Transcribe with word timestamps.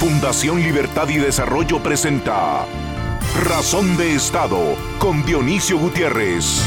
Fundación 0.00 0.62
Libertad 0.62 1.10
y 1.10 1.18
Desarrollo 1.18 1.82
presenta 1.82 2.64
Razón 3.44 3.98
de 3.98 4.14
Estado 4.14 4.74
con 4.98 5.22
Dionisio 5.26 5.78
Gutiérrez. 5.78 6.62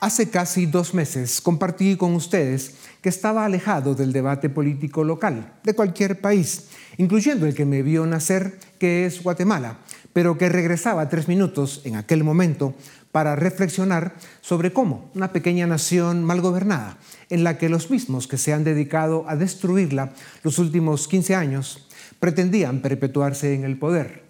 Hace 0.00 0.30
casi 0.30 0.66
dos 0.66 0.94
meses 0.94 1.40
compartí 1.40 1.96
con 1.96 2.16
ustedes 2.16 2.74
que 3.00 3.08
estaba 3.08 3.44
alejado 3.44 3.94
del 3.94 4.12
debate 4.12 4.50
político 4.50 5.04
local 5.04 5.52
de 5.62 5.74
cualquier 5.74 6.20
país, 6.20 6.70
incluyendo 6.96 7.46
el 7.46 7.54
que 7.54 7.64
me 7.64 7.82
vio 7.82 8.04
nacer, 8.04 8.58
que 8.80 9.06
es 9.06 9.22
Guatemala, 9.22 9.78
pero 10.14 10.38
que 10.38 10.48
regresaba 10.48 11.10
tres 11.10 11.28
minutos 11.28 11.82
en 11.84 11.96
aquel 11.96 12.24
momento 12.24 12.72
para 13.12 13.36
reflexionar 13.36 14.14
sobre 14.40 14.72
cómo 14.72 15.10
una 15.14 15.32
pequeña 15.32 15.66
nación 15.66 16.24
mal 16.24 16.40
gobernada, 16.40 16.96
en 17.28 17.44
la 17.44 17.58
que 17.58 17.68
los 17.68 17.90
mismos 17.90 18.26
que 18.26 18.38
se 18.38 18.54
han 18.54 18.64
dedicado 18.64 19.26
a 19.28 19.36
destruirla 19.36 20.14
los 20.42 20.58
últimos 20.58 21.06
15 21.06 21.34
años, 21.34 21.86
pretendían 22.18 22.80
perpetuarse 22.80 23.54
en 23.54 23.64
el 23.64 23.76
poder. 23.76 24.24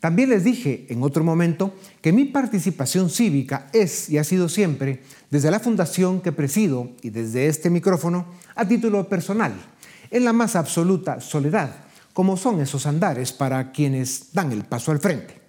También 0.00 0.30
les 0.30 0.44
dije 0.44 0.86
en 0.88 1.02
otro 1.02 1.22
momento 1.22 1.74
que 2.00 2.12
mi 2.12 2.24
participación 2.24 3.10
cívica 3.10 3.68
es 3.72 4.08
y 4.08 4.18
ha 4.18 4.24
sido 4.24 4.48
siempre, 4.48 5.02
desde 5.30 5.50
la 5.50 5.60
fundación 5.60 6.20
que 6.20 6.32
presido 6.32 6.90
y 7.02 7.10
desde 7.10 7.46
este 7.46 7.70
micrófono, 7.70 8.26
a 8.54 8.66
título 8.66 9.08
personal, 9.08 9.52
en 10.10 10.24
la 10.24 10.32
más 10.32 10.56
absoluta 10.56 11.20
soledad, 11.20 11.89
como 12.12 12.36
son 12.36 12.60
esos 12.60 12.86
andares 12.86 13.32
para 13.32 13.72
quienes 13.72 14.32
dan 14.32 14.52
el 14.52 14.64
paso 14.64 14.92
al 14.92 15.00
frente. 15.00 15.40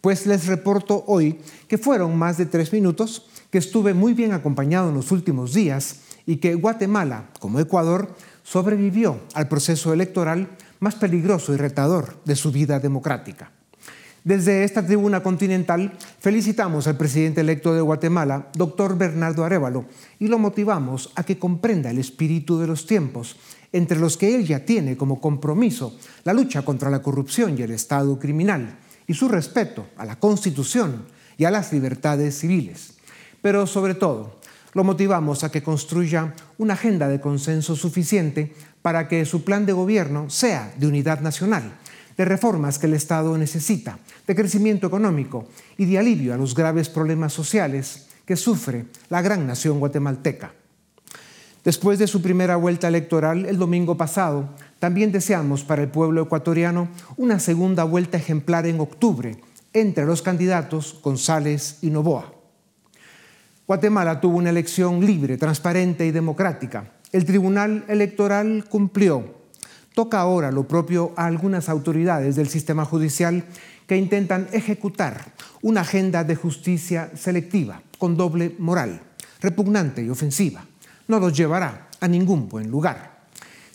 Pues 0.00 0.26
les 0.26 0.46
reporto 0.46 1.04
hoy 1.06 1.38
que 1.66 1.78
fueron 1.78 2.16
más 2.16 2.36
de 2.36 2.46
tres 2.46 2.72
minutos, 2.72 3.26
que 3.50 3.58
estuve 3.58 3.94
muy 3.94 4.12
bien 4.12 4.32
acompañado 4.32 4.88
en 4.88 4.94
los 4.96 5.10
últimos 5.12 5.54
días 5.54 6.00
y 6.26 6.36
que 6.36 6.54
Guatemala, 6.54 7.30
como 7.40 7.60
Ecuador, 7.60 8.14
sobrevivió 8.42 9.20
al 9.34 9.48
proceso 9.48 9.92
electoral 9.92 10.48
más 10.80 10.96
peligroso 10.96 11.54
y 11.54 11.56
retador 11.56 12.16
de 12.24 12.36
su 12.36 12.52
vida 12.52 12.80
democrática. 12.80 13.50
Desde 14.24 14.64
esta 14.64 14.84
tribuna 14.84 15.22
continental 15.22 15.92
felicitamos 16.18 16.86
al 16.86 16.96
presidente 16.96 17.42
electo 17.42 17.74
de 17.74 17.82
Guatemala, 17.82 18.48
doctor 18.54 18.96
Bernardo 18.96 19.44
Arevalo, 19.44 19.84
y 20.18 20.28
lo 20.28 20.38
motivamos 20.38 21.12
a 21.14 21.24
que 21.24 21.38
comprenda 21.38 21.90
el 21.90 21.98
espíritu 21.98 22.58
de 22.58 22.66
los 22.66 22.86
tiempos, 22.86 23.36
entre 23.74 23.98
los 23.98 24.16
que 24.16 24.36
él 24.36 24.46
ya 24.46 24.64
tiene 24.64 24.96
como 24.96 25.20
compromiso 25.20 25.98
la 26.22 26.32
lucha 26.32 26.62
contra 26.62 26.90
la 26.90 27.02
corrupción 27.02 27.58
y 27.58 27.62
el 27.62 27.72
Estado 27.72 28.16
criminal 28.20 28.78
y 29.04 29.14
su 29.14 29.28
respeto 29.28 29.88
a 29.96 30.04
la 30.04 30.20
Constitución 30.20 31.06
y 31.36 31.44
a 31.44 31.50
las 31.50 31.72
libertades 31.72 32.38
civiles. 32.38 32.94
Pero 33.42 33.66
sobre 33.66 33.96
todo, 33.96 34.38
lo 34.74 34.84
motivamos 34.84 35.42
a 35.42 35.50
que 35.50 35.64
construya 35.64 36.34
una 36.56 36.74
agenda 36.74 37.08
de 37.08 37.20
consenso 37.20 37.74
suficiente 37.74 38.54
para 38.80 39.08
que 39.08 39.24
su 39.24 39.42
plan 39.42 39.66
de 39.66 39.72
gobierno 39.72 40.30
sea 40.30 40.72
de 40.78 40.86
unidad 40.86 41.20
nacional, 41.20 41.74
de 42.16 42.24
reformas 42.24 42.78
que 42.78 42.86
el 42.86 42.94
Estado 42.94 43.36
necesita, 43.36 43.98
de 44.24 44.36
crecimiento 44.36 44.86
económico 44.86 45.48
y 45.76 45.86
de 45.86 45.98
alivio 45.98 46.32
a 46.32 46.36
los 46.36 46.54
graves 46.54 46.88
problemas 46.88 47.32
sociales 47.32 48.06
que 48.24 48.36
sufre 48.36 48.84
la 49.10 49.20
gran 49.20 49.48
nación 49.48 49.80
guatemalteca. 49.80 50.52
Después 51.64 51.98
de 51.98 52.06
su 52.06 52.20
primera 52.20 52.56
vuelta 52.56 52.88
electoral 52.88 53.46
el 53.46 53.58
domingo 53.58 53.96
pasado, 53.96 54.50
también 54.78 55.12
deseamos 55.12 55.64
para 55.64 55.82
el 55.82 55.88
pueblo 55.88 56.22
ecuatoriano 56.22 56.88
una 57.16 57.38
segunda 57.38 57.84
vuelta 57.84 58.18
ejemplar 58.18 58.66
en 58.66 58.80
octubre 58.80 59.38
entre 59.72 60.04
los 60.04 60.20
candidatos 60.20 61.00
González 61.02 61.78
y 61.80 61.88
Novoa. 61.88 62.34
Guatemala 63.66 64.20
tuvo 64.20 64.36
una 64.36 64.50
elección 64.50 65.06
libre, 65.06 65.38
transparente 65.38 66.04
y 66.04 66.10
democrática. 66.10 66.92
El 67.12 67.24
Tribunal 67.24 67.86
Electoral 67.88 68.66
cumplió. 68.68 69.42
Toca 69.94 70.20
ahora 70.20 70.52
lo 70.52 70.68
propio 70.68 71.14
a 71.16 71.24
algunas 71.24 71.70
autoridades 71.70 72.36
del 72.36 72.48
sistema 72.48 72.84
judicial 72.84 73.42
que 73.86 73.96
intentan 73.96 74.48
ejecutar 74.52 75.32
una 75.62 75.80
agenda 75.80 76.24
de 76.24 76.36
justicia 76.36 77.10
selectiva, 77.16 77.80
con 77.96 78.18
doble 78.18 78.54
moral, 78.58 79.00
repugnante 79.40 80.02
y 80.02 80.10
ofensiva. 80.10 80.66
No 81.06 81.20
los 81.20 81.36
llevará 81.36 81.88
a 82.00 82.08
ningún 82.08 82.48
buen 82.48 82.70
lugar. 82.70 83.14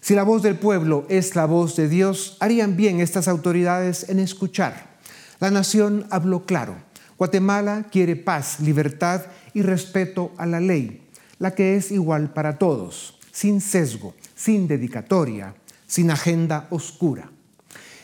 Si 0.02 0.16
la 0.16 0.24
voz 0.24 0.42
del 0.42 0.56
pueblo 0.56 1.06
es 1.10 1.36
la 1.36 1.46
voz 1.46 1.76
de 1.76 1.90
Dios, 1.90 2.38
harían 2.40 2.78
bien 2.78 3.00
estas 3.00 3.28
autoridades 3.28 4.10
en 4.10 4.20
escuchar. 4.20 4.98
La 5.40 5.52
nación 5.52 6.08
habló 6.10 6.46
claro. 6.46 6.76
Guatemala 7.18 7.88
quiere 7.92 8.16
paz, 8.16 8.60
libertad 8.60 9.24
y 9.54 9.62
respeto 9.62 10.32
a 10.38 10.46
la 10.46 10.60
ley, 10.60 11.08
la 11.38 11.54
que 11.54 11.76
es 11.76 11.92
igual 11.92 12.34
para 12.34 12.58
todos, 12.58 13.20
sin 13.32 13.62
sesgo, 13.62 14.16
sin 14.36 14.68
dedicatoria, 14.68 15.54
sin 15.86 16.12
agenda 16.12 16.68
oscura. 16.70 17.30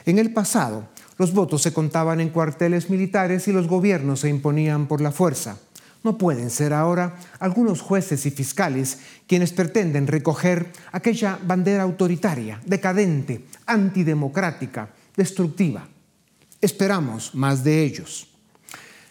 En 0.06 0.20
el 0.20 0.34
pasado, 0.34 0.90
los 1.18 1.34
votos 1.34 1.62
se 1.62 1.74
contaban 1.74 2.20
en 2.20 2.30
cuarteles 2.30 2.90
militares 2.90 3.48
y 3.48 3.54
los 3.54 3.68
gobiernos 3.68 4.20
se 4.20 4.30
imponían 4.30 4.88
por 4.88 5.00
la 5.02 5.12
fuerza. 5.12 5.58
No 6.06 6.20
pueden 6.20 6.52
ser 6.52 6.72
ahora 6.72 7.16
algunos 7.40 7.82
jueces 7.82 8.28
y 8.28 8.30
fiscales 8.30 9.00
quienes 9.26 9.52
pretenden 9.52 10.06
recoger 10.06 10.72
aquella 10.92 11.40
bandera 11.42 11.82
autoritaria, 11.82 12.62
decadente, 12.64 13.46
antidemocrática, 13.66 14.90
destructiva. 15.18 15.88
Esperamos 16.62 17.34
más 17.34 17.64
de 17.64 17.82
ellos. 17.82 18.28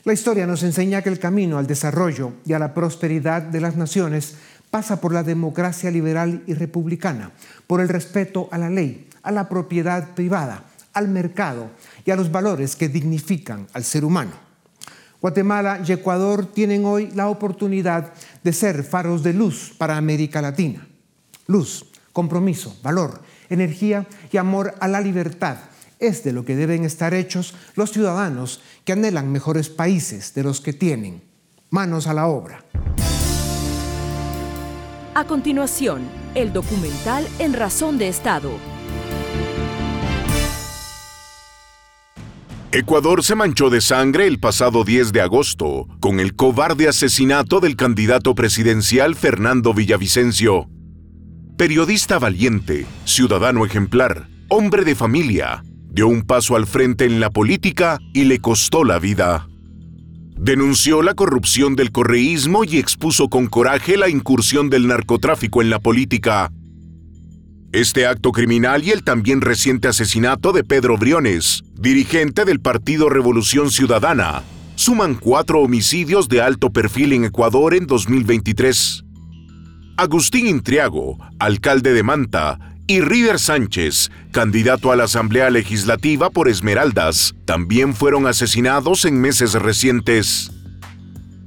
La 0.04 0.12
historia 0.12 0.46
nos 0.46 0.62
enseña 0.62 1.02
que 1.02 1.08
el 1.08 1.18
camino 1.18 1.58
al 1.58 1.66
desarrollo 1.66 2.34
y 2.46 2.52
a 2.52 2.60
la 2.60 2.74
prosperidad 2.74 3.42
de 3.42 3.60
las 3.60 3.74
naciones 3.74 4.36
pasa 4.70 5.00
por 5.00 5.12
la 5.12 5.24
democracia 5.24 5.90
liberal 5.90 6.44
y 6.46 6.54
republicana, 6.54 7.32
por 7.66 7.80
el 7.80 7.88
respeto 7.88 8.48
a 8.52 8.58
la 8.58 8.70
ley, 8.70 9.08
a 9.24 9.32
la 9.32 9.48
propiedad 9.48 10.14
privada, 10.14 10.62
al 10.92 11.08
mercado 11.08 11.70
y 12.04 12.12
a 12.12 12.16
los 12.16 12.30
valores 12.30 12.76
que 12.76 12.88
dignifican 12.88 13.66
al 13.72 13.82
ser 13.82 14.04
humano. 14.04 14.53
Guatemala 15.24 15.80
y 15.82 15.90
Ecuador 15.90 16.44
tienen 16.44 16.84
hoy 16.84 17.10
la 17.14 17.30
oportunidad 17.30 18.12
de 18.42 18.52
ser 18.52 18.84
faros 18.84 19.22
de 19.22 19.32
luz 19.32 19.72
para 19.78 19.96
América 19.96 20.42
Latina. 20.42 20.86
Luz, 21.46 21.86
compromiso, 22.12 22.76
valor, 22.82 23.22
energía 23.48 24.06
y 24.30 24.36
amor 24.36 24.74
a 24.80 24.86
la 24.86 25.00
libertad 25.00 25.56
es 25.98 26.24
de 26.24 26.34
lo 26.34 26.44
que 26.44 26.56
deben 26.56 26.84
estar 26.84 27.14
hechos 27.14 27.54
los 27.74 27.90
ciudadanos 27.90 28.60
que 28.84 28.92
anhelan 28.92 29.32
mejores 29.32 29.70
países 29.70 30.34
de 30.34 30.42
los 30.42 30.60
que 30.60 30.74
tienen. 30.74 31.22
Manos 31.70 32.06
a 32.06 32.12
la 32.12 32.26
obra. 32.26 32.62
A 35.14 35.24
continuación, 35.26 36.02
el 36.34 36.52
documental 36.52 37.26
En 37.38 37.54
Razón 37.54 37.96
de 37.96 38.08
Estado 38.08 38.73
Ecuador 42.76 43.22
se 43.22 43.36
manchó 43.36 43.70
de 43.70 43.80
sangre 43.80 44.26
el 44.26 44.40
pasado 44.40 44.82
10 44.82 45.12
de 45.12 45.20
agosto 45.20 45.86
con 46.00 46.18
el 46.18 46.34
cobarde 46.34 46.88
asesinato 46.88 47.60
del 47.60 47.76
candidato 47.76 48.34
presidencial 48.34 49.14
Fernando 49.14 49.72
Villavicencio. 49.72 50.68
Periodista 51.56 52.18
valiente, 52.18 52.84
ciudadano 53.04 53.64
ejemplar, 53.64 54.26
hombre 54.48 54.84
de 54.84 54.96
familia, 54.96 55.62
dio 55.88 56.08
un 56.08 56.22
paso 56.22 56.56
al 56.56 56.66
frente 56.66 57.04
en 57.04 57.20
la 57.20 57.30
política 57.30 58.00
y 58.12 58.24
le 58.24 58.40
costó 58.40 58.82
la 58.82 58.98
vida. 58.98 59.46
Denunció 60.36 61.02
la 61.02 61.14
corrupción 61.14 61.76
del 61.76 61.92
correísmo 61.92 62.64
y 62.64 62.78
expuso 62.78 63.28
con 63.28 63.46
coraje 63.46 63.96
la 63.96 64.08
incursión 64.08 64.68
del 64.68 64.88
narcotráfico 64.88 65.62
en 65.62 65.70
la 65.70 65.78
política 65.78 66.50
este 67.74 68.06
acto 68.06 68.30
criminal 68.30 68.84
y 68.84 68.92
el 68.92 69.02
también 69.02 69.40
reciente 69.40 69.88
asesinato 69.88 70.52
de 70.52 70.62
Pedro 70.62 70.96
Briones, 70.96 71.64
dirigente 71.74 72.44
del 72.44 72.60
Partido 72.60 73.08
Revolución 73.08 73.72
Ciudadana, 73.72 74.44
suman 74.76 75.16
cuatro 75.16 75.58
homicidios 75.58 76.28
de 76.28 76.40
alto 76.40 76.70
perfil 76.70 77.12
en 77.14 77.24
Ecuador 77.24 77.74
en 77.74 77.88
2023. 77.88 79.04
Agustín 79.96 80.46
Intriago, 80.46 81.18
alcalde 81.40 81.92
de 81.92 82.04
Manta, 82.04 82.76
y 82.86 83.00
River 83.00 83.40
Sánchez, 83.40 84.12
candidato 84.30 84.92
a 84.92 84.96
la 84.96 85.04
Asamblea 85.04 85.50
Legislativa 85.50 86.30
por 86.30 86.48
Esmeraldas, 86.48 87.34
también 87.44 87.94
fueron 87.94 88.28
asesinados 88.28 89.04
en 89.04 89.20
meses 89.20 89.54
recientes. 89.54 90.52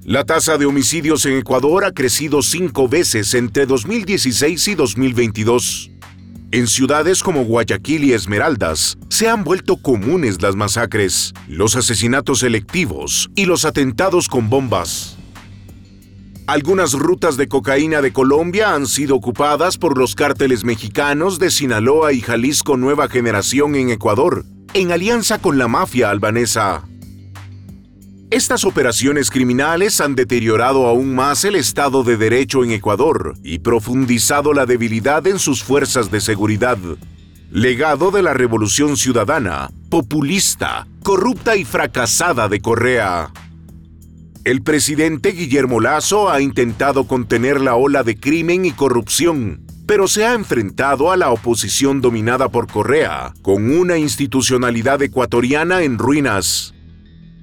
La 0.04 0.26
tasa 0.26 0.58
de 0.58 0.66
homicidios 0.66 1.26
en 1.26 1.38
Ecuador 1.38 1.86
ha 1.86 1.94
crecido 1.94 2.42
cinco 2.42 2.90
veces 2.90 3.34
entre 3.34 3.66
2016 3.66 4.68
y 4.68 4.76
2022. 4.76 5.92
En 6.50 6.68
ciudades 6.68 7.24
como 7.24 7.44
Guayaquil 7.44 8.06
y 8.06 8.14
Esmeraldas 8.14 8.98
se 9.10 9.28
han 9.28 9.44
vuelto 9.44 9.76
comunes 9.76 10.42
las 10.42 10.56
masacres, 10.56 11.34
los 11.50 11.76
asesinatos 11.76 12.40
selectivos 12.40 13.30
y 13.36 13.44
los 13.44 13.66
atentados 13.66 14.30
con 14.30 14.50
bombas. 14.50 15.18
Algunas 16.48 16.94
rutas 16.94 17.36
de 17.36 17.50
cocaína 17.50 18.02
de 18.02 18.14
Colombia 18.14 18.74
han 18.74 18.88
sido 18.88 19.18
ocupadas 19.18 19.78
por 19.78 19.98
los 19.98 20.16
cárteles 20.16 20.64
mexicanos 20.64 21.38
de 21.38 21.52
Sinaloa 21.52 22.14
y 22.14 22.22
Jalisco 22.22 22.78
Nueva 22.78 23.10
Generación 23.10 23.76
en 23.76 23.90
Ecuador, 23.90 24.46
en 24.74 24.94
alianza 24.94 25.40
con 25.40 25.58
la 25.58 25.68
mafia 25.68 26.10
albanesa. 26.10 26.88
Estas 28.30 28.66
operaciones 28.66 29.30
criminales 29.30 30.02
han 30.02 30.14
deteriorado 30.14 30.88
aún 30.88 31.16
más 31.16 31.46
el 31.46 31.56
Estado 31.56 32.04
de 32.04 32.18
Derecho 32.18 32.66
en 32.66 32.72
Ecuador 32.72 33.36
y 33.42 33.60
profundizado 33.60 34.52
la 34.52 34.66
debilidad 34.66 35.26
en 35.28 35.40
sus 35.40 35.64
fuerzas 35.64 36.12
de 36.12 36.20
seguridad. 36.20 36.78
legado 37.50 38.12
de 38.12 38.22
la 38.22 38.34
revolución 38.34 38.98
ciudadana, 38.98 39.72
populista, 39.90 40.86
corrupta 41.02 41.56
y 41.56 41.64
fracasada 41.64 42.50
de 42.50 42.60
Correa. 42.60 43.32
El 44.44 44.62
presidente 44.62 45.32
Guillermo 45.32 45.80
Lazo 45.80 46.30
ha 46.30 46.42
intentado 46.42 47.08
contener 47.08 47.62
la 47.62 47.76
ola 47.76 48.04
de 48.04 48.18
crimen 48.18 48.66
y 48.66 48.72
corrupción, 48.72 49.62
pero 49.86 50.10
se 50.10 50.26
ha 50.26 50.34
enfrentado 50.34 51.10
a 51.10 51.16
la 51.16 51.32
oposición 51.32 52.02
dominada 52.02 52.50
por 52.50 52.68
Correa, 52.68 53.34
con 53.42 53.72
una 53.72 53.98
institucionalidad 53.98 55.02
ecuatoriana 55.02 55.84
en 55.84 55.98
ruinas. 55.98 56.74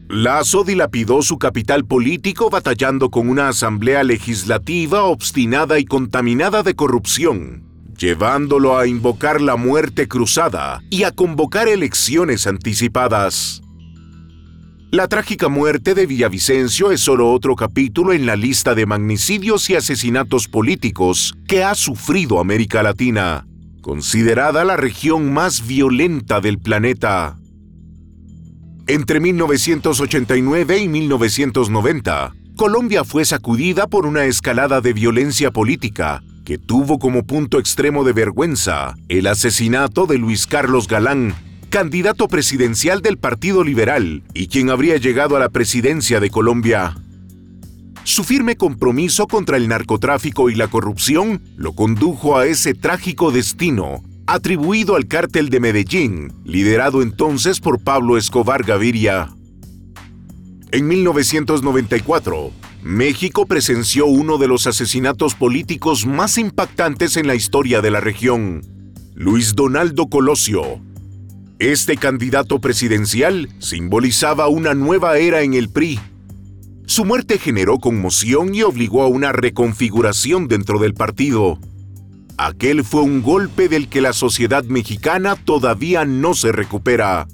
Lazo 0.08 0.64
dilapidó 0.64 1.22
su 1.22 1.38
capital 1.38 1.86
político 1.86 2.50
batallando 2.50 3.10
con 3.10 3.28
una 3.28 3.48
asamblea 3.48 4.02
legislativa 4.04 5.04
obstinada 5.04 5.78
y 5.78 5.86
contaminada 5.86 6.62
de 6.62 6.74
corrupción, 6.74 7.64
llevándolo 7.98 8.76
a 8.76 8.86
invocar 8.86 9.40
la 9.40 9.56
muerte 9.56 10.06
cruzada 10.06 10.82
y 10.90 11.04
a 11.04 11.10
convocar 11.10 11.68
elecciones 11.68 12.46
anticipadas. 12.46 13.62
La 14.90 15.08
trágica 15.08 15.48
muerte 15.48 15.94
de 15.94 16.06
Villavicencio 16.06 16.92
es 16.92 17.00
solo 17.00 17.32
otro 17.32 17.56
capítulo 17.56 18.12
en 18.12 18.26
la 18.26 18.36
lista 18.36 18.74
de 18.74 18.84
magnicidios 18.84 19.68
y 19.70 19.74
asesinatos 19.74 20.48
políticos 20.48 21.34
que 21.48 21.64
ha 21.64 21.74
sufrido 21.74 22.40
América 22.40 22.82
Latina, 22.82 23.46
considerada 23.80 24.64
la 24.64 24.76
región 24.76 25.32
más 25.32 25.66
violenta 25.66 26.42
del 26.42 26.58
planeta. 26.58 27.38
Entre 28.86 29.18
1989 29.18 30.78
y 30.78 30.88
1990, 30.88 32.34
Colombia 32.54 33.02
fue 33.02 33.24
sacudida 33.24 33.86
por 33.86 34.04
una 34.04 34.26
escalada 34.26 34.82
de 34.82 34.92
violencia 34.92 35.50
política 35.50 36.22
que 36.44 36.58
tuvo 36.58 36.98
como 36.98 37.24
punto 37.24 37.58
extremo 37.58 38.04
de 38.04 38.12
vergüenza 38.12 38.94
el 39.08 39.26
asesinato 39.26 40.04
de 40.04 40.18
Luis 40.18 40.46
Carlos 40.46 40.86
Galán, 40.86 41.34
candidato 41.70 42.28
presidencial 42.28 43.00
del 43.00 43.16
Partido 43.16 43.64
Liberal 43.64 44.22
y 44.34 44.48
quien 44.48 44.68
habría 44.68 44.98
llegado 44.98 45.34
a 45.36 45.40
la 45.40 45.48
presidencia 45.48 46.20
de 46.20 46.28
Colombia. 46.28 46.94
Su 48.02 48.22
firme 48.22 48.56
compromiso 48.56 49.26
contra 49.26 49.56
el 49.56 49.66
narcotráfico 49.66 50.50
y 50.50 50.56
la 50.56 50.68
corrupción 50.68 51.40
lo 51.56 51.72
condujo 51.72 52.36
a 52.36 52.44
ese 52.44 52.74
trágico 52.74 53.32
destino, 53.32 54.02
atribuido 54.26 54.96
al 54.96 55.06
cártel 55.06 55.50
de 55.50 55.60
Medellín, 55.60 56.32
liderado 56.44 57.02
entonces 57.02 57.60
por 57.60 57.82
Pablo 57.82 58.16
Escobar 58.16 58.64
Gaviria. 58.64 59.30
En 60.72 60.86
1994, 60.88 62.52
México 62.82 63.46
presenció 63.46 64.06
uno 64.06 64.38
de 64.38 64.48
los 64.48 64.66
asesinatos 64.66 65.34
políticos 65.34 66.06
más 66.06 66.38
impactantes 66.38 67.16
en 67.16 67.26
la 67.26 67.34
historia 67.34 67.80
de 67.80 67.90
la 67.90 68.00
región, 68.00 68.62
Luis 69.14 69.54
Donaldo 69.54 70.08
Colosio, 70.08 70.80
este 71.60 71.96
candidato 71.96 72.60
presidencial 72.60 73.48
simbolizaba 73.60 74.48
una 74.48 74.74
nueva 74.74 75.18
era 75.18 75.42
en 75.42 75.54
el 75.54 75.70
PRI. 75.70 76.00
Su 76.84 77.04
muerte 77.04 77.38
generó 77.38 77.78
conmoción 77.78 78.54
y 78.54 78.62
obligó 78.62 79.02
a 79.02 79.06
una 79.06 79.32
reconfiguración 79.32 80.48
dentro 80.48 80.80
del 80.80 80.94
partido. 80.94 81.60
Aquel 82.36 82.82
fue 82.84 83.02
un 83.02 83.22
golpe 83.22 83.68
del 83.68 83.88
que 83.88 84.00
la 84.00 84.12
sociedad 84.12 84.64
mexicana 84.64 85.36
todavía 85.36 86.04
no 86.04 86.34
se 86.34 86.50
recupera. 86.50 87.28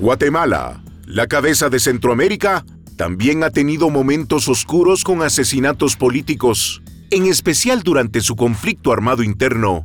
Guatemala, 0.00 0.82
la 1.06 1.26
cabeza 1.26 1.68
de 1.68 1.80
Centroamérica, 1.80 2.64
también 2.96 3.42
ha 3.42 3.50
tenido 3.50 3.90
momentos 3.90 4.48
oscuros 4.48 5.02
con 5.02 5.22
asesinatos 5.22 5.96
políticos, 5.96 6.82
en 7.10 7.26
especial 7.26 7.82
durante 7.82 8.20
su 8.20 8.36
conflicto 8.36 8.92
armado 8.92 9.22
interno. 9.22 9.84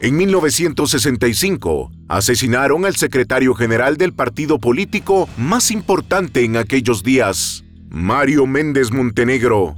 En 0.00 0.16
1965, 0.16 1.92
asesinaron 2.08 2.84
al 2.84 2.96
secretario 2.96 3.54
general 3.54 3.96
del 3.96 4.12
partido 4.12 4.58
político 4.58 5.28
más 5.36 5.70
importante 5.70 6.44
en 6.44 6.56
aquellos 6.56 7.02
días, 7.02 7.64
Mario 7.88 8.46
Méndez 8.46 8.90
Montenegro. 8.90 9.76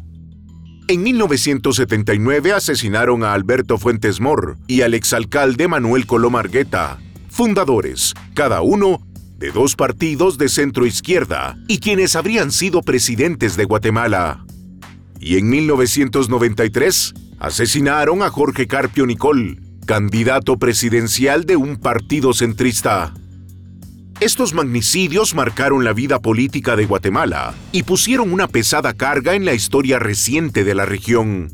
En 0.88 1.02
1979 1.02 2.52
asesinaron 2.52 3.24
a 3.24 3.32
Alberto 3.32 3.76
Fuentes 3.76 4.20
Mor 4.20 4.56
y 4.68 4.82
al 4.82 4.94
exalcalde 4.94 5.66
Manuel 5.66 6.06
Colomargueta, 6.06 6.98
fundadores, 7.28 8.14
cada 8.34 8.60
uno, 8.60 9.00
de 9.36 9.50
dos 9.50 9.74
partidos 9.74 10.38
de 10.38 10.48
centro 10.48 10.86
izquierda 10.86 11.56
y 11.66 11.78
quienes 11.78 12.14
habrían 12.14 12.52
sido 12.52 12.82
presidentes 12.82 13.56
de 13.56 13.64
Guatemala. 13.64 14.44
Y 15.18 15.38
en 15.38 15.48
1993 15.48 17.14
asesinaron 17.40 18.22
a 18.22 18.30
Jorge 18.30 18.68
Carpio 18.68 19.06
Nicol, 19.06 19.60
candidato 19.86 20.56
presidencial 20.56 21.46
de 21.46 21.56
un 21.56 21.78
partido 21.78 22.32
centrista. 22.32 23.12
Estos 24.18 24.54
magnicidios 24.54 25.34
marcaron 25.34 25.84
la 25.84 25.92
vida 25.92 26.20
política 26.20 26.74
de 26.74 26.86
Guatemala 26.86 27.54
y 27.70 27.82
pusieron 27.82 28.32
una 28.32 28.48
pesada 28.48 28.94
carga 28.94 29.34
en 29.34 29.44
la 29.44 29.52
historia 29.52 29.98
reciente 29.98 30.64
de 30.64 30.74
la 30.74 30.86
región. 30.86 31.50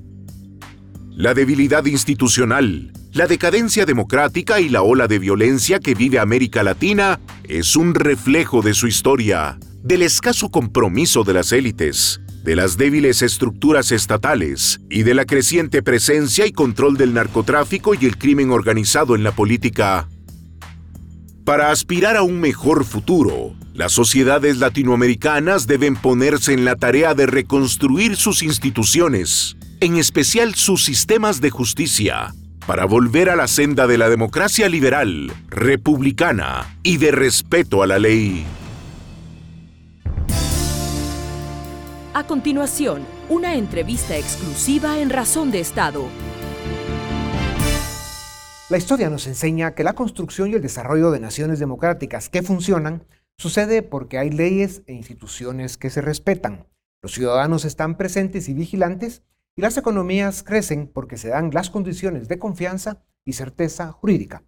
La 1.10 1.34
debilidad 1.34 1.84
institucional, 1.86 2.92
la 3.10 3.26
decadencia 3.26 3.84
democrática 3.84 4.60
y 4.60 4.68
la 4.68 4.82
ola 4.82 5.08
de 5.08 5.18
violencia 5.18 5.80
que 5.80 5.96
vive 5.96 6.20
América 6.20 6.62
Latina 6.62 7.18
es 7.42 7.74
un 7.74 7.96
reflejo 7.96 8.62
de 8.62 8.74
su 8.74 8.86
historia, 8.86 9.58
del 9.82 10.02
escaso 10.02 10.48
compromiso 10.48 11.24
de 11.24 11.32
las 11.32 11.50
élites, 11.50 12.20
de 12.44 12.54
las 12.54 12.76
débiles 12.76 13.22
estructuras 13.22 13.90
estatales 13.90 14.80
y 14.88 15.02
de 15.02 15.14
la 15.14 15.24
creciente 15.24 15.82
presencia 15.82 16.46
y 16.46 16.52
control 16.52 16.96
del 16.96 17.12
narcotráfico 17.12 17.94
y 17.94 18.06
el 18.06 18.18
crimen 18.18 18.52
organizado 18.52 19.16
en 19.16 19.24
la 19.24 19.32
política. 19.32 20.08
Para 21.44 21.72
aspirar 21.72 22.16
a 22.16 22.22
un 22.22 22.40
mejor 22.40 22.84
futuro, 22.84 23.54
las 23.74 23.90
sociedades 23.90 24.58
latinoamericanas 24.58 25.66
deben 25.66 25.96
ponerse 25.96 26.52
en 26.52 26.64
la 26.64 26.76
tarea 26.76 27.14
de 27.14 27.26
reconstruir 27.26 28.14
sus 28.14 28.44
instituciones, 28.44 29.56
en 29.80 29.96
especial 29.96 30.54
sus 30.54 30.84
sistemas 30.84 31.40
de 31.40 31.50
justicia, 31.50 32.32
para 32.64 32.84
volver 32.84 33.28
a 33.28 33.34
la 33.34 33.48
senda 33.48 33.88
de 33.88 33.98
la 33.98 34.08
democracia 34.08 34.68
liberal, 34.68 35.32
republicana 35.48 36.78
y 36.84 36.98
de 36.98 37.10
respeto 37.10 37.82
a 37.82 37.88
la 37.88 37.98
ley. 37.98 38.44
A 42.14 42.24
continuación, 42.24 43.02
una 43.28 43.56
entrevista 43.56 44.16
exclusiva 44.16 45.00
en 45.00 45.10
Razón 45.10 45.50
de 45.50 45.58
Estado. 45.58 46.04
La 48.72 48.78
historia 48.78 49.10
nos 49.10 49.26
enseña 49.26 49.74
que 49.74 49.84
la 49.84 49.92
construcción 49.92 50.48
y 50.48 50.54
el 50.54 50.62
desarrollo 50.62 51.10
de 51.10 51.20
naciones 51.20 51.58
democráticas 51.58 52.30
que 52.30 52.42
funcionan 52.42 53.04
sucede 53.36 53.82
porque 53.82 54.16
hay 54.16 54.30
leyes 54.30 54.82
e 54.86 54.94
instituciones 54.94 55.76
que 55.76 55.90
se 55.90 56.00
respetan. 56.00 56.66
Los 57.02 57.12
ciudadanos 57.12 57.66
están 57.66 57.98
presentes 57.98 58.48
y 58.48 58.54
vigilantes 58.54 59.24
y 59.56 59.60
las 59.60 59.76
economías 59.76 60.42
crecen 60.42 60.86
porque 60.86 61.18
se 61.18 61.28
dan 61.28 61.50
las 61.52 61.68
condiciones 61.68 62.28
de 62.28 62.38
confianza 62.38 63.02
y 63.26 63.34
certeza 63.34 63.92
jurídica. 63.92 64.42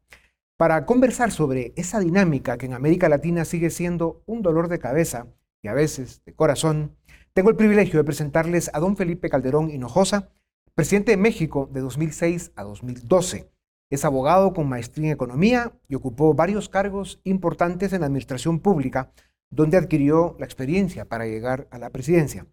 Para 0.56 0.86
conversar 0.86 1.30
sobre 1.30 1.74
esa 1.76 2.00
dinámica 2.00 2.56
que 2.56 2.64
en 2.64 2.72
América 2.72 3.10
Latina 3.10 3.44
sigue 3.44 3.68
siendo 3.68 4.22
un 4.24 4.40
dolor 4.40 4.68
de 4.68 4.78
cabeza 4.78 5.26
y 5.60 5.68
a 5.68 5.74
veces 5.74 6.22
de 6.24 6.32
corazón, 6.32 6.96
tengo 7.34 7.50
el 7.50 7.56
privilegio 7.56 7.98
de 7.98 8.04
presentarles 8.04 8.70
a 8.72 8.80
don 8.80 8.96
Felipe 8.96 9.28
Calderón 9.28 9.68
Hinojosa, 9.68 10.30
presidente 10.74 11.10
de 11.10 11.18
México 11.18 11.68
de 11.70 11.82
2006 11.82 12.52
a 12.56 12.62
2012. 12.62 13.53
Es 13.94 14.04
abogado 14.04 14.52
con 14.54 14.68
maestría 14.68 15.06
en 15.06 15.12
economía 15.12 15.72
y 15.88 15.94
ocupó 15.94 16.34
varios 16.34 16.68
cargos 16.68 17.20
importantes 17.22 17.92
en 17.92 18.00
la 18.00 18.06
administración 18.06 18.58
pública, 18.58 19.12
donde 19.50 19.76
adquirió 19.76 20.34
la 20.40 20.46
experiencia 20.46 21.04
para 21.04 21.26
llegar 21.26 21.68
a 21.70 21.78
la 21.78 21.90
presidencia. 21.90 22.44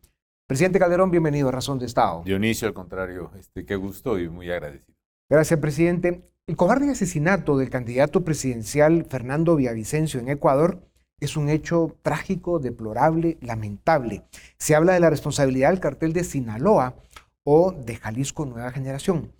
Presidente 0.46 0.78
Calderón, 0.78 1.10
bienvenido 1.10 1.50
a 1.50 1.52
Razón 1.52 1.80
de 1.80 1.88
Estado. 1.88 2.22
Dionisio, 2.26 2.68
al 2.68 2.76
contrario, 2.76 3.32
este, 3.40 3.66
qué 3.66 3.76
gusto 3.76 4.20
y 4.20 4.30
muy 4.30 4.52
agradecido. 4.52 4.96
Gracias, 5.32 5.60
presidente. 5.60 6.30
El 6.46 6.56
cobarde 6.56 6.92
asesinato 6.92 7.58
del 7.58 7.72
candidato 7.72 8.24
presidencial 8.24 9.08
Fernando 9.10 9.56
Villavicencio 9.56 10.20
en 10.20 10.30
Ecuador 10.30 10.84
es 11.20 11.38
un 11.38 11.50
hecho 11.50 11.98
trágico, 12.04 12.60
deplorable, 12.60 13.40
lamentable. 13.42 14.26
Se 14.60 14.76
habla 14.76 14.94
de 14.94 15.00
la 15.00 15.10
responsabilidad 15.10 15.72
del 15.72 15.80
cartel 15.80 16.14
de 16.14 16.24
Sinaloa 16.24 16.98
o 17.44 17.72
de 17.72 17.96
Jalisco 17.96 18.46
Nueva 18.46 18.70
Generación. 18.70 19.32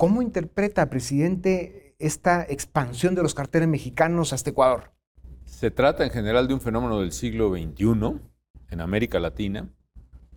¿Cómo 0.00 0.22
interpreta, 0.22 0.88
presidente, 0.90 1.96
esta 1.98 2.44
expansión 2.48 3.16
de 3.16 3.22
los 3.24 3.34
carteles 3.34 3.68
mexicanos 3.68 4.32
hasta 4.32 4.50
Ecuador? 4.50 4.92
Se 5.44 5.72
trata 5.72 6.04
en 6.04 6.10
general 6.10 6.46
de 6.46 6.54
un 6.54 6.60
fenómeno 6.60 7.00
del 7.00 7.10
siglo 7.10 7.50
XXI 7.50 8.20
en 8.70 8.80
América 8.80 9.18
Latina, 9.18 9.68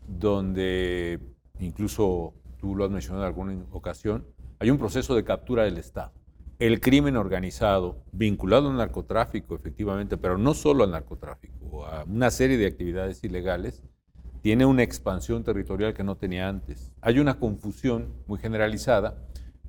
donde 0.08 1.20
incluso 1.60 2.34
tú 2.58 2.76
lo 2.76 2.86
has 2.86 2.90
mencionado 2.90 3.24
en 3.24 3.28
alguna 3.28 3.66
ocasión, 3.72 4.26
hay 4.58 4.72
un 4.72 4.80
proceso 4.80 5.14
de 5.14 5.24
captura 5.24 5.64
del 5.64 5.78
Estado 5.78 6.12
el 6.58 6.80
crimen 6.80 7.18
organizado 7.18 8.04
vinculado 8.12 8.70
al 8.70 8.78
narcotráfico, 8.78 9.56
efectivamente, 9.56 10.16
pero 10.16 10.38
no 10.38 10.54
solo 10.54 10.84
al 10.84 10.92
narcotráfico, 10.92 11.88
a 11.88 12.04
una 12.04 12.30
serie 12.30 12.56
de 12.56 12.68
actividades 12.68 13.24
ilegales, 13.24 13.82
tiene 14.42 14.68
una 14.68 14.84
expansión 14.84 15.44
territorial 15.44 15.96
que 15.96 16.04
no 16.04 16.18
tenía 16.18 16.48
antes. 16.48 16.92
Hay 17.02 17.18
una 17.18 17.40
confusión 17.40 18.14
muy 18.28 18.38
generalizada 18.38 19.18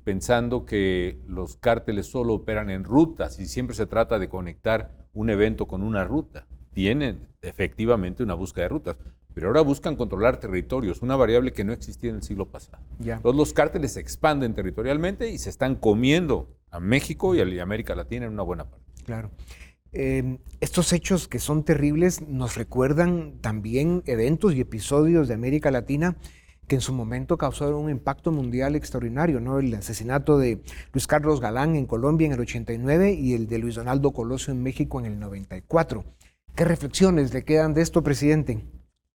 pensando 0.03 0.65
que 0.65 1.19
los 1.27 1.57
cárteles 1.57 2.07
solo 2.07 2.33
operan 2.33 2.69
en 2.69 2.83
rutas 2.83 3.39
y 3.39 3.45
siempre 3.45 3.75
se 3.75 3.85
trata 3.85 4.19
de 4.19 4.29
conectar 4.29 4.91
un 5.13 5.29
evento 5.29 5.67
con 5.67 5.83
una 5.83 6.03
ruta. 6.03 6.47
Tienen 6.73 7.27
efectivamente 7.41 8.23
una 8.23 8.33
búsqueda 8.33 8.65
de 8.65 8.69
rutas, 8.69 8.97
pero 9.33 9.47
ahora 9.47 9.61
buscan 9.61 9.95
controlar 9.95 10.37
territorios, 10.37 11.01
una 11.01 11.15
variable 11.15 11.53
que 11.53 11.63
no 11.63 11.73
existía 11.73 12.09
en 12.09 12.17
el 12.17 12.23
siglo 12.23 12.47
pasado. 12.49 12.83
Entonces 12.99 13.35
los 13.35 13.53
cárteles 13.53 13.93
se 13.93 13.99
expanden 13.99 14.53
territorialmente 14.53 15.29
y 15.29 15.37
se 15.37 15.49
están 15.49 15.75
comiendo 15.75 16.55
a 16.71 16.79
México 16.79 17.35
y 17.35 17.39
a 17.39 17.63
América 17.63 17.95
Latina 17.95 18.25
en 18.25 18.33
una 18.33 18.43
buena 18.43 18.69
parte. 18.69 18.85
Claro. 19.05 19.31
Em, 19.91 20.39
estos 20.59 20.91
hechos 20.91 21.27
que 21.27 21.37
son 21.37 21.63
terribles 21.63 22.21
nos 22.27 22.55
recuerdan 22.55 23.37
también 23.41 24.01
eventos 24.07 24.55
y 24.55 24.61
episodios 24.61 25.27
de 25.27 25.35
América 25.35 25.69
Latina 25.69 26.17
que 26.67 26.75
en 26.75 26.81
su 26.81 26.93
momento 26.93 27.37
causaron 27.37 27.75
un 27.75 27.89
impacto 27.89 28.31
mundial 28.31 28.75
extraordinario, 28.75 29.39
¿no? 29.39 29.59
El 29.59 29.73
asesinato 29.73 30.37
de 30.37 30.61
Luis 30.91 31.07
Carlos 31.07 31.41
Galán 31.41 31.75
en 31.75 31.85
Colombia 31.85 32.27
en 32.27 32.33
el 32.33 32.39
89 32.39 33.13
y 33.13 33.33
el 33.33 33.47
de 33.47 33.57
Luis 33.57 33.75
Donaldo 33.75 34.11
Colosio 34.11 34.53
en 34.53 34.63
México 34.63 34.99
en 34.99 35.05
el 35.05 35.19
94. 35.19 36.03
¿Qué 36.55 36.65
reflexiones 36.65 37.33
le 37.33 37.43
quedan 37.43 37.73
de 37.73 37.81
esto, 37.81 38.03
presidente? 38.03 38.63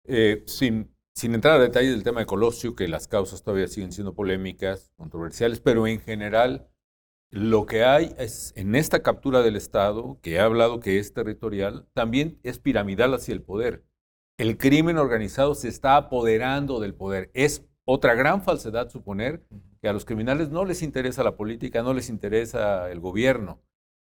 Eh, 0.05 0.43
sin, 0.45 0.91
entrar 1.21 1.59
a 1.59 1.63
detalles 1.63 1.91
del 1.91 2.03
tema 2.03 2.19
de 2.19 2.25
Colosio, 2.25 2.75
que 2.75 2.87
las 2.87 3.07
causas 3.07 3.43
todavía 3.43 3.67
siguen 3.67 3.91
siendo 3.91 4.13
polémicas, 4.13 4.91
controversiales, 4.97 5.59
pero 5.59 5.87
en 5.87 5.99
general 5.99 6.67
lo 7.31 7.65
que 7.65 7.83
hay 7.83 8.13
es 8.19 8.53
en 8.55 8.75
esta 8.75 9.01
captura 9.01 9.41
del 9.41 9.55
Estado, 9.55 10.19
que 10.21 10.33
he 10.33 10.39
hablado 10.39 10.79
que 10.79 10.99
es 10.99 11.13
territorial, 11.13 11.87
también 11.93 12.39
es 12.43 12.59
piramidal 12.59 13.13
hacia 13.15 13.33
el 13.33 13.41
poder 13.41 13.83
el 14.37 14.57
crimen 14.57 14.97
organizado 14.97 15.55
se 15.55 15.67
está 15.67 15.95
apoderando 15.95 16.79
del 16.79 16.95
poder. 16.95 17.29
Es 17.33 17.65
otra 17.85 18.15
gran 18.15 18.41
falsedad 18.41 18.89
suponer 18.89 19.45
que 19.81 19.89
a 19.89 19.93
los 19.93 20.05
criminales 20.05 20.49
no 20.49 20.65
les 20.65 20.81
interesa 20.81 21.23
la 21.23 21.35
política, 21.35 21.83
no 21.83 21.93
les 21.93 22.09
interesa 22.09 22.89
el 22.91 22.99
gobierno. 22.99 23.61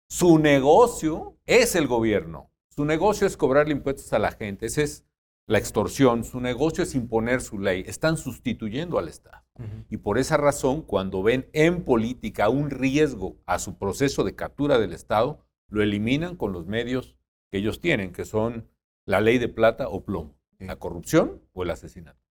Su 0.10 0.40
negocio 0.40 1.38
es 1.46 1.76
el 1.76 1.88
gobierno. 1.88 2.52
Su 2.70 2.86
negocio 2.86 3.26
es 3.28 3.38
cobrarle 3.38 3.74
impuestos 3.74 4.12
a 4.14 4.20
la 4.20 4.32
gente. 4.32 4.66
Esa 4.66 4.82
es 4.82 5.06
la 5.48 5.58
extorsión. 5.58 6.24
Su 6.24 6.42
negocio 6.42 6.84
es 6.84 6.96
imponer 6.96 7.42
su 7.42 7.60
ley. 7.60 7.84
Están 7.88 8.18
sustituyendo 8.18 9.00
al 9.00 9.08
Estado. 9.08 9.44
Y 9.90 9.98
por 9.98 10.18
esa 10.18 10.38
razón, 10.38 10.82
cuando 10.84 11.22
ven 11.22 11.50
en 11.52 11.84
política 11.84 12.48
un 12.48 12.70
riesgo 12.70 13.38
a 13.46 13.60
su 13.60 13.78
proceso 13.78 14.24
de 14.24 14.36
captura 14.36 14.80
del 14.80 14.94
Estado, 14.94 15.46
lo 15.68 15.84
eliminan 15.84 16.38
con 16.38 16.54
los 16.54 16.66
medios 16.66 17.18
que 17.52 17.58
ellos 17.58 17.82
tienen, 17.82 18.14
que 18.14 18.24
son 18.24 18.70
la 19.06 19.22
ley 19.22 19.38
de 19.38 19.50
plata 19.50 19.90
o 19.90 20.04
plomo, 20.04 20.38
la 20.60 20.78
corrupción 20.78 21.42
o 21.54 21.64
el 21.64 21.72
asesinato. 21.72 22.30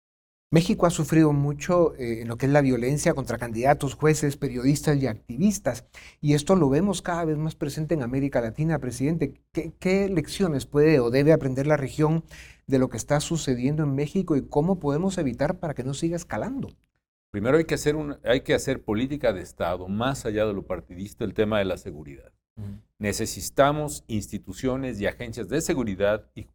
México 0.52 0.84
ha 0.84 0.90
sufrido 0.90 1.32
mucho 1.32 1.94
eh, 1.94 2.20
en 2.20 2.28
lo 2.28 2.36
que 2.36 2.44
es 2.44 2.52
la 2.52 2.60
violencia 2.60 3.14
contra 3.14 3.38
candidatos, 3.38 3.94
jueces, 3.94 4.36
periodistas 4.36 4.98
y 5.02 5.06
activistas. 5.06 5.86
Y 6.20 6.34
esto 6.34 6.56
lo 6.56 6.68
vemos 6.68 7.00
cada 7.00 7.24
vez 7.24 7.38
más 7.38 7.54
presente 7.54 7.94
en 7.94 8.02
América 8.02 8.42
Latina, 8.42 8.78
presidente. 8.78 9.40
¿Qué, 9.50 10.10
lecciones 10.10 10.66
puede 10.66 11.00
o 11.00 11.08
debe 11.08 11.32
aprender 11.32 11.66
la 11.66 11.78
región 11.78 12.22
de 12.66 12.78
lo 12.78 12.90
que 12.90 12.98
está 12.98 13.18
sucediendo 13.20 13.82
en 13.82 13.94
México 13.94 14.36
y 14.36 14.46
cómo 14.46 14.78
podemos 14.78 15.16
evitar 15.16 15.58
para 15.58 15.72
que 15.72 15.84
no 15.84 15.94
siga 15.94 16.16
escalando? 16.16 16.68
Primero 17.30 17.56
hay 17.56 17.64
que 17.64 17.76
hacer, 17.76 17.96
hay 18.22 18.42
que 18.42 18.52
hacer 18.52 18.84
política 18.84 19.32
de 19.32 19.40
Estado, 19.40 19.88
más 19.88 20.26
allá 20.26 20.44
de 20.44 20.52
lo 20.52 20.66
partidista, 20.66 21.24
el 21.24 21.32
tema 21.32 21.60
de 21.60 21.64
la 21.64 21.78
seguridad. 21.78 22.30
Necesitamos 22.98 24.04
instituciones 24.06 25.00
y 25.00 25.06
agencias 25.06 25.48
de 25.48 25.60
seguridad 25.60 26.30
y 26.34 26.46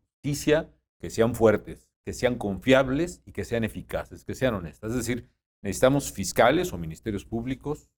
que 1.00 1.10
sean 1.10 1.36
fuertes, 1.36 1.90
que 2.06 2.14
sean 2.14 2.36
confiables 2.36 3.22
y 3.26 3.32
que 3.32 3.46
sean 3.46 3.64
eficaces, 3.64 4.24
que 4.24 4.36
sean 4.36 4.54
honestas. 4.54 4.92
Es 4.92 4.98
decir, 4.98 5.30
necesitamos 5.62 6.12
fiscales 6.12 6.74
o 6.74 6.78
ministerios 6.78 7.26
públicos, 7.26 7.90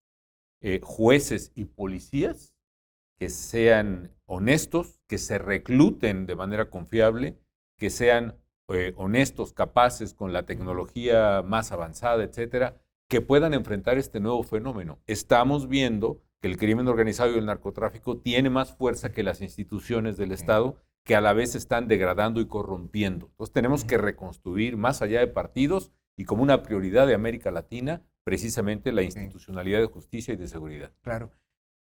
eh, 0.61 0.79
jueces 0.83 1.51
y 1.55 1.65
policías 1.65 2.53
que 3.17 3.29
sean 3.29 4.11
honestos, 4.25 5.01
que 5.07 5.17
se 5.17 5.37
recluten 5.37 6.25
de 6.25 6.35
manera 6.35 6.69
confiable, 6.69 7.37
que 7.77 7.89
sean 7.89 8.35
eh, 8.69 8.93
honestos, 8.95 9.53
capaces 9.53 10.13
con 10.13 10.31
la 10.31 10.43
tecnología 10.43 11.41
más 11.41 11.71
avanzada, 11.71 12.23
etcétera, 12.23 12.79
que 13.09 13.21
puedan 13.21 13.53
enfrentar 13.53 13.97
este 13.97 14.19
nuevo 14.19 14.43
fenómeno. 14.43 14.99
Estamos 15.07 15.67
viendo 15.67 16.21
que 16.41 16.47
el 16.47 16.57
crimen 16.57 16.87
organizado 16.87 17.33
y 17.33 17.37
el 17.37 17.45
narcotráfico 17.45 18.17
tiene 18.17 18.49
más 18.49 18.75
fuerza 18.75 19.11
que 19.11 19.23
las 19.23 19.41
instituciones 19.41 20.17
del 20.17 20.31
Estado 20.31 20.77
que 21.03 21.15
a 21.15 21.21
la 21.21 21.33
vez 21.33 21.55
están 21.55 21.87
degradando 21.87 22.39
y 22.39 22.47
corrompiendo. 22.47 23.27
Entonces 23.27 23.53
tenemos 23.53 23.83
que 23.83 23.97
reconstruir 23.97 24.77
más 24.77 25.01
allá 25.01 25.19
de 25.19 25.27
partidos 25.27 25.91
y 26.15 26.25
como 26.25 26.43
una 26.43 26.61
prioridad 26.63 27.07
de 27.07 27.15
América 27.15 27.49
Latina, 27.49 28.03
precisamente 28.23 28.91
la 28.91 29.03
institucionalidad 29.03 29.79
de 29.79 29.87
justicia 29.87 30.33
y 30.33 30.37
de 30.37 30.47
seguridad. 30.47 30.91
Claro. 31.01 31.31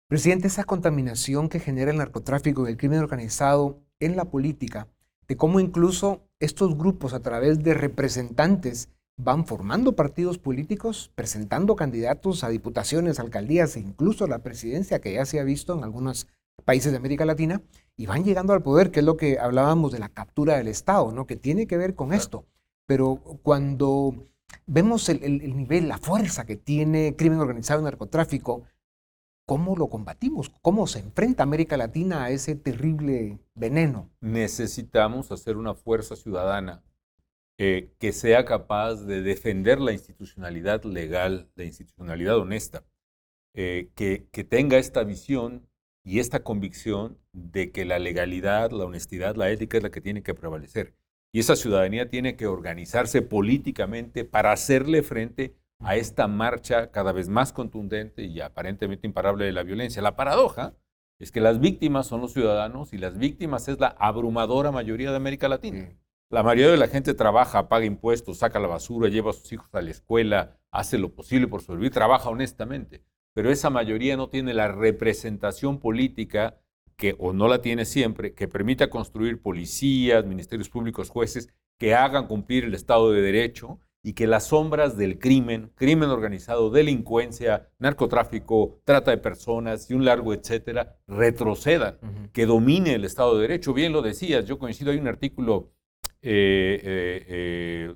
Presidente, 0.07 0.47
esa 0.47 0.63
contaminación 0.63 1.49
que 1.49 1.59
genera 1.59 1.91
el 1.91 1.97
narcotráfico 1.97 2.65
y 2.65 2.71
el 2.71 2.77
crimen 2.77 2.99
organizado 2.99 3.83
en 3.99 4.15
la 4.15 4.25
política, 4.25 4.87
de 5.27 5.35
cómo 5.35 5.59
incluso 5.59 6.29
estos 6.39 6.77
grupos 6.77 7.13
a 7.13 7.21
través 7.21 7.63
de 7.63 7.73
representantes 7.73 8.89
van 9.17 9.45
formando 9.45 9.95
partidos 9.95 10.37
políticos, 10.37 11.11
presentando 11.15 11.75
candidatos 11.75 12.43
a 12.43 12.49
diputaciones, 12.49 13.19
alcaldías 13.19 13.75
e 13.75 13.79
incluso 13.79 14.25
a 14.25 14.27
la 14.27 14.39
presidencia, 14.39 15.01
que 15.01 15.13
ya 15.13 15.25
se 15.25 15.39
ha 15.39 15.43
visto 15.43 15.75
en 15.75 15.83
algunos 15.83 16.27
países 16.65 16.91
de 16.91 16.97
América 16.97 17.25
Latina, 17.25 17.61
y 17.95 18.05
van 18.05 18.23
llegando 18.23 18.53
al 18.53 18.61
poder, 18.61 18.91
que 18.91 18.99
es 18.99 19.05
lo 19.05 19.17
que 19.17 19.39
hablábamos 19.39 19.91
de 19.91 19.99
la 19.99 20.09
captura 20.09 20.57
del 20.57 20.67
Estado, 20.67 21.11
¿no? 21.11 21.25
que 21.25 21.35
tiene 21.35 21.65
que 21.65 21.77
ver 21.77 21.95
con 21.95 22.13
esto. 22.13 22.45
Pero 22.85 23.15
cuando 23.41 24.13
vemos 24.67 25.09
el, 25.09 25.55
nivel, 25.57 25.87
la 25.87 25.97
fuerza 25.97 26.45
que 26.45 26.55
tiene 26.55 27.15
crimen 27.15 27.39
organizado 27.39 27.81
y 27.81 27.85
narcotráfico, 27.85 28.63
¿cómo 29.47 29.75
lo 29.75 29.87
combatimos? 29.89 30.51
¿Cómo 30.61 30.85
se 30.85 30.99
enfrenta 30.99 31.41
América 31.41 31.75
Latina 31.75 32.23
a 32.23 32.29
ese 32.29 32.55
terrible 32.55 33.39
veneno? 33.55 34.11
Necesitamos 34.21 35.31
hacer 35.31 35.57
una 35.57 35.73
fuerza 35.73 36.15
ciudadana 36.15 36.83
eh, 37.57 37.91
que 37.99 38.11
sea 38.11 38.45
capaz 38.45 39.05
de 39.05 39.21
defender 39.21 39.79
la 39.79 39.91
institucionalidad 39.91 40.83
legal, 40.83 41.49
la 41.55 41.63
institucionalidad 41.63 42.37
honesta, 42.37 42.85
eh, 43.55 43.89
que, 43.95 44.27
que 44.31 44.43
tenga 44.43 44.77
esta 44.77 45.03
visión 45.03 45.67
y 46.03 46.19
esta 46.19 46.43
convicción 46.43 47.17
de 47.33 47.71
que 47.71 47.83
la 47.83 47.99
legalidad, 47.99 48.71
la 48.71 48.85
honestidad, 48.85 49.35
la 49.35 49.49
ética 49.49 49.77
es 49.77 49.83
la 49.83 49.89
que 49.89 50.01
tiene 50.01 50.23
que 50.23 50.33
prevalecer. 50.33 50.95
Y 51.33 51.39
esa 51.39 51.55
ciudadanía 51.55 52.09
tiene 52.09 52.35
que 52.35 52.47
organizarse 52.47 53.21
políticamente 53.21 54.23
para 54.23 54.51
hacerle 54.51 55.03
frente 55.03 55.55
a 55.79 55.95
esta 55.95 56.27
marcha 56.27 56.91
cada 56.91 57.11
vez 57.11 57.29
más 57.29 57.53
contundente 57.53 58.23
y 58.23 58.41
aparentemente 58.41 59.07
imparable 59.07 59.45
de 59.45 59.51
la 59.51 59.63
violencia. 59.63 60.01
La 60.01 60.15
paradoja 60.15 60.75
es 61.19 61.31
que 61.31 61.41
las 61.41 61.59
víctimas 61.59 62.07
son 62.07 62.21
los 62.21 62.33
ciudadanos 62.33 62.93
y 62.93 62.97
las 62.97 63.17
víctimas 63.17 63.67
es 63.67 63.79
la 63.79 63.95
abrumadora 63.99 64.71
mayoría 64.71 65.09
de 65.09 65.17
América 65.17 65.47
Latina. 65.47 65.89
La 66.29 66.43
mayoría 66.43 66.71
de 66.71 66.77
la 66.77 66.87
gente 66.87 67.13
trabaja, 67.13 67.69
paga 67.69 67.85
impuestos, 67.85 68.39
saca 68.39 68.59
la 68.59 68.67
basura, 68.67 69.09
lleva 69.09 69.31
a 69.31 69.33
sus 69.33 69.51
hijos 69.53 69.69
a 69.73 69.81
la 69.81 69.91
escuela, 69.91 70.57
hace 70.71 70.97
lo 70.97 71.13
posible 71.13 71.47
por 71.47 71.61
sobrevivir, 71.61 71.91
trabaja 71.91 72.29
honestamente 72.29 73.03
pero 73.37 73.51
esa 73.51 73.69
mayoría 73.69 74.17
no 74.17 74.29
tiene 74.29 74.55
la 74.55 74.67
representación 74.67 75.77
política 75.79 76.57
que, 76.95 77.15
o 77.19 77.33
no 77.33 77.47
la 77.47 77.61
tiene 77.61 77.85
siempre, 77.85 78.33
que 78.33 78.47
permita 78.47 78.89
construir 78.89 79.43
policías, 79.43 80.25
ministerios 80.25 80.69
públicos, 80.69 81.11
jueces, 81.11 81.47
que 81.77 81.93
hagan 81.93 82.25
cumplir 82.25 82.63
el 82.63 82.73
Estado 82.73 83.11
de 83.11 83.21
Derecho 83.21 83.79
y 84.01 84.13
que 84.13 84.25
las 84.25 84.47
sombras 84.47 84.97
del 84.97 85.19
crimen, 85.19 85.71
crimen 85.75 86.09
organizado, 86.09 86.71
delincuencia, 86.71 87.69
narcotráfico, 87.77 88.81
trata 88.83 89.11
de 89.11 89.19
personas 89.19 89.87
y 89.91 89.93
un 89.93 90.03
largo 90.03 90.33
etcétera, 90.33 90.97
retrocedan, 91.05 91.99
que 92.33 92.47
domine 92.47 92.95
el 92.95 93.05
Estado 93.05 93.35
de 93.35 93.41
Derecho. 93.41 93.75
Bien 93.75 93.93
lo 93.93 94.01
decías, 94.01 94.45
yo 94.45 94.57
coincido, 94.57 94.89
hay 94.89 94.97
un 94.97 95.07
artículo 95.07 95.73
eh, 96.21 96.81
eh, 96.83 97.25
eh, 97.27 97.95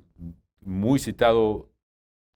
muy 0.62 1.00
citado 1.00 1.72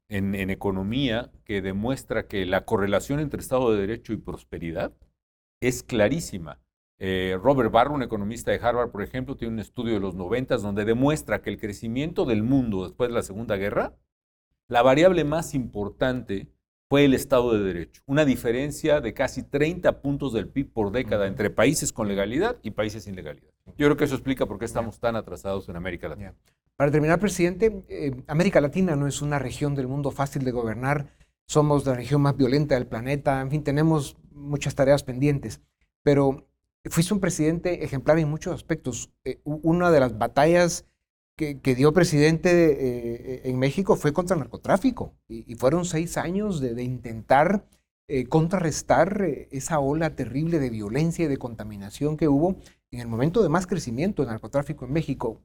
en, 0.10 0.36
economía 0.50 1.32
que 1.46 1.62
demuestra 1.62 2.27
que 2.27 2.46
la 2.46 2.65
correlación 2.65 3.20
entre 3.20 3.39
Estado 3.39 3.72
de 3.72 3.82
Derecho 3.82 4.13
y 4.13 4.18
prosperidad 4.18 4.94
es 5.62 5.84
clarísima. 5.84 6.60
Robert 6.98 7.72
Barro, 7.72 7.94
un 7.94 8.04
economista 8.04 8.51
de 8.51 8.60
Harvard, 8.60 8.89
por 8.89 9.04
ejemplo, 9.04 9.36
tiene 9.36 9.54
un 9.56 9.60
estudio 9.60 9.96
de 9.96 10.00
los 10.00 10.15
90 10.15 10.58
donde 10.58 10.86
demuestra 10.86 11.42
que 11.42 11.50
el 11.50 11.60
crecimiento 11.60 12.25
del 12.25 12.42
mundo 12.42 12.84
después 12.84 13.10
de 13.10 13.15
la 13.15 13.22
Segunda 13.22 13.58
Guerra, 13.58 13.96
la 14.70 14.82
variable 14.82 15.24
más 15.25 15.54
importante 15.54 16.48
fue 16.89 17.06
el 17.06 17.13
Estado 17.13 17.54
de 17.54 17.63
Derecho. 17.63 18.01
Una 18.06 18.25
diferencia 18.25 19.01
de 19.01 19.13
casi 19.13 19.44
30 19.44 20.01
puntos 20.01 20.34
del 20.34 20.48
PIB 20.48 20.72
por 20.72 20.92
década 20.92 21.27
entre 21.27 21.50
países 21.50 21.92
con 21.92 22.08
legalidad 22.08 22.58
y 22.62 22.72
países 22.72 23.06
sin 23.06 23.15
legalidad. 23.15 23.50
Yo 23.77 23.88
creo 23.88 23.98
que 23.98 24.04
eso 24.04 24.15
explica 24.15 24.46
por 24.46 24.60
qué 24.60 24.65
estamos 24.65 25.00
tan 25.00 25.15
atrasados 25.15 25.68
en 25.70 25.75
América 25.75 26.08
Latina. 26.08 26.36
Para 26.75 26.92
terminar, 26.92 27.20
presidente, 27.20 27.84
eh, 27.88 28.24
América 28.27 28.62
Latina 28.62 28.96
no 28.96 29.08
es 29.08 29.22
una 29.22 29.39
región 29.39 29.75
del 29.75 29.88
mundo 29.88 30.12
fácil 30.12 30.44
de 30.44 30.51
gobernar. 30.51 31.08
Somos 31.48 31.86
la 31.86 31.96
región 31.96 32.22
más 32.22 32.38
violenta 32.38 32.75
del 32.75 32.86
planeta. 32.86 33.42
En 33.42 33.50
fin, 33.50 33.63
tenemos 33.63 34.18
muchas 34.32 34.75
tareas 34.75 35.04
pendientes. 35.04 35.62
Pero 36.04 36.48
fuiste 36.86 37.13
un 37.13 37.20
presidente 37.20 37.84
ejemplar 37.84 38.20
en 38.20 38.30
muchos 38.30 38.54
aspectos. 38.54 39.10
Eh, 39.24 39.39
una 39.44 39.89
de 39.89 40.00
las 40.00 40.18
batallas 40.18 40.86
que, 41.36 41.75
dio 41.75 41.94
presidente 41.94 42.50
eh, 42.50 43.42
en 43.46 43.60
México 43.60 43.96
fue 43.96 44.13
contra 44.13 44.36
el 44.36 44.39
narcotráfico 44.39 45.13
y, 45.27 45.56
fueron 45.56 45.86
seis 45.86 46.18
años 46.18 46.62
de, 46.62 46.82
intentar 46.82 47.65
eh, 48.08 48.27
contrarrestar 48.27 49.22
eh, 49.24 49.50
esa 49.51 49.80
ola 49.80 50.15
terrible 50.15 50.60
de 50.60 50.70
violencia 50.70 51.25
y 51.25 51.27
de 51.27 51.38
contaminación 51.38 52.15
que 52.18 52.27
hubo 52.27 52.56
en 52.92 53.01
el 53.01 53.08
momento 53.08 53.44
de 53.44 53.50
más 53.50 53.68
crecimiento 53.68 54.22
del 54.22 54.32
narcotráfico 54.32 54.86
en 54.86 54.94
México. 54.94 55.42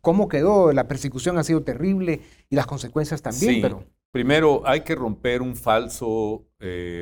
¿Cómo 0.00 0.28
quedó? 0.28 0.72
La 0.72 0.88
persecución 0.88 1.36
ha 1.36 1.44
sido 1.44 1.62
terrible 1.62 2.22
y 2.48 2.56
las 2.56 2.66
consecuencias 2.66 3.20
también, 3.20 3.60
pero... 3.60 3.84
Primero, 4.10 4.62
hay 4.64 4.82
que 4.82 4.94
romper 4.94 5.42
un 5.42 5.56
falso, 5.56 6.46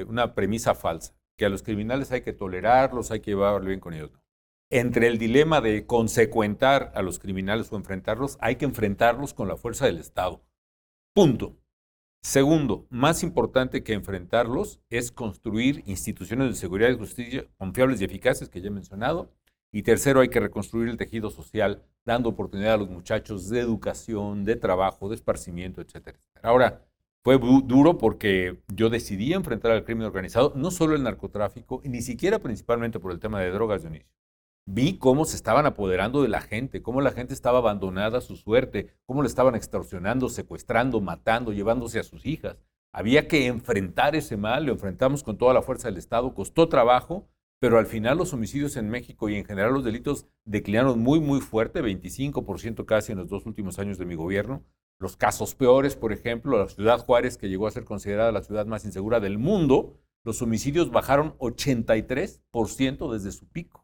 una 0.08 0.34
premisa 0.34 0.74
falsa, 0.74 1.14
que 1.36 1.44
a 1.44 1.50
los 1.50 1.62
criminales 1.62 2.10
hay 2.10 2.22
que 2.22 2.32
tolerarlos, 2.32 3.10
hay 3.10 3.20
que 3.20 3.32
llevarlo 3.32 3.68
bien 3.68 3.80
con 3.80 3.92
ellos 3.92 4.21
entre 4.72 5.06
el 5.06 5.18
dilema 5.18 5.60
de 5.60 5.84
consecuentar 5.84 6.92
a 6.94 7.02
los 7.02 7.18
criminales 7.18 7.70
o 7.70 7.76
enfrentarlos, 7.76 8.38
hay 8.40 8.56
que 8.56 8.64
enfrentarlos 8.64 9.34
con 9.34 9.46
la 9.46 9.58
fuerza 9.58 9.84
del 9.84 9.98
Estado. 9.98 10.42
Punto. 11.12 11.58
Segundo, 12.22 12.86
más 12.88 13.22
importante 13.22 13.82
que 13.82 13.92
enfrentarlos 13.92 14.80
es 14.88 15.12
construir 15.12 15.82
instituciones 15.84 16.48
de 16.48 16.54
seguridad 16.54 16.88
y 16.88 16.96
justicia 16.96 17.44
confiables 17.58 18.00
y 18.00 18.04
eficaces, 18.04 18.48
que 18.48 18.62
ya 18.62 18.68
he 18.68 18.70
mencionado. 18.70 19.30
Y 19.72 19.82
tercero, 19.82 20.20
hay 20.20 20.28
que 20.28 20.40
reconstruir 20.40 20.88
el 20.88 20.96
tejido 20.96 21.28
social, 21.28 21.84
dando 22.06 22.30
oportunidad 22.30 22.74
a 22.74 22.78
los 22.78 22.88
muchachos 22.88 23.50
de 23.50 23.60
educación, 23.60 24.46
de 24.46 24.56
trabajo, 24.56 25.10
de 25.10 25.16
esparcimiento, 25.16 25.82
etc. 25.82 26.16
Ahora, 26.42 26.82
fue 27.22 27.38
duro 27.38 27.98
porque 27.98 28.62
yo 28.68 28.88
decidí 28.88 29.34
enfrentar 29.34 29.72
al 29.72 29.84
crimen 29.84 30.06
organizado, 30.06 30.54
no 30.56 30.70
solo 30.70 30.96
el 30.96 31.02
narcotráfico, 31.02 31.82
ni 31.84 32.00
siquiera 32.00 32.38
principalmente 32.38 32.98
por 32.98 33.12
el 33.12 33.20
tema 33.20 33.38
de 33.38 33.50
drogas, 33.50 33.82
Dionisio 33.82 34.08
vi 34.66 34.98
cómo 34.98 35.24
se 35.24 35.36
estaban 35.36 35.66
apoderando 35.66 36.22
de 36.22 36.28
la 36.28 36.40
gente, 36.40 36.82
cómo 36.82 37.00
la 37.00 37.10
gente 37.10 37.34
estaba 37.34 37.58
abandonada 37.58 38.18
a 38.18 38.22
su 38.22 38.36
suerte, 38.36 38.94
cómo 39.06 39.22
le 39.22 39.28
estaban 39.28 39.54
extorsionando, 39.54 40.28
secuestrando, 40.28 41.00
matando, 41.00 41.52
llevándose 41.52 41.98
a 41.98 42.04
sus 42.04 42.26
hijas. 42.26 42.56
Había 42.92 43.26
que 43.26 43.46
enfrentar 43.46 44.14
ese 44.14 44.36
mal, 44.36 44.66
lo 44.66 44.72
enfrentamos 44.72 45.22
con 45.22 45.38
toda 45.38 45.54
la 45.54 45.62
fuerza 45.62 45.88
del 45.88 45.96
Estado, 45.96 46.34
costó 46.34 46.68
trabajo, 46.68 47.28
pero 47.58 47.78
al 47.78 47.86
final 47.86 48.18
los 48.18 48.32
homicidios 48.32 48.76
en 48.76 48.90
México 48.90 49.28
y 49.28 49.36
en 49.36 49.44
general 49.44 49.72
los 49.72 49.84
delitos 49.84 50.26
declinaron 50.44 50.98
muy, 50.98 51.20
muy 51.20 51.40
fuerte, 51.40 51.82
25% 51.82 52.84
casi 52.84 53.12
en 53.12 53.18
los 53.18 53.28
dos 53.28 53.46
últimos 53.46 53.78
años 53.78 53.98
de 53.98 54.04
mi 54.04 54.14
gobierno. 54.14 54.64
Los 54.98 55.16
casos 55.16 55.54
peores, 55.54 55.96
por 55.96 56.12
ejemplo, 56.12 56.58
la 56.58 56.68
ciudad 56.68 56.98
Juárez, 56.98 57.38
que 57.38 57.48
llegó 57.48 57.66
a 57.66 57.70
ser 57.70 57.84
considerada 57.84 58.30
la 58.30 58.42
ciudad 58.42 58.66
más 58.66 58.84
insegura 58.84 59.20
del 59.20 59.38
mundo, 59.38 59.98
los 60.24 60.42
homicidios 60.42 60.90
bajaron 60.90 61.36
83% 61.38 63.12
desde 63.12 63.32
su 63.32 63.48
pico. 63.48 63.81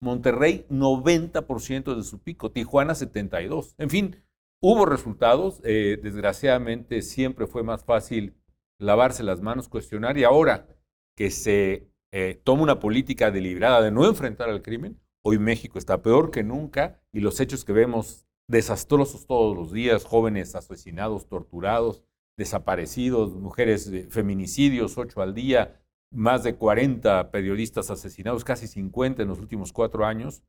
Monterrey 0.00 0.66
90% 0.70 1.94
de 1.96 2.02
su 2.02 2.20
pico, 2.20 2.50
Tijuana 2.50 2.94
72%. 2.94 3.74
En 3.78 3.90
fin, 3.90 4.16
hubo 4.60 4.86
resultados. 4.86 5.60
Eh, 5.64 5.98
desgraciadamente 6.02 7.02
siempre 7.02 7.46
fue 7.46 7.62
más 7.62 7.84
fácil 7.84 8.34
lavarse 8.78 9.22
las 9.22 9.40
manos, 9.40 9.68
cuestionar 9.68 10.18
y 10.18 10.24
ahora 10.24 10.68
que 11.16 11.30
se 11.30 11.90
eh, 12.12 12.40
toma 12.44 12.62
una 12.62 12.80
política 12.80 13.30
deliberada 13.30 13.82
de 13.82 13.90
no 13.90 14.06
enfrentar 14.06 14.48
al 14.48 14.62
crimen, 14.62 15.00
hoy 15.22 15.38
México 15.38 15.78
está 15.78 16.00
peor 16.00 16.30
que 16.30 16.44
nunca 16.44 17.02
y 17.12 17.20
los 17.20 17.40
hechos 17.40 17.64
que 17.64 17.72
vemos 17.72 18.26
desastrosos 18.48 19.26
todos 19.26 19.56
los 19.56 19.72
días, 19.72 20.04
jóvenes 20.04 20.54
asesinados, 20.54 21.28
torturados, 21.28 22.02
desaparecidos, 22.36 23.34
mujeres, 23.34 23.88
eh, 23.88 24.06
feminicidios, 24.08 24.96
ocho 24.96 25.20
al 25.20 25.34
día, 25.34 25.82
más 26.10 26.42
de 26.42 26.56
40 26.56 27.30
periodistas 27.30 27.90
asesinados, 27.90 28.44
casi 28.44 28.66
50 28.66 29.22
en 29.22 29.28
los 29.28 29.38
últimos 29.38 29.72
cuatro 29.72 30.06
años, 30.06 30.42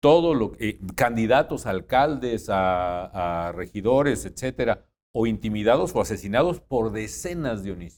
todo 0.00 0.34
lo 0.34 0.52
eh, 0.58 0.78
candidatos 0.96 1.66
a 1.66 1.70
alcaldes, 1.70 2.48
a, 2.50 3.52
regidores, 3.54 4.26
etcétera, 4.26 4.84
o 5.12 5.26
intimidados 5.26 5.94
o 5.94 6.00
asesinados 6.00 6.60
por 6.60 6.92
decenas, 6.92 7.62
de 7.62 7.90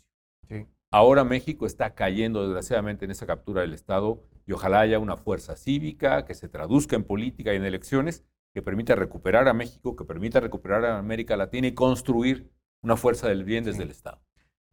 Sí. 0.49 0.67
Ahora 0.93 1.25
México 1.25 1.67
está 1.67 1.95
cayendo 1.95 2.43
desgraciadamente 2.43 3.05
en 3.05 3.11
esa 3.11 3.27
captura 3.27 3.63
del 3.63 3.75
Estado 3.75 4.23
y 4.47 4.53
ojalá 4.53 4.81
haya 4.81 4.99
una 4.99 5.17
fuerza 5.17 5.57
cívica 5.57 6.25
que 6.25 6.35
se 6.35 6.49
traduzca 6.49 6.95
en 6.95 7.03
política 7.03 7.53
y 7.53 7.57
en 7.57 7.65
elecciones 7.65 8.25
que 8.55 8.63
permita 8.63 8.95
recuperar 8.95 9.49
a 9.49 9.53
México, 9.53 9.97
que 9.97 10.05
permita 10.05 10.41
recuperar 10.41 10.85
a 10.85 10.99
América 10.99 11.37
Latina 11.37 11.67
y 11.67 11.75
construir 11.75 12.51
una 12.83 12.97
fuerza 12.97 13.29
del 13.29 13.45
bien 13.45 13.65
desde 13.65 13.83
el 13.83 13.91
Estado. 13.91 14.26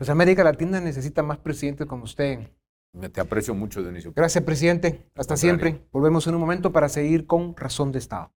Pues 0.03 0.09
América 0.09 0.43
Latina 0.43 0.81
necesita 0.81 1.23
más 1.23 1.37
presidentes 1.37 1.87
como 1.87 2.03
usted. 2.03 2.39
Te 3.13 3.21
aprecio 3.21 3.55
mucho, 3.55 3.81
Dionisio. 3.81 4.11
Gracias, 4.13 4.43
presidente. 4.43 5.09
Hasta 5.15 5.37
siempre. 5.37 5.79
Volvemos 5.93 6.27
en 6.27 6.35
un 6.35 6.41
momento 6.41 6.73
para 6.73 6.89
seguir 6.89 7.25
con 7.25 7.55
Razón 7.55 7.93
de 7.93 7.99
Estado. 7.99 8.29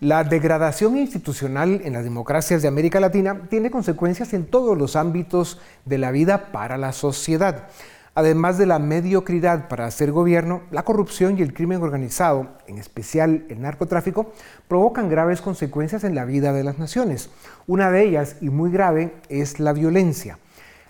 La 0.00 0.22
degradación 0.22 0.98
institucional 0.98 1.80
en 1.82 1.94
las 1.94 2.04
democracias 2.04 2.60
de 2.60 2.68
América 2.68 3.00
Latina 3.00 3.48
tiene 3.48 3.70
consecuencias 3.70 4.34
en 4.34 4.44
todos 4.44 4.76
los 4.76 4.96
ámbitos 4.96 5.58
de 5.86 5.96
la 5.96 6.10
vida 6.10 6.52
para 6.52 6.76
la 6.76 6.92
sociedad. 6.92 7.68
Además 8.16 8.58
de 8.58 8.66
la 8.66 8.78
mediocridad 8.78 9.66
para 9.66 9.86
hacer 9.86 10.12
gobierno, 10.12 10.62
la 10.70 10.84
corrupción 10.84 11.36
y 11.36 11.42
el 11.42 11.52
crimen 11.52 11.82
organizado, 11.82 12.46
en 12.68 12.78
especial 12.78 13.44
el 13.48 13.60
narcotráfico, 13.60 14.30
provocan 14.68 15.08
graves 15.08 15.40
consecuencias 15.40 16.04
en 16.04 16.14
la 16.14 16.24
vida 16.24 16.52
de 16.52 16.62
las 16.62 16.78
naciones. 16.78 17.30
Una 17.66 17.90
de 17.90 18.04
ellas, 18.04 18.36
y 18.40 18.50
muy 18.50 18.70
grave, 18.70 19.14
es 19.28 19.58
la 19.58 19.72
violencia. 19.72 20.38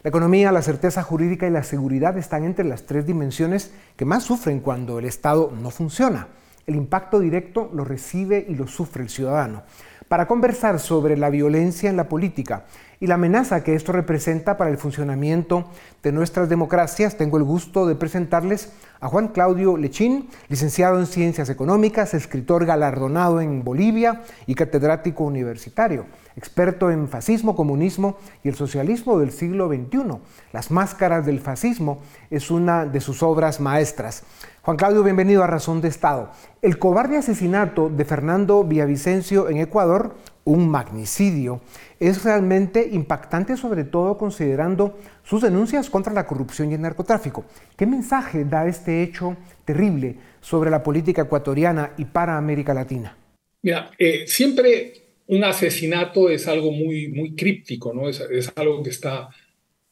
La 0.02 0.10
economía, 0.10 0.52
la 0.52 0.60
certeza 0.60 1.02
jurídica 1.02 1.46
y 1.46 1.50
la 1.50 1.62
seguridad 1.62 2.18
están 2.18 2.44
entre 2.44 2.66
las 2.66 2.84
tres 2.84 3.06
dimensiones 3.06 3.72
que 3.96 4.04
más 4.04 4.22
sufren 4.24 4.60
cuando 4.60 4.98
el 4.98 5.06
Estado 5.06 5.50
no 5.50 5.70
funciona. 5.70 6.28
El 6.66 6.76
impacto 6.76 7.20
directo 7.20 7.70
lo 7.72 7.86
recibe 7.86 8.44
y 8.46 8.54
lo 8.54 8.66
sufre 8.66 9.02
el 9.02 9.08
ciudadano. 9.08 9.62
Para 10.08 10.26
conversar 10.26 10.78
sobre 10.78 11.16
la 11.16 11.30
violencia 11.30 11.88
en 11.88 11.96
la 11.96 12.06
política 12.10 12.64
y 13.04 13.06
la 13.06 13.16
amenaza 13.16 13.62
que 13.62 13.74
esto 13.74 13.92
representa 13.92 14.56
para 14.56 14.70
el 14.70 14.78
funcionamiento 14.78 15.66
de 16.02 16.10
nuestras 16.10 16.48
democracias, 16.48 17.18
tengo 17.18 17.36
el 17.36 17.44
gusto 17.44 17.86
de 17.86 17.96
presentarles 17.96 18.72
a 18.98 19.08
Juan 19.08 19.28
Claudio 19.28 19.76
Lechín, 19.76 20.30
licenciado 20.48 20.98
en 20.98 21.04
Ciencias 21.04 21.50
Económicas, 21.50 22.14
escritor 22.14 22.64
galardonado 22.64 23.42
en 23.42 23.62
Bolivia 23.62 24.22
y 24.46 24.54
catedrático 24.54 25.22
universitario, 25.24 26.06
experto 26.34 26.90
en 26.90 27.06
fascismo, 27.06 27.54
comunismo 27.54 28.16
y 28.42 28.48
el 28.48 28.54
socialismo 28.54 29.18
del 29.18 29.32
siglo 29.32 29.68
XXI. 29.68 30.18
Las 30.54 30.70
máscaras 30.70 31.26
del 31.26 31.40
fascismo 31.40 32.00
es 32.30 32.50
una 32.50 32.86
de 32.86 33.02
sus 33.02 33.22
obras 33.22 33.60
maestras. 33.60 34.22
Juan 34.62 34.78
Claudio, 34.78 35.02
bienvenido 35.02 35.44
a 35.44 35.46
Razón 35.46 35.82
de 35.82 35.88
Estado. 35.88 36.30
El 36.62 36.78
cobarde 36.78 37.18
asesinato 37.18 37.90
de 37.90 38.06
Fernando 38.06 38.64
Villavicencio 38.64 39.50
en 39.50 39.58
Ecuador, 39.58 40.14
un 40.44 40.68
magnicidio, 40.68 41.60
es 41.98 42.22
realmente 42.24 42.88
impactante, 42.92 43.56
sobre 43.56 43.84
todo 43.84 44.18
considerando 44.18 44.98
sus 45.22 45.42
denuncias 45.42 45.88
contra 45.88 46.12
la 46.12 46.26
corrupción 46.26 46.70
y 46.70 46.74
el 46.74 46.82
narcotráfico. 46.82 47.44
¿Qué 47.76 47.86
mensaje 47.86 48.44
da 48.44 48.66
este 48.66 49.02
hecho 49.02 49.36
terrible 49.64 50.16
sobre 50.40 50.70
la 50.70 50.82
política 50.82 51.22
ecuatoriana 51.22 51.92
y 51.96 52.04
para 52.04 52.36
América 52.36 52.74
Latina? 52.74 53.16
Mira, 53.62 53.90
eh, 53.98 54.24
siempre 54.26 54.92
un 55.26 55.42
asesinato 55.44 56.28
es 56.28 56.46
algo 56.46 56.70
muy, 56.70 57.08
muy 57.08 57.34
críptico, 57.34 57.94
¿no? 57.94 58.08
Es, 58.08 58.20
es 58.20 58.52
algo 58.56 58.82
que 58.82 58.90
está 58.90 59.30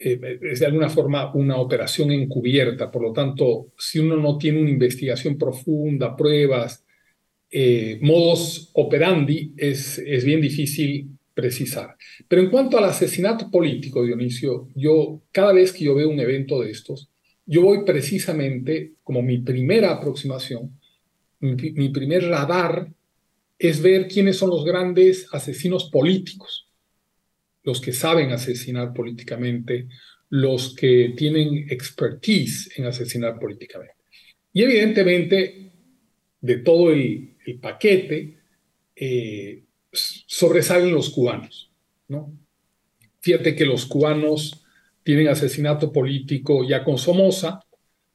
eh, 0.04 0.38
es 0.42 0.60
de 0.60 0.66
alguna 0.66 0.88
forma 0.88 1.32
una 1.34 1.56
operación 1.56 2.10
encubierta. 2.10 2.90
Por 2.90 3.02
lo 3.02 3.12
tanto, 3.12 3.68
si 3.78 4.00
uno 4.00 4.16
no 4.16 4.36
tiene 4.36 4.60
una 4.60 4.70
investigación 4.70 5.38
profunda, 5.38 6.16
pruebas, 6.16 6.84
eh, 7.52 8.00
operandi, 8.72 9.52
es, 9.56 9.98
es 9.98 10.24
bien 10.24 10.40
difícil 10.40 11.08
precisar. 11.34 11.96
Pero 12.26 12.42
en 12.42 12.50
cuanto 12.50 12.78
al 12.78 12.84
asesinato 12.84 13.50
político, 13.50 14.04
Dionisio, 14.04 14.68
yo 14.74 15.22
cada 15.30 15.52
vez 15.52 15.72
que 15.72 15.84
yo 15.84 15.94
veo 15.94 16.08
un 16.08 16.20
evento 16.20 16.60
de 16.60 16.70
estos, 16.70 17.10
yo 17.46 17.62
voy 17.62 17.84
precisamente 17.84 18.94
como 19.02 19.22
mi 19.22 19.38
primera 19.38 19.90
aproximación, 19.90 20.78
mi, 21.40 21.54
mi 21.54 21.88
primer 21.90 22.28
radar 22.28 22.92
es 23.58 23.82
ver 23.82 24.08
quiénes 24.08 24.36
son 24.36 24.50
los 24.50 24.64
grandes 24.64 25.26
asesinos 25.32 25.90
políticos 25.90 26.68
los 27.64 27.80
que 27.80 27.92
saben 27.92 28.32
asesinar 28.32 28.92
políticamente, 28.92 29.88
los 30.30 30.74
que 30.74 31.14
tienen 31.16 31.66
expertise 31.70 32.70
en 32.76 32.86
asesinar 32.86 33.38
políticamente. 33.38 33.94
Y 34.52 34.62
evidentemente, 34.62 35.72
de 36.40 36.56
todo 36.58 36.92
el, 36.92 37.31
paquete, 37.60 38.38
eh, 38.96 39.62
sobresalen 39.92 40.92
los 40.92 41.10
cubanos. 41.10 41.70
¿no? 42.08 42.32
Fíjate 43.20 43.54
que 43.54 43.64
los 43.64 43.86
cubanos 43.86 44.64
tienen 45.02 45.28
asesinato 45.28 45.92
político 45.92 46.66
ya 46.68 46.84
con 46.84 46.98
Somoza, 46.98 47.60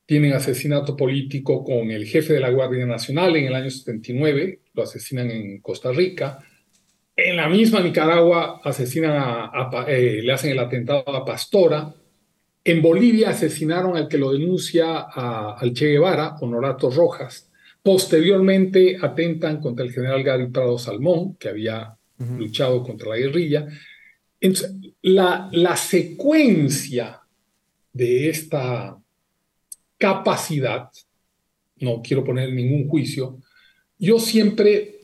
tienen 0.05 0.33
asesinato 0.33 0.95
político 0.95 1.63
con 1.63 1.91
el 1.91 2.05
jefe 2.05 2.33
de 2.33 2.39
la 2.39 2.49
Guardia 2.49 2.85
Nacional 2.85 3.35
en 3.35 3.45
el 3.45 3.55
año 3.55 3.69
79, 3.69 4.61
lo 4.73 4.83
asesinan 4.83 5.29
en 5.29 5.59
Costa 5.59 5.91
Rica, 5.91 6.39
en 7.17 7.35
la 7.35 7.49
misma 7.49 7.79
Nicaragua 7.79 8.61
asesinan 8.63 9.17
a, 9.17 9.85
eh, 9.87 10.21
le 10.21 10.33
hacen 10.33 10.51
el 10.51 10.59
atentado 10.59 11.03
a 11.15 11.25
Pastora. 11.25 11.91
En 12.63 12.79
Bolivia 12.79 13.31
asesinaron 13.31 13.97
al 13.97 14.07
que 14.07 14.19
lo 14.19 14.31
denuncia 14.31 14.99
al 14.99 15.73
Che 15.73 15.87
Guevara, 15.87 16.35
Honorato 16.39 16.91
Rojas. 16.91 17.51
Posteriormente 17.83 18.97
atentan 19.01 19.59
contra 19.59 19.85
el 19.85 19.91
general 19.91 20.23
Gary 20.23 20.47
Prado 20.47 20.77
Salmón, 20.77 21.35
que 21.35 21.49
había 21.49 21.95
luchado 22.37 22.83
contra 22.83 23.09
la 23.09 23.17
guerrilla. 23.17 23.67
Entonces, 24.39 24.75
la, 25.01 25.49
la 25.51 25.75
secuencia 25.75 27.21
de 27.93 28.29
esta 28.29 28.97
capacidad, 29.97 30.89
no 31.79 32.01
quiero 32.01 32.23
poner 32.23 32.51
ningún 32.53 32.87
juicio, 32.87 33.39
yo 33.97 34.19
siempre 34.19 34.99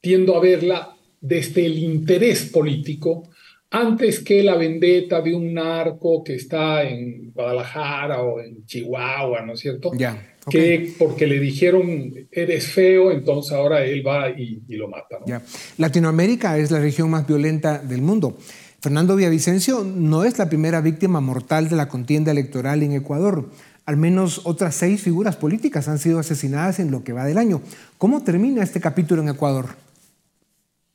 tiendo 0.00 0.36
a 0.36 0.40
verla 0.40 0.96
desde 1.20 1.66
el 1.66 1.78
interés 1.78 2.50
político 2.50 3.30
antes 3.70 4.20
que 4.20 4.42
la 4.42 4.56
vendetta 4.56 5.22
de 5.22 5.34
un 5.34 5.54
narco 5.54 6.22
que 6.22 6.34
está 6.34 6.82
en 6.82 7.32
Guadalajara 7.32 8.22
o 8.22 8.40
en 8.40 8.66
Chihuahua, 8.66 9.40
¿no 9.42 9.54
es 9.54 9.60
cierto? 9.60 9.92
Ya. 9.94 10.31
Que 10.50 10.94
porque 10.98 11.26
le 11.26 11.38
dijeron 11.38 12.26
eres 12.32 12.66
feo, 12.66 13.12
entonces 13.12 13.52
ahora 13.52 13.84
él 13.84 14.04
va 14.04 14.28
y, 14.30 14.60
lo 14.68 14.88
mata. 14.88 15.18
Ya. 15.26 15.42
Latinoamérica 15.78 16.58
es 16.58 16.70
la 16.70 16.80
región 16.80 17.10
más 17.10 17.26
violenta 17.26 17.78
del 17.78 18.02
mundo. 18.02 18.36
Fernando 18.80 19.14
Villavicencio 19.14 19.84
no 19.84 20.24
es 20.24 20.38
la 20.38 20.48
primera 20.48 20.80
víctima 20.80 21.20
mortal 21.20 21.68
de 21.68 21.76
la 21.76 21.88
contienda 21.88 22.32
electoral 22.32 22.82
en 22.82 22.92
Ecuador. 22.92 23.48
Al 23.86 23.96
menos 23.96 24.40
otras 24.44 24.74
seis 24.74 25.00
figuras 25.00 25.36
políticas 25.36 25.86
han 25.86 26.00
sido 26.00 26.18
asesinadas 26.18 26.80
en 26.80 26.90
lo 26.90 27.04
que 27.04 27.12
va 27.12 27.24
del 27.24 27.38
año. 27.38 27.62
¿Cómo 27.98 28.24
termina 28.24 28.64
este 28.64 28.80
capítulo 28.80 29.22
en 29.22 29.28
Ecuador? 29.28 29.76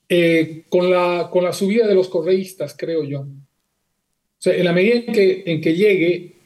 Eh, 0.09 0.63
con, 0.69 0.89
la, 0.89 1.29
con 1.31 1.43
la 1.43 1.53
subida 1.53 1.87
de 1.87 1.95
los 1.95 2.09
correístas, 2.09 2.75
creo 2.77 3.03
yo. 3.03 3.21
O 3.21 4.39
sea, 4.39 4.53
en 4.53 4.65
la 4.65 4.73
medida 4.73 4.95
en 4.95 5.13
que, 5.13 5.43
en 5.45 5.61
que 5.61 5.73
llegue, 5.73 6.36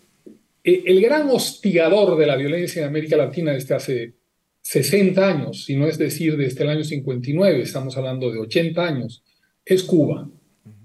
eh, 0.63 0.83
el 0.85 1.01
gran 1.01 1.29
hostigador 1.29 2.17
de 2.17 2.27
la 2.27 2.35
violencia 2.35 2.81
en 2.81 2.87
América 2.87 3.17
Latina 3.17 3.53
desde 3.53 3.75
hace 3.75 4.13
60 4.61 5.27
años, 5.27 5.65
si 5.65 5.75
no 5.75 5.87
es 5.87 5.97
decir 5.97 6.37
desde 6.37 6.63
el 6.63 6.69
año 6.69 6.83
59, 6.83 7.61
estamos 7.61 7.97
hablando 7.97 8.31
de 8.31 8.39
80 8.39 8.85
años, 8.85 9.23
es 9.65 9.83
Cuba. 9.83 10.29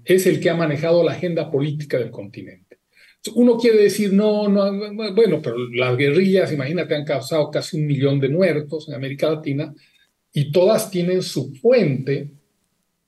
Es 0.03 0.25
el 0.25 0.39
que 0.39 0.49
ha 0.49 0.55
manejado 0.55 1.03
la 1.03 1.11
agenda 1.11 1.51
política 1.51 1.97
del 1.97 2.11
continente. 2.11 2.77
Uno 3.35 3.57
quiere 3.57 3.83
decir, 3.83 4.13
no, 4.13 4.47
no, 4.47 4.71
bueno, 5.13 5.41
pero 5.41 5.57
las 5.69 5.97
guerrillas, 5.97 6.53
imagínate, 6.53 6.95
han 6.95 7.03
causado 7.03 7.51
casi 7.51 7.77
un 7.77 7.85
millón 7.85 8.19
de 8.19 8.29
muertos 8.29 8.87
en 8.87 8.95
América 8.95 9.29
Latina 9.29 9.73
y 10.31 10.51
todas 10.51 10.89
tienen 10.89 11.21
su 11.21 11.53
fuente 11.55 12.31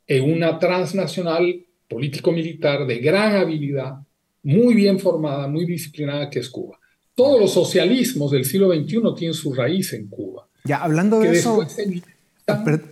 en 0.07 0.23
una 0.23 0.59
transnacional 0.59 1.65
político-militar 1.87 2.85
de 2.85 2.97
gran 2.97 3.35
habilidad, 3.35 3.93
muy 4.43 4.73
bien 4.73 4.99
formada, 4.99 5.47
muy 5.47 5.65
disciplinada, 5.65 6.29
que 6.29 6.39
es 6.39 6.49
Cuba. 6.49 6.79
Todos 7.15 7.39
los 7.39 7.53
socialismos 7.53 8.31
del 8.31 8.45
siglo 8.45 8.73
XXI 8.73 9.01
tienen 9.15 9.33
su 9.33 9.53
raíz 9.53 9.93
en 9.93 10.07
Cuba. 10.07 10.47
Ya, 10.63 10.77
hablando 10.77 11.19
de 11.19 11.31
eso... 11.31 11.65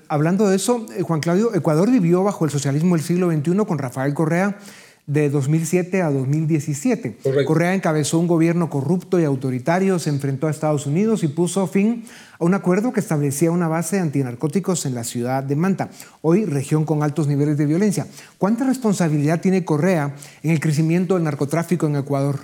Hablando 0.07 0.47
de 0.47 0.55
eso, 0.55 0.85
eh, 0.95 1.01
Juan 1.01 1.19
Claudio, 1.19 1.55
Ecuador 1.55 1.89
vivió 1.89 2.23
bajo 2.23 2.45
el 2.45 2.51
socialismo 2.51 2.95
del 2.95 3.03
siglo 3.03 3.31
XXI 3.31 3.65
con 3.65 3.79
Rafael 3.79 4.13
Correa 4.13 4.59
de 5.07 5.29
2007 5.29 6.01
a 6.01 6.11
2017. 6.11 7.17
Correa 7.45 7.73
encabezó 7.73 8.19
un 8.19 8.27
gobierno 8.27 8.69
corrupto 8.69 9.19
y 9.19 9.23
autoritario, 9.23 9.99
se 9.99 10.09
enfrentó 10.09 10.47
a 10.47 10.51
Estados 10.51 10.85
Unidos 10.85 11.23
y 11.23 11.29
puso 11.29 11.65
fin 11.65 12.03
a 12.37 12.43
un 12.43 12.53
acuerdo 12.53 12.91
que 12.91 12.99
establecía 12.99 13.49
una 13.49 13.69
base 13.69 13.99
antinarcóticos 13.99 14.85
en 14.85 14.95
la 14.95 15.05
ciudad 15.05 15.43
de 15.43 15.55
Manta, 15.55 15.89
hoy 16.21 16.43
región 16.43 16.83
con 16.83 17.03
altos 17.03 17.27
niveles 17.27 17.57
de 17.57 17.65
violencia. 17.65 18.05
¿Cuánta 18.37 18.67
responsabilidad 18.67 19.39
tiene 19.39 19.63
Correa 19.63 20.13
en 20.43 20.51
el 20.51 20.59
crecimiento 20.59 21.15
del 21.15 21.23
narcotráfico 21.23 21.87
en 21.87 21.95
Ecuador? 21.95 22.39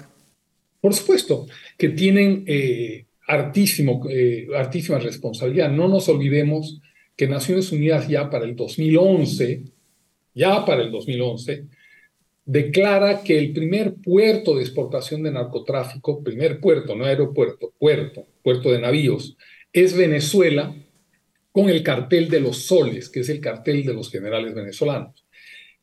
Por 0.79 0.93
supuesto 0.93 1.45
que 1.77 1.89
tienen 1.89 2.45
eh, 2.47 3.05
eh, 3.27 4.47
artísima 4.55 4.99
responsabilidad. 4.99 5.69
No 5.69 5.89
nos 5.89 6.07
olvidemos 6.07 6.81
que 7.17 7.27
Naciones 7.27 7.73
Unidas 7.73 8.07
ya 8.07 8.29
para 8.29 8.45
el 8.45 8.55
2011, 8.55 9.63
ya 10.33 10.65
para 10.65 10.81
el 10.81 10.91
2011, 10.91 11.65
declara 12.45 13.23
que 13.23 13.37
el 13.37 13.53
primer 13.53 13.95
puerto 13.95 14.55
de 14.55 14.63
exportación 14.63 15.23
de 15.23 15.31
narcotráfico, 15.31 16.23
primer 16.23 16.59
puerto, 16.59 16.95
no 16.95 17.05
aeropuerto, 17.05 17.73
puerto, 17.79 18.25
puerto 18.43 18.71
de 18.71 18.79
navíos, 18.79 19.37
es 19.71 19.95
Venezuela 19.95 20.75
con 21.51 21.69
el 21.69 21.83
cartel 21.83 22.29
de 22.29 22.41
los 22.41 22.65
soles, 22.65 23.09
que 23.09 23.21
es 23.21 23.29
el 23.29 23.39
cartel 23.39 23.85
de 23.85 23.93
los 23.93 24.11
generales 24.11 24.53
venezolanos, 24.53 25.23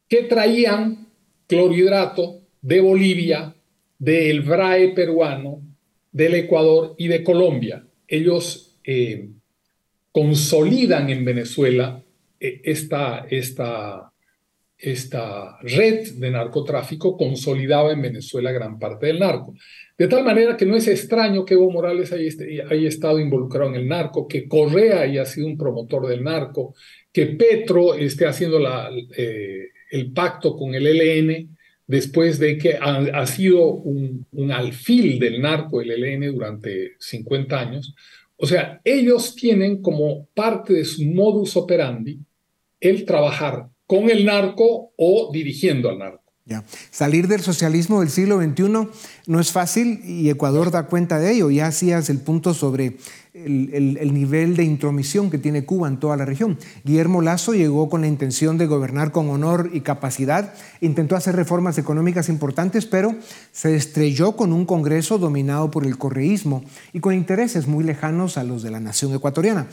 que 0.08 0.24
traían 0.24 1.08
clorhidrato 1.46 2.40
de 2.60 2.80
Bolivia, 2.80 3.54
del 3.98 4.42
BRAE 4.42 4.88
peruano, 4.94 5.62
del 6.12 6.34
Ecuador 6.34 6.94
y 6.98 7.08
de 7.08 7.22
Colombia. 7.22 7.86
Ellos 8.08 8.76
eh, 8.84 9.28
consolidan 10.12 11.10
en 11.10 11.24
Venezuela 11.24 12.02
eh, 12.40 12.60
esta, 12.64 13.26
esta 13.30 14.09
esta 14.82 15.58
red 15.60 16.14
de 16.14 16.30
narcotráfico 16.30 17.16
consolidaba 17.16 17.92
en 17.92 18.02
Venezuela 18.02 18.50
gran 18.50 18.78
parte 18.78 19.06
del 19.06 19.18
narco. 19.18 19.54
De 19.98 20.08
tal 20.08 20.24
manera 20.24 20.56
que 20.56 20.64
no 20.64 20.76
es 20.76 20.88
extraño 20.88 21.44
que 21.44 21.54
Evo 21.54 21.70
Morales 21.70 22.12
haya, 22.12 22.30
haya 22.70 22.88
estado 22.88 23.20
involucrado 23.20 23.68
en 23.70 23.76
el 23.76 23.88
narco, 23.88 24.26
que 24.26 24.48
Correa 24.48 25.02
haya 25.02 25.26
sido 25.26 25.46
un 25.46 25.58
promotor 25.58 26.06
del 26.06 26.24
narco, 26.24 26.74
que 27.12 27.26
Petro 27.26 27.94
esté 27.94 28.26
haciendo 28.26 28.58
eh, 29.16 29.68
el 29.90 30.12
pacto 30.12 30.56
con 30.56 30.74
el 30.74 30.86
ELN 30.86 31.56
después 31.86 32.38
de 32.38 32.56
que 32.56 32.78
ha, 32.80 33.26
sido 33.26 33.66
un, 33.66 34.24
un, 34.32 34.52
alfil 34.52 35.18
del 35.18 35.42
narco 35.42 35.80
el 35.80 35.90
ELN 35.90 36.32
durante 36.32 36.92
50 36.98 37.60
años. 37.60 37.94
O 38.36 38.46
sea, 38.46 38.80
ellos 38.84 39.34
tienen 39.34 39.82
como 39.82 40.26
parte 40.32 40.72
de 40.72 40.84
su 40.84 41.04
modus 41.04 41.56
operandi 41.56 42.20
el 42.78 43.04
trabajar 43.04 43.66
con 43.90 44.08
el 44.08 44.24
narco 44.24 44.92
o 44.96 45.30
dirigiendo 45.32 45.88
al 45.88 45.98
narco. 45.98 46.22
Ya. 46.44 46.62
Salir 46.92 47.26
del 47.26 47.40
socialismo 47.40 47.98
del 47.98 48.08
siglo 48.08 48.40
XXI 48.40 48.88
no 49.26 49.40
es 49.40 49.50
fácil 49.50 50.00
y 50.04 50.30
Ecuador 50.30 50.70
da 50.70 50.86
cuenta 50.86 51.18
de 51.18 51.32
ello. 51.32 51.50
Ya 51.50 51.66
hacías 51.66 52.08
el 52.08 52.20
punto 52.20 52.54
sobre 52.54 52.98
el, 53.34 54.14
nivel 54.14 54.54
de 54.54 54.62
intromisión 54.62 55.28
que 55.28 55.38
tiene 55.38 55.64
Cuba 55.64 55.88
en 55.88 55.98
toda 55.98 56.16
la 56.16 56.24
región. 56.24 56.56
Guillermo 56.84 57.20
Lazo 57.20 57.52
llegó 57.52 57.88
con 57.88 58.02
la 58.02 58.06
intención 58.06 58.58
de 58.58 58.68
gobernar 58.68 59.10
con 59.10 59.28
honor 59.28 59.70
y 59.72 59.80
capacidad, 59.80 60.54
intentó 60.80 61.16
hacer 61.16 61.34
reformas 61.34 61.76
económicas 61.76 62.28
importantes, 62.28 62.86
pero 62.86 63.16
se 63.50 63.74
estrelló 63.74 64.36
con 64.36 64.52
un 64.52 64.66
Congreso 64.66 65.18
dominado 65.18 65.72
por 65.72 65.84
el 65.84 65.98
correísmo 65.98 66.62
y 66.92 67.00
con 67.00 67.12
intereses 67.12 67.66
muy 67.66 67.82
lejanos 67.82 68.36
a 68.38 68.44
los 68.44 68.62
de 68.62 68.70
la 68.70 68.78
nación 68.78 69.12
ecuatoriana. 69.12 69.66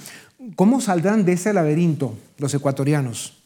¿Cómo 0.55 0.81
saldrán 0.81 1.23
de 1.23 1.33
ese 1.33 1.53
laberinto 1.53 2.15
los 2.39 2.55
ecuatorianos? 2.55 3.36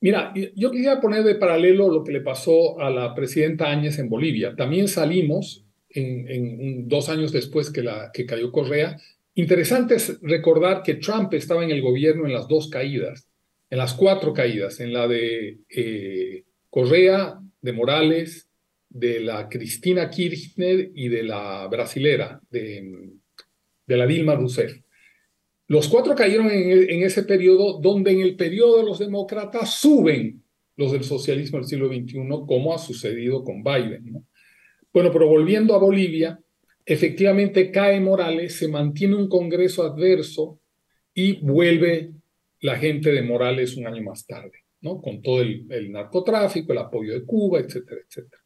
Mira, 0.00 0.32
yo 0.56 0.70
quisiera 0.70 1.00
poner 1.00 1.24
de 1.24 1.34
paralelo 1.34 1.90
lo 1.90 2.02
que 2.02 2.12
le 2.12 2.22
pasó 2.22 2.80
a 2.80 2.90
la 2.90 3.14
presidenta 3.14 3.70
Áñez 3.70 3.98
en 3.98 4.08
Bolivia. 4.08 4.56
También 4.56 4.88
salimos 4.88 5.66
en, 5.90 6.88
dos 6.88 7.08
años 7.10 7.32
después 7.32 7.70
que, 7.70 7.82
la, 7.82 8.10
que 8.12 8.24
cayó 8.24 8.50
Correa. 8.50 8.96
Interesante 9.34 9.96
es 9.96 10.18
recordar 10.22 10.82
que 10.82 10.94
Trump 10.94 11.34
estaba 11.34 11.64
en 11.64 11.70
el 11.70 11.82
gobierno 11.82 12.26
en 12.26 12.32
las 12.32 12.48
dos 12.48 12.70
caídas, 12.70 13.28
en 13.68 13.78
las 13.78 13.92
cuatro 13.92 14.32
caídas, 14.32 14.80
en 14.80 14.92
la 14.92 15.06
de 15.06 15.58
eh, 15.68 16.44
Correa, 16.70 17.38
de 17.60 17.72
Morales, 17.72 18.48
de 18.88 19.20
la 19.20 19.48
Cristina 19.48 20.08
Kirchner 20.08 20.90
y 20.94 21.08
de 21.08 21.22
la 21.22 21.66
brasilera, 21.68 22.40
de, 22.50 23.10
de 23.86 23.96
la 23.96 24.06
Dilma 24.06 24.34
Rousseff. 24.34 24.80
Los 25.70 25.86
cuatro 25.86 26.16
cayeron 26.16 26.50
en, 26.50 27.04
ese 27.04 27.22
periodo 27.22 27.78
donde 27.78 28.10
en 28.10 28.18
el 28.18 28.34
periodo 28.34 28.78
de 28.78 28.84
los 28.84 28.98
demócratas 28.98 29.74
suben 29.74 30.42
los 30.74 30.90
del 30.90 31.04
socialismo 31.04 31.58
del 31.58 31.68
siglo 31.68 31.86
XXI, 31.86 32.18
como 32.48 32.74
ha 32.74 32.78
sucedido 32.78 33.44
con 33.44 33.62
Biden. 33.62 34.26
Bueno, 34.92 35.12
pero 35.12 35.28
volviendo 35.28 35.72
a 35.76 35.78
Bolivia, 35.78 36.40
efectivamente 36.84 37.70
cae 37.70 38.00
Morales, 38.00 38.56
se 38.56 38.66
mantiene 38.66 39.14
un 39.14 39.28
Congreso 39.28 39.84
adverso 39.84 40.58
y 41.14 41.34
vuelve 41.40 42.14
la 42.62 42.76
gente 42.76 43.12
de 43.12 43.22
Morales 43.22 43.76
un 43.76 43.86
año 43.86 44.02
más 44.02 44.26
tarde, 44.26 44.64
¿no? 44.80 45.00
con 45.00 45.22
todo 45.22 45.40
el, 45.40 45.66
el 45.70 45.92
narcotráfico, 45.92 46.72
el 46.72 46.78
apoyo 46.78 47.12
de 47.12 47.24
Cuba, 47.24 47.60
etcétera, 47.60 48.00
etcétera. 48.08 48.39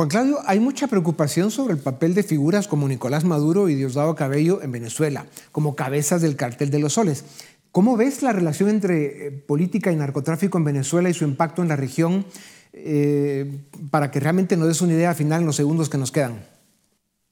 Juan 0.00 0.08
Claudio, 0.08 0.38
hay 0.46 0.60
mucha 0.60 0.86
preocupación 0.86 1.50
sobre 1.50 1.74
el 1.74 1.78
papel 1.78 2.14
de 2.14 2.22
figuras 2.22 2.66
como 2.66 2.88
Nicolás 2.88 3.22
Maduro 3.22 3.68
y 3.68 3.74
Diosdado 3.74 4.14
Cabello 4.14 4.62
en 4.62 4.72
Venezuela, 4.72 5.26
como 5.52 5.76
cabezas 5.76 6.22
del 6.22 6.36
cartel 6.36 6.70
de 6.70 6.78
los 6.78 6.94
soles. 6.94 7.26
¿Cómo 7.70 7.98
ves 7.98 8.22
la 8.22 8.32
relación 8.32 8.70
entre 8.70 9.26
eh, 9.26 9.30
política 9.30 9.92
y 9.92 9.96
narcotráfico 9.96 10.56
en 10.56 10.64
Venezuela 10.64 11.10
y 11.10 11.12
su 11.12 11.24
impacto 11.24 11.60
en 11.60 11.68
la 11.68 11.76
región 11.76 12.24
eh, 12.72 13.44
para 13.90 14.10
que 14.10 14.20
realmente 14.20 14.56
nos 14.56 14.68
des 14.68 14.80
una 14.80 14.94
idea 14.94 15.14
final 15.14 15.40
en 15.40 15.46
los 15.48 15.56
segundos 15.56 15.90
que 15.90 15.98
nos 15.98 16.10
quedan? 16.10 16.46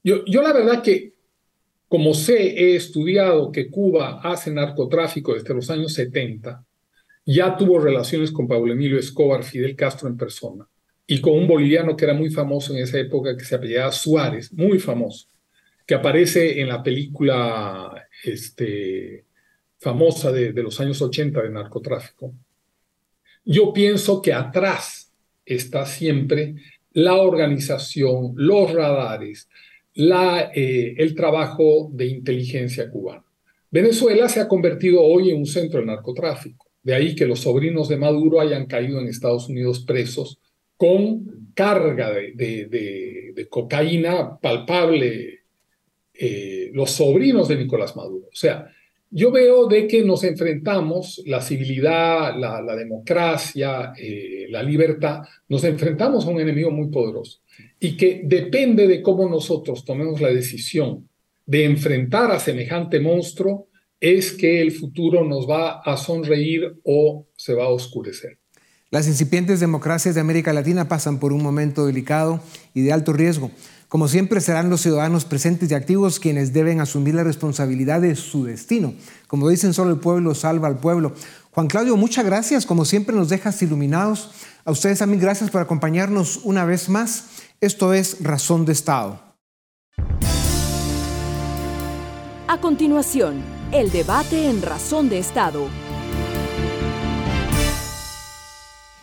Yo, 0.03 0.23
yo 0.27 0.43
la 0.43 0.53
verdad 0.53 0.83
que, 0.83 1.15
como 1.87 2.13
sé, 2.13 2.49
he 2.49 2.75
estudiado 2.75 3.51
que 3.51 3.71
Cuba 3.71 4.21
hace 4.21 4.51
narcotráfico 4.51 5.33
desde 5.33 5.55
los 5.55 5.71
años 5.71 5.95
70, 5.95 6.63
ya 7.25 7.57
tuvo 7.57 7.79
relaciones 7.79 8.31
con 8.31 8.47
Pablo 8.47 8.73
Emilio 8.73 8.99
Escobar, 8.99 9.43
Fidel 9.43 9.75
Castro 9.75 10.07
en 10.07 10.17
persona 10.17 10.69
y 11.11 11.19
con 11.21 11.33
un 11.33 11.47
boliviano 11.47 11.97
que 11.97 12.05
era 12.05 12.13
muy 12.13 12.29
famoso 12.29 12.71
en 12.71 12.83
esa 12.83 12.99
época, 12.99 13.35
que 13.35 13.43
se 13.43 13.55
apellidaba 13.55 13.91
Suárez, 13.91 14.53
muy 14.53 14.77
famoso, 14.77 15.27
que 15.83 15.95
aparece 15.95 16.61
en 16.61 16.67
la 16.67 16.83
película 16.83 18.07
este, 18.23 19.25
famosa 19.79 20.31
de, 20.31 20.53
de 20.53 20.61
los 20.61 20.79
años 20.79 21.01
80 21.01 21.41
de 21.41 21.49
narcotráfico, 21.49 22.31
yo 23.43 23.73
pienso 23.73 24.21
que 24.21 24.33
atrás 24.33 25.11
está 25.47 25.83
siempre 25.87 26.53
la 26.91 27.15
organización, 27.15 28.33
los 28.35 28.71
radares, 28.71 29.49
la, 29.95 30.51
eh, 30.53 30.93
el 30.95 31.15
trabajo 31.15 31.89
de 31.91 32.05
inteligencia 32.05 32.87
cubana. 32.91 33.25
Venezuela 33.71 34.29
se 34.29 34.41
ha 34.41 34.47
convertido 34.47 35.01
hoy 35.01 35.31
en 35.31 35.37
un 35.37 35.47
centro 35.47 35.79
de 35.79 35.87
narcotráfico. 35.87 36.67
De 36.83 36.93
ahí 36.93 37.15
que 37.15 37.25
los 37.25 37.39
sobrinos 37.39 37.89
de 37.89 37.97
Maduro 37.97 38.39
hayan 38.39 38.67
caído 38.67 38.99
en 38.99 39.07
Estados 39.07 39.49
Unidos 39.49 39.79
presos 39.79 40.39
con 40.79 41.51
carga 41.53 42.09
de, 42.09 43.47
cocaína 43.49 44.39
palpable. 44.39 45.39
Eh, 46.21 46.71
los 46.73 46.91
sobrinos 46.91 47.47
de 47.47 47.55
Nicolás 47.55 47.95
Maduro. 47.95 48.27
O 48.27 48.35
sea, 48.35 48.69
yo 49.11 49.31
veo 49.31 49.67
de 49.67 49.87
que 49.87 50.03
nos 50.03 50.23
enfrentamos, 50.23 51.21
la 51.25 51.41
civilidad, 51.41 52.37
la, 52.37 52.75
democracia, 52.75 53.93
eh, 53.97 54.47
la 54.49 54.61
libertad, 54.61 55.21
nos 55.47 55.63
enfrentamos 55.63 56.25
a 56.25 56.29
un 56.29 56.39
enemigo 56.39 56.71
muy 56.71 56.89
poderoso 56.89 57.39
y 57.79 57.97
que 57.97 58.21
depende 58.23 58.87
de 58.87 59.01
cómo 59.01 59.27
nosotros 59.27 59.83
tomemos 59.83 60.21
la 60.21 60.29
decisión 60.29 61.09
de 61.45 61.65
enfrentar 61.65 62.31
a 62.31 62.39
semejante 62.39 62.99
monstruo, 62.99 63.67
es 63.99 64.31
que 64.31 64.61
el 64.61 64.71
futuro 64.71 65.25
nos 65.25 65.49
va 65.49 65.79
a 65.79 65.97
sonreír 65.97 66.75
o 66.83 67.27
se 67.35 67.53
va 67.53 67.65
a 67.65 67.69
oscurecer. 67.69 68.37
Las 68.91 69.07
incipientes 69.07 69.59
democracias 69.59 70.15
de 70.15 70.21
América 70.21 70.51
Latina 70.51 70.87
pasan 70.87 71.19
por 71.19 71.31
un 71.31 71.43
momento 71.43 71.85
delicado 71.85 72.41
y 72.73 72.81
de 72.81 72.91
alto 72.91 73.13
riesgo. 73.13 73.51
Como 73.87 74.07
siempre 74.07 74.41
serán 74.41 74.71
los 74.71 74.81
ciudadanos 74.81 75.25
presentes 75.25 75.69
y 75.69 75.75
activos 75.75 76.19
quienes 76.19 76.53
deben 76.53 76.79
asumir 76.79 77.13
la 77.13 77.23
responsabilidad 77.23 78.01
de 78.01 78.15
su 78.15 78.45
destino. 78.45 78.95
Como 79.27 79.47
dicen, 79.47 79.75
solo 79.75 79.91
el 79.91 79.99
pueblo 79.99 80.33
salva 80.33 80.67
al 80.67 80.79
pueblo. 80.79 81.13
Juan 81.51 81.67
Claudio, 81.67 81.97
muchas 81.97 82.25
gracias. 82.25 82.65
Como 82.65 82.83
siempre 82.83 83.15
nos 83.15 83.29
dejas 83.29 83.61
iluminados. 83.61 84.31
A 84.65 84.71
ustedes 84.71 84.97
también 84.97 85.21
gracias 85.21 85.51
por 85.51 85.61
acompañarnos 85.61 86.39
una 86.43 86.65
vez 86.65 86.89
más. 86.89 87.25
Esto 87.61 87.93
es 87.93 88.23
Razón 88.23 88.65
de 88.65 88.71
Estado. 88.71 89.21
A 92.47 92.59
continuación, 92.59 93.43
el 93.71 93.91
debate 93.91 94.49
en 94.49 94.63
Razón 94.63 95.09
de 95.09 95.19
Estado. 95.19 95.67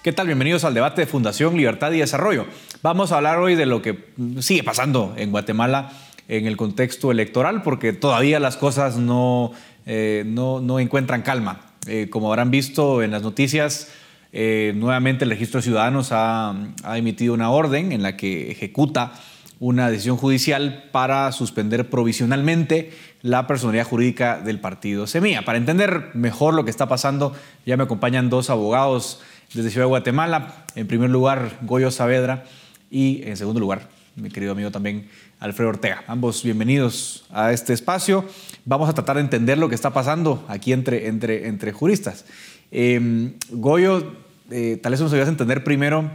¿Qué 0.06 0.12
tal? 0.12 0.28
Bienvenidos 0.28 0.62
al 0.62 0.72
debate 0.72 1.00
de 1.00 1.06
Fundación 1.08 1.56
Libertad 1.56 1.90
y 1.90 1.98
Desarrollo. 1.98 2.46
Vamos 2.80 3.10
a 3.10 3.16
hablar 3.16 3.40
hoy 3.40 3.56
de 3.56 3.66
lo 3.66 3.82
que 3.82 4.04
sigue 4.38 4.62
pasando 4.62 5.12
en 5.16 5.32
Guatemala 5.32 5.90
en 6.28 6.46
el 6.46 6.56
contexto 6.56 7.10
electoral, 7.10 7.62
porque 7.62 7.92
todavía 7.92 8.38
las 8.38 8.56
cosas 8.56 8.98
no, 8.98 9.50
eh, 9.84 10.22
no, 10.24 10.78
encuentran 10.78 11.22
calma. 11.22 11.72
Eh, 11.88 12.06
como 12.08 12.28
habrán 12.28 12.52
visto 12.52 13.02
en 13.02 13.10
las 13.10 13.22
noticias, 13.22 13.88
eh, 14.32 14.74
nuevamente 14.76 15.24
el 15.24 15.30
Registro 15.30 15.58
de 15.58 15.64
Ciudadanos 15.64 16.12
ha, 16.12 16.54
ha, 16.84 16.98
emitido 16.98 17.34
una 17.34 17.50
orden 17.50 17.90
en 17.90 18.04
la 18.04 18.16
que 18.16 18.52
ejecuta 18.52 19.12
una 19.58 19.90
decisión 19.90 20.18
judicial 20.18 20.84
para 20.92 21.32
suspender 21.32 21.90
provisionalmente 21.90 22.92
la 23.22 23.48
personalidad 23.48 23.86
jurídica 23.86 24.38
del 24.38 24.60
partido 24.60 25.08
Semilla. 25.08 25.44
Para 25.44 25.58
entender 25.58 26.10
mejor 26.14 26.54
lo 26.54 26.64
que 26.64 26.70
está 26.70 26.86
pasando, 26.86 27.34
ya 27.64 27.76
me 27.76 27.82
acompañan 27.82 28.30
dos 28.30 28.50
abogados 28.50 29.20
desde 29.54 29.70
Ciudad 29.70 29.84
de 29.84 29.88
Guatemala. 29.88 30.64
En 30.74 30.86
primer 30.86 31.10
lugar, 31.10 31.58
Goyo 31.62 31.90
Saavedra 31.90 32.44
y 32.90 33.22
en 33.24 33.36
segundo 33.36 33.60
lugar, 33.60 33.88
mi 34.16 34.30
querido 34.30 34.52
amigo 34.52 34.70
también, 34.70 35.08
Alfredo 35.40 35.70
Ortega. 35.70 36.04
Ambos 36.06 36.42
bienvenidos 36.42 37.24
a 37.30 37.52
este 37.52 37.72
espacio. 37.72 38.24
Vamos 38.64 38.88
a 38.88 38.94
tratar 38.94 39.16
de 39.16 39.22
entender 39.22 39.58
lo 39.58 39.68
que 39.68 39.74
está 39.74 39.92
pasando 39.92 40.44
aquí 40.48 40.72
entre, 40.72 41.08
entre, 41.08 41.48
entre 41.48 41.72
juristas. 41.72 42.24
Em, 42.70 43.34
Goyo, 43.50 44.12
eh, 44.50 44.78
tal 44.82 44.92
vez 44.92 45.00
nos 45.00 45.12
ayudas 45.12 45.28
a 45.28 45.32
entender 45.32 45.64
primero 45.64 46.10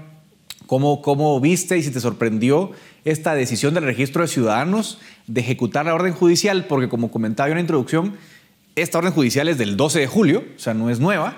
cómo, 0.66 1.02
cómo 1.02 1.40
viste 1.40 1.78
y 1.78 1.84
si 1.84 1.92
te 1.92 2.00
sorprendió 2.00 2.72
esta 3.06 3.36
decisión 3.36 3.74
del 3.74 3.84
registro 3.84 4.22
de 4.22 4.28
ciudadanos 4.28 5.00
de 5.28 5.42
ejecutar 5.42 5.86
la 5.86 5.94
orden 5.94 6.14
judicial, 6.14 6.66
porque 6.66 6.90
como 6.90 7.12
comentaba 7.12 7.50
en 7.50 7.56
la 7.56 7.62
introducción, 7.62 8.16
esta 8.76 8.98
orden 8.98 9.14
judicial 9.14 9.48
es 9.48 9.58
del 9.58 9.78
12 9.78 10.00
de 10.00 10.08
julio, 10.08 10.44
o 10.56 10.60
sea, 10.60 10.74
no 10.74 10.90
es 10.90 11.00
nueva, 11.00 11.38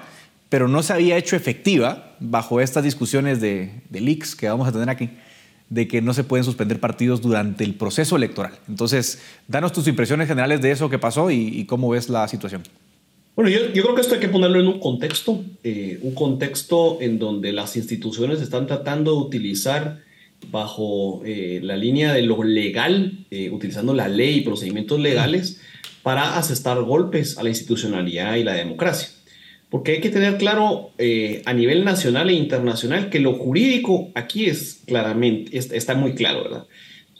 pero 0.53 0.67
no 0.67 0.83
se 0.83 0.93
había 0.93 1.17
hecho 1.17 1.35
efectiva 1.35 2.15
bajo 2.19 2.61
estas 2.61 2.83
discusiones 2.83 3.41
de, 3.41 3.71
de 3.89 4.01
leaks 4.01 4.35
que 4.35 4.47
vamos 4.47 4.67
a 4.67 4.71
tener 4.71 4.87
aquí 4.87 5.09
de 5.67 5.87
que 5.87 5.99
no 5.99 6.13
se 6.13 6.23
pueden 6.23 6.43
suspender 6.43 6.79
partidos 6.79 7.23
durante 7.23 7.63
el 7.63 7.73
proceso 7.73 8.17
electoral. 8.17 8.53
Entonces, 8.69 9.19
danos 9.47 9.73
tus 9.73 9.87
impresiones 9.87 10.27
generales 10.27 10.61
de 10.61 10.69
eso 10.69 10.91
que 10.91 10.99
pasó 10.99 11.31
y, 11.31 11.65
cómo 11.65 11.89
ves 11.89 12.07
la 12.07 12.27
situación. 12.27 12.61
Bueno, 13.35 13.49
yo, 13.49 13.71
creo 13.71 13.95
que 13.95 14.01
esto 14.01 14.13
hay 14.13 14.19
que 14.19 14.29
ponerlo 14.29 14.59
en 14.59 14.67
un 14.67 14.79
contexto, 14.79 15.43
eh, 15.63 15.97
un 16.03 16.13
contexto 16.13 17.01
en 17.01 17.17
donde 17.17 17.51
las 17.51 17.75
instituciones 17.75 18.39
están 18.39 18.67
tratando 18.67 19.09
de 19.09 19.17
utilizar 19.25 20.01
bajo 20.51 21.23
eh, 21.25 21.61
la 21.63 21.77
línea 21.77 22.13
de 22.13 22.21
lo 22.21 22.43
legal, 22.43 23.25
eh, 23.31 23.49
utilizando 23.49 23.95
la 23.95 24.07
ley 24.07 24.37
y 24.37 24.41
procedimientos 24.41 24.99
legales 24.99 25.59
para 26.03 26.37
asestar 26.37 26.79
golpes 26.83 27.39
a 27.39 27.43
la 27.43 27.49
institucionalidad 27.49 28.35
y 28.35 28.43
la 28.43 28.53
democracia. 28.53 29.12
Porque 29.73 29.93
hay 29.93 30.01
que 30.01 30.11
tener 30.11 30.37
claro 30.37 30.91
eh, 30.99 31.41
a 31.45 31.53
nivel 31.53 31.83
nacional 31.83 32.29
e 32.29 32.33
internacional 32.33 33.09
que 33.09 33.19
lo 33.19 33.33
jurídico 33.33 34.11
aquí 34.13 34.45
es 34.45 34.83
claramente, 34.85 35.57
está 35.57 35.95
muy 35.95 36.13
claro, 36.13 36.43
¿verdad? 36.43 36.67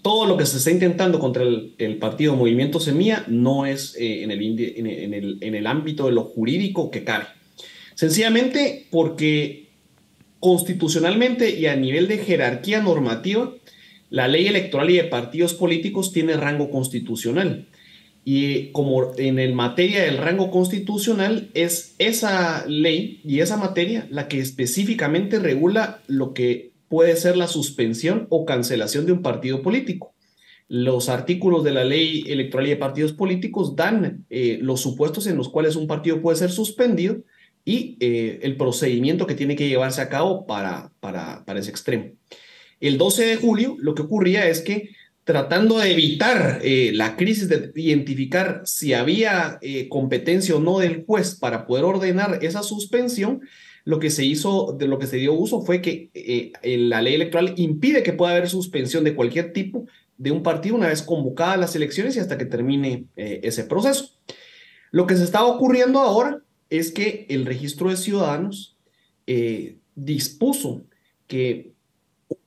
Todo 0.04 0.28
lo 0.28 0.38
que 0.38 0.46
se 0.46 0.58
está 0.58 0.70
intentando 0.70 1.18
contra 1.18 1.42
el, 1.42 1.98
partido 2.00 2.36
Movimiento 2.36 2.80
Semilla 2.80 3.26
no 3.28 3.66
es 3.66 3.96
eh, 4.00 4.22
en, 4.22 5.56
el, 5.56 5.66
ámbito 5.66 6.06
de 6.06 6.12
lo 6.12 6.26
jurídico 6.26 6.92
que 6.92 7.04
cabe. 7.04 7.26
Sencillamente 7.96 8.86
porque 8.92 9.70
constitucionalmente 10.40 11.60
y 11.60 11.66
a 11.66 11.76
nivel 11.76 12.08
de 12.08 12.20
jerarquía 12.20 12.84
normativa, 12.84 13.52
la 14.12 14.28
ley 14.28 14.46
electoral 14.46 14.92
y 14.92 14.98
de 14.98 15.06
partidos 15.06 15.56
políticos 15.56 16.14
tiene 16.14 16.38
rango 16.38 16.70
constitucional. 16.70 17.66
Y 18.26 18.72
como 18.72 19.14
en 19.18 19.38
el 19.38 19.54
materia 19.54 20.04
del 20.04 20.18
rango 20.18 20.50
constitucional, 20.50 21.50
es 21.54 21.96
esa 22.00 22.66
ley 22.68 23.22
y 23.26 23.40
esa 23.40 23.58
materia 23.58 24.08
la 24.10 24.28
que 24.28 24.40
específicamente 24.40 25.40
regula 25.40 26.02
lo 26.08 26.34
que 26.34 26.72
puede 26.88 27.16
ser 27.16 27.36
la 27.36 27.48
suspensión 27.48 28.28
o 28.30 28.46
cancelación 28.46 29.06
de 29.06 29.12
un 29.12 29.22
partido 29.22 29.62
político. 29.62 30.14
Los 30.70 31.10
artículos 31.10 31.64
de 31.64 31.74
la 31.74 31.84
ley 31.84 32.24
electoral 32.28 32.68
y 32.68 32.70
de 32.70 32.76
partidos 32.78 33.14
políticos 33.14 33.76
dan 33.76 34.26
eh, 34.30 34.60
los 34.62 34.82
supuestos 34.82 35.28
en 35.28 35.36
los 35.36 35.50
cuales 35.50 35.76
un 35.76 35.88
partido 35.88 36.22
puede 36.22 36.38
ser 36.38 36.52
suspendido 36.52 37.18
y 37.66 37.98
eh, 38.00 38.40
el 38.44 38.58
procedimiento 38.58 39.28
que 39.28 39.36
tiene 39.36 39.56
que 39.56 39.68
llevarse 39.68 40.02
a 40.02 40.10
cabo 40.10 40.46
para, 40.46 40.92
para, 41.00 41.44
para 41.46 41.60
ese 41.60 41.72
extremo. 41.72 42.12
El 42.80 42.98
12 42.98 43.26
de 43.26 43.36
julio 43.38 43.76
lo 43.80 43.96
que 43.96 44.02
ocurría 44.02 44.48
es 44.48 44.62
que 44.62 44.90
tratando 45.24 45.80
de 45.80 45.92
evitar 45.92 46.60
eh, 46.64 46.92
la 46.94 47.16
crisis 47.16 47.48
de 47.48 47.72
identificar 47.76 48.62
si 48.66 48.94
había 48.94 49.58
eh, 49.62 49.88
competencia 49.88 50.56
o 50.56 50.60
no 50.60 50.80
del 50.80 51.06
juez 51.06 51.36
para 51.36 51.66
poder 51.66 51.86
ordenar 51.86 52.40
esa 52.42 52.62
suspensión, 52.62 53.42
lo 53.86 54.00
que 54.00 54.10
se 54.10 54.26
hizo, 54.26 54.76
de 54.78 54.88
lo 54.88 55.00
que 55.00 55.08
se 55.08 55.18
dio 55.18 55.34
uso 55.34 55.62
fue 55.62 55.82
que 55.82 56.10
eh, 56.14 56.52
la 56.78 57.02
ley 57.02 57.16
electoral 57.16 57.54
impide 57.58 58.04
que 58.04 58.14
pueda 58.14 58.34
haber 58.34 58.50
suspensión 58.50 59.04
de 59.04 59.16
cualquier 59.16 59.54
tipo 59.54 59.86
de 60.18 60.32
un 60.32 60.44
partido 60.44 60.76
una 60.76 60.88
vez 60.88 61.02
convocadas 61.02 61.60
las 61.60 61.76
elecciones 61.76 62.16
y 62.16 62.20
hasta 62.20 62.38
que 62.38 62.46
termine 62.46 63.06
ese 63.16 63.64
proceso. 63.64 64.12
Lo 64.92 65.08
que 65.08 65.18
se 65.18 65.24
está 65.24 65.44
ocurriendo 65.44 66.00
ahora 66.00 66.42
es 66.70 66.92
que 66.92 67.26
el 67.30 67.46
registro 67.46 67.90
de 67.90 67.98
ciudadanos 67.98 68.78
dispuso 69.96 70.86
que 71.28 71.73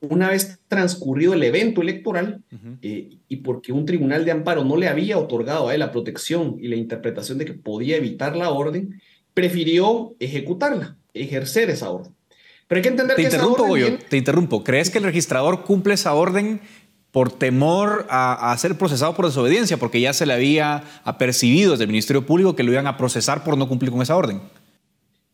una 0.01 0.29
vez 0.29 0.59
transcurrido 0.67 1.33
el 1.33 1.43
evento 1.43 1.81
electoral 1.81 2.43
eh, 2.81 3.17
y 3.27 3.35
porque 3.37 3.71
un 3.71 3.85
tribunal 3.85 4.25
de 4.25 4.31
amparo 4.31 4.63
no 4.63 4.77
le 4.77 4.87
había 4.87 5.17
otorgado 5.17 5.69
a 5.69 5.73
él 5.73 5.79
la 5.79 5.91
protección 5.91 6.57
y 6.59 6.67
la 6.67 6.75
interpretación 6.75 7.37
de 7.37 7.45
que 7.45 7.53
podía 7.53 7.97
evitar 7.97 8.35
la 8.35 8.49
orden, 8.49 9.01
prefirió 9.33 10.15
ejecutarla, 10.19 10.97
ejercer 11.13 11.69
esa 11.69 11.89
orden. 11.89 12.13
Pero 12.67 12.79
hay 12.79 12.83
que 12.83 12.89
entender 12.89 13.15
te 13.15 13.21
que 13.21 13.27
interrumpo, 13.27 13.65
esa 13.65 13.85
orden 13.85 13.99
Te 14.09 14.17
interrumpo. 14.17 14.63
¿Crees 14.63 14.89
que 14.89 14.97
el 14.97 15.03
registrador 15.03 15.63
cumple 15.63 15.93
esa 15.93 16.13
orden 16.13 16.59
por 17.11 17.31
temor 17.31 18.05
a, 18.09 18.51
a, 18.51 18.57
ser 18.57 18.77
procesado 18.77 19.15
por 19.15 19.25
desobediencia? 19.25 19.77
Porque 19.77 20.01
ya 20.01 20.13
se 20.13 20.25
le 20.25 20.33
había 20.33 20.83
apercibido 21.03 21.71
desde 21.71 21.85
el 21.85 21.89
Ministerio 21.89 22.25
Público 22.25 22.55
que 22.55 22.63
lo 22.63 22.71
iban 22.71 22.87
a 22.87 22.97
procesar 22.97 23.43
por 23.43 23.57
no 23.57 23.67
cumplir 23.67 23.91
con 23.91 24.01
esa 24.01 24.15
orden. 24.15 24.41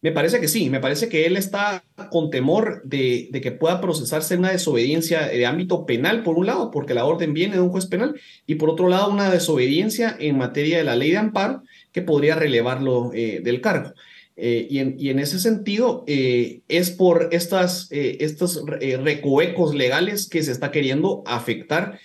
Me 0.04 0.12
parece 0.12 0.42
que 0.42 0.50
sí, 0.50 0.70
me 0.70 0.82
parece 0.82 1.08
que 1.08 1.26
él 1.26 1.38
está 1.38 1.86
con 2.12 2.30
temor 2.30 2.82
de, 2.84 3.30
que 3.42 3.52
pueda 3.54 3.80
procesarse 3.80 4.36
una 4.36 4.52
desobediencia 4.52 5.28
de 5.28 5.46
ámbito 5.46 5.86
penal, 5.86 6.24
por 6.24 6.38
un 6.38 6.46
lado, 6.46 6.72
porque 6.72 6.94
la 6.94 7.06
orden 7.06 7.34
viene 7.34 7.56
de 7.56 7.62
un 7.62 7.70
juez 7.70 7.86
penal, 7.86 8.20
y 8.46 8.56
por 8.56 8.70
otro 8.70 8.90
lado, 8.90 9.10
una 9.10 9.32
desobediencia 9.32 10.14
en 10.20 10.38
materia 10.38 10.78
de 10.78 10.84
la 10.84 10.98
ley 10.98 11.12
de 11.12 11.20
amparo 11.20 11.64
que 11.94 12.02
podría 12.02 12.36
relevarlo 12.36 13.12
eh, 13.14 13.40
del 13.42 13.62
cargo. 13.62 13.94
Eh, 14.36 14.68
y, 14.70 15.10
en, 15.10 15.20
ese 15.20 15.40
sentido, 15.40 16.04
eh, 16.06 16.64
es 16.68 16.92
por 16.92 17.30
estos 17.32 17.90
recovecos 18.60 19.74
legales 19.74 20.28
que 20.28 20.44
se 20.44 20.52
está 20.52 20.72
queriendo 20.72 21.24
afectar 21.26 21.98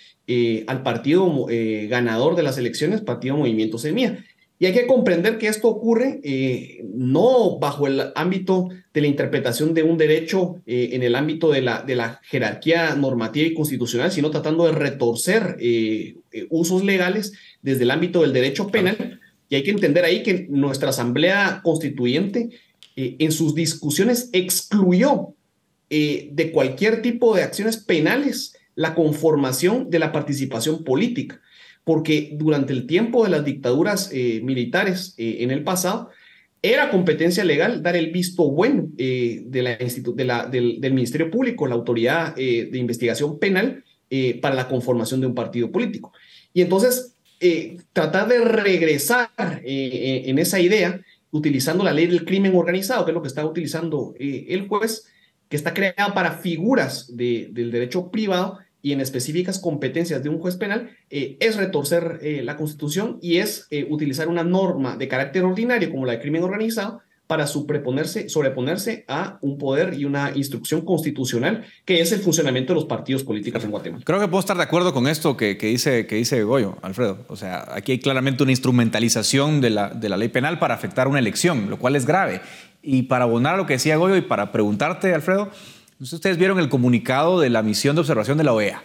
al 0.67 0.83
partido 0.83 1.47
ganador 1.89 2.37
de 2.37 2.43
las 2.43 2.57
elecciones, 2.57 3.01
Partido 3.01 3.35
Movimiento 3.35 3.77
Semilla 3.77 4.23
Y 4.61 4.65
hay 4.65 4.73
que 4.73 4.87
comprender 4.87 5.37
que 5.37 5.47
esto 5.47 5.69
ocurre 5.69 6.19
eh, 6.21 6.83
no 6.83 7.59
bajo 7.59 7.87
el 7.87 8.11
ámbito 8.13 8.67
de 8.93 8.99
la 8.99 9.07
interpretación 9.07 9.73
de 9.73 9.83
un 9.83 9.97
derecho 9.97 10.61
eh, 10.65 10.89
en 10.91 11.01
el 11.01 11.15
ámbito 11.15 11.49
de 11.49 11.61
la, 11.61 11.81
de 11.81 11.95
la 11.95 12.19
jerarquía 12.23 12.93
normativa 12.95 13.47
y 13.47 13.53
constitucional, 13.53 14.11
sino 14.11 14.29
tratando 14.31 14.65
de 14.65 14.73
retorcer 14.73 15.55
eh, 15.61 16.15
usos 16.49 16.83
legales 16.83 17.31
desde 17.61 17.83
el 17.83 17.91
ámbito 17.91 18.21
del 18.21 18.33
derecho 18.33 18.67
penal. 18.67 19.21
Y 19.47 19.55
hay 19.55 19.63
que 19.63 19.71
entender 19.71 20.03
ahí 20.03 20.23
que 20.23 20.47
nuestra 20.49 20.89
Asamblea 20.89 21.61
Constituyente 21.63 22.49
en 22.95 23.31
sus 23.31 23.55
discusiones 23.55 24.29
excluyó 24.33 25.33
de 25.89 26.51
cualquier 26.53 27.01
tipo 27.01 27.33
de 27.33 27.43
acciones 27.43 27.77
penales 27.77 28.57
la 28.75 28.93
conformación 28.93 29.89
de 29.89 29.99
la 29.99 30.11
participación 30.11 30.83
política 30.83 31.41
porque 31.83 32.31
durante 32.33 32.73
el 32.73 32.85
tiempo 32.85 33.23
de 33.23 33.31
las 33.31 33.43
dictaduras 33.43 34.11
eh, 34.13 34.41
militares 34.43 35.15
eh, 35.17 35.37
en 35.39 35.51
el 35.51 35.63
pasado, 35.63 36.09
era 36.61 36.91
competencia 36.91 37.43
legal 37.43 37.81
dar 37.81 37.95
el 37.95 38.11
visto 38.11 38.51
bueno 38.51 38.89
eh, 38.97 39.41
del, 39.45 40.93
Ministerio 40.93 41.31
Público, 41.31 41.67
la 41.67 41.75
autoridad 41.75 42.35
de 42.35 42.77
investigación 42.77 43.39
penal, 43.39 43.83
para 44.41 44.55
la 44.55 44.67
conformación 44.67 45.21
de 45.21 45.27
un 45.27 45.35
partido 45.35 45.71
político. 45.71 46.11
Y 46.51 46.61
entonces, 46.61 47.15
tratar 47.93 48.27
de 48.27 48.39
regresar 48.39 49.29
en 49.63 50.39
esa 50.39 50.59
idea, 50.59 50.99
utilizando 51.31 51.83
la 51.83 51.93
ley 51.93 52.07
del 52.07 52.25
crimen 52.25 52.55
organizado, 52.55 53.05
que 53.05 53.11
es 53.11 53.15
lo 53.15 53.21
que 53.21 53.27
está 53.27 53.45
utilizando 53.45 54.15
el 54.19 54.67
juez, 54.67 55.05
que 55.47 55.55
está 55.55 55.73
creada 55.73 56.13
para 56.13 56.39
figuras 56.39 57.15
de, 57.15 57.49
del 57.51 57.71
derecho 57.71 58.09
privado, 58.09 58.59
y 58.81 58.93
en 58.93 59.01
específicas 59.01 59.59
competencias 59.59 60.23
de 60.23 60.29
un 60.29 60.39
juez 60.39 60.55
penal 60.55 60.91
eh, 61.09 61.37
es 61.39 61.55
retorcer 61.55 62.19
eh, 62.21 62.41
la 62.43 62.55
Constitución 62.55 63.19
y 63.21 63.37
es 63.37 63.67
eh, 63.71 63.85
utilizar 63.89 64.27
una 64.27 64.43
norma 64.43 64.97
de 64.97 65.07
carácter 65.07 65.43
ordinario 65.43 65.89
como 65.91 66.05
la 66.05 66.13
de 66.13 66.19
crimen 66.19 66.43
organizado 66.43 67.01
para 67.29 67.45
sobreponerse, 67.45 68.27
sobreponerse 68.27 69.05
a 69.07 69.37
un 69.41 69.59
poder 69.59 69.93
y 69.93 70.03
una 70.05 70.31
instrucción 70.33 70.81
constitucional 70.81 71.63
que 71.85 72.01
es 72.01 72.11
el 72.11 72.21
funcionamiento 72.21 72.73
de 72.73 72.79
los 72.79 72.85
partidos 72.85 73.23
políticos 73.23 73.63
en 73.63 73.69
Guatemala. 73.69 74.03
Creo 74.03 74.19
que 74.19 74.27
puedo 74.27 74.39
estar 74.39 74.57
de 74.57 74.63
acuerdo 74.63 74.95
con 74.95 75.07
esto 75.07 75.37
que, 75.37 75.55
que, 75.55 75.67
dice, 75.67 76.07
que 76.07 76.15
dice 76.15 76.41
Goyo, 76.41 76.77
Alfredo. 76.81 77.25
O 77.27 77.35
sea, 77.35 77.67
aquí 77.71 77.91
hay 77.91 77.99
claramente 77.99 78.41
una 78.41 78.51
instrumentalización 78.51 79.61
de 79.61 79.69
la, 79.69 79.89
de 79.89 80.09
la 80.09 80.17
ley 80.17 80.29
penal 80.29 80.57
para 80.57 80.73
afectar 80.73 81.07
una 81.07 81.19
elección, 81.19 81.69
lo 81.69 81.77
cual 81.77 81.95
es 81.95 82.07
grave. 82.07 82.41
Y 82.81 83.03
para 83.03 83.25
abonar 83.25 83.53
a 83.53 83.57
lo 83.57 83.67
que 83.67 83.73
decía 83.73 83.97
Goyo 83.97 84.15
y 84.15 84.21
para 84.21 84.51
preguntarte, 84.51 85.13
Alfredo, 85.13 85.51
Ustedes 85.99 86.37
vieron 86.37 86.59
el 86.59 86.69
comunicado 86.69 87.41
de 87.41 87.49
la 87.49 87.61
misión 87.61 87.95
de 87.95 88.01
observación 88.01 88.37
de 88.37 88.45
la 88.45 88.53
OEA. 88.53 88.81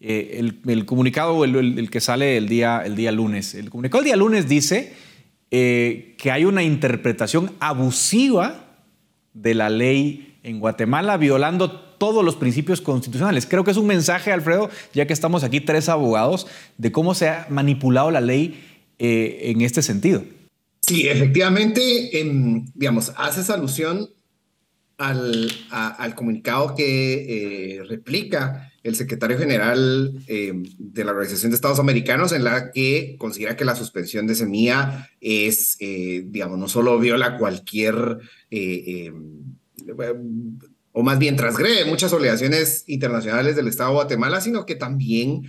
Eh, 0.00 0.38
el, 0.66 0.84
comunicado, 0.84 1.44
el, 1.44 1.88
que 1.88 2.00
sale 2.00 2.36
el 2.36 2.48
día, 2.48 2.82
el 2.84 2.94
día 2.94 3.10
lunes. 3.10 3.54
El 3.54 3.70
comunicado 3.70 4.02
del 4.02 4.06
día 4.06 4.16
lunes 4.16 4.48
dice 4.48 4.92
eh, 5.50 6.14
que 6.18 6.30
hay 6.30 6.44
una 6.44 6.62
interpretación 6.62 7.52
abusiva 7.58 8.66
de 9.32 9.54
la 9.54 9.70
ley 9.70 10.38
en 10.42 10.60
Guatemala, 10.60 11.16
violando 11.16 11.70
todos 11.70 12.22
los 12.22 12.36
principios 12.36 12.82
constitucionales. 12.82 13.46
Creo 13.46 13.64
que 13.64 13.70
es 13.70 13.76
un 13.78 13.86
mensaje, 13.86 14.30
Alfredo, 14.30 14.68
ya 14.92 15.06
que 15.06 15.14
estamos 15.14 15.44
aquí 15.44 15.60
tres 15.60 15.88
abogados, 15.88 16.46
de 16.76 16.92
cómo 16.92 17.14
se 17.14 17.28
ha 17.30 17.46
manipulado 17.48 18.10
la 18.10 18.20
ley 18.20 18.60
eh, 18.98 19.40
en 19.44 19.62
este 19.62 19.80
sentido. 19.80 20.22
Sí, 20.82 21.08
efectivamente, 21.08 21.80
digamos, 22.74 23.12
haces 23.16 23.48
alusión 23.48 24.10
al, 25.02 25.50
al 25.70 26.14
comunicado 26.14 26.76
que 26.76 27.76
eh, 27.76 27.82
replica 27.82 28.72
el 28.84 28.94
secretario 28.94 29.36
general 29.36 30.12
eh, 30.28 30.52
de 30.78 31.04
la 31.04 31.10
Organización 31.10 31.50
de 31.50 31.56
Estados 31.56 31.80
Americanos, 31.80 32.30
en 32.30 32.44
la 32.44 32.70
que 32.70 33.16
considera 33.18 33.56
que 33.56 33.64
la 33.64 33.74
suspensión 33.74 34.28
de 34.28 34.36
semilla 34.36 35.10
es, 35.20 35.76
eh, 35.80 36.24
digamos, 36.26 36.56
no 36.56 36.68
solo 36.68 37.00
viola 37.00 37.36
cualquier, 37.36 38.18
o 40.92 41.02
más 41.02 41.18
bien 41.18 41.36
transgrede 41.36 41.84
muchas 41.84 42.12
obligaciones 42.12 42.84
internacionales 42.86 43.56
del 43.56 43.68
Estado 43.68 43.90
de 43.90 43.94
Guatemala, 43.96 44.40
sino 44.40 44.66
que 44.66 44.76
también 44.76 45.42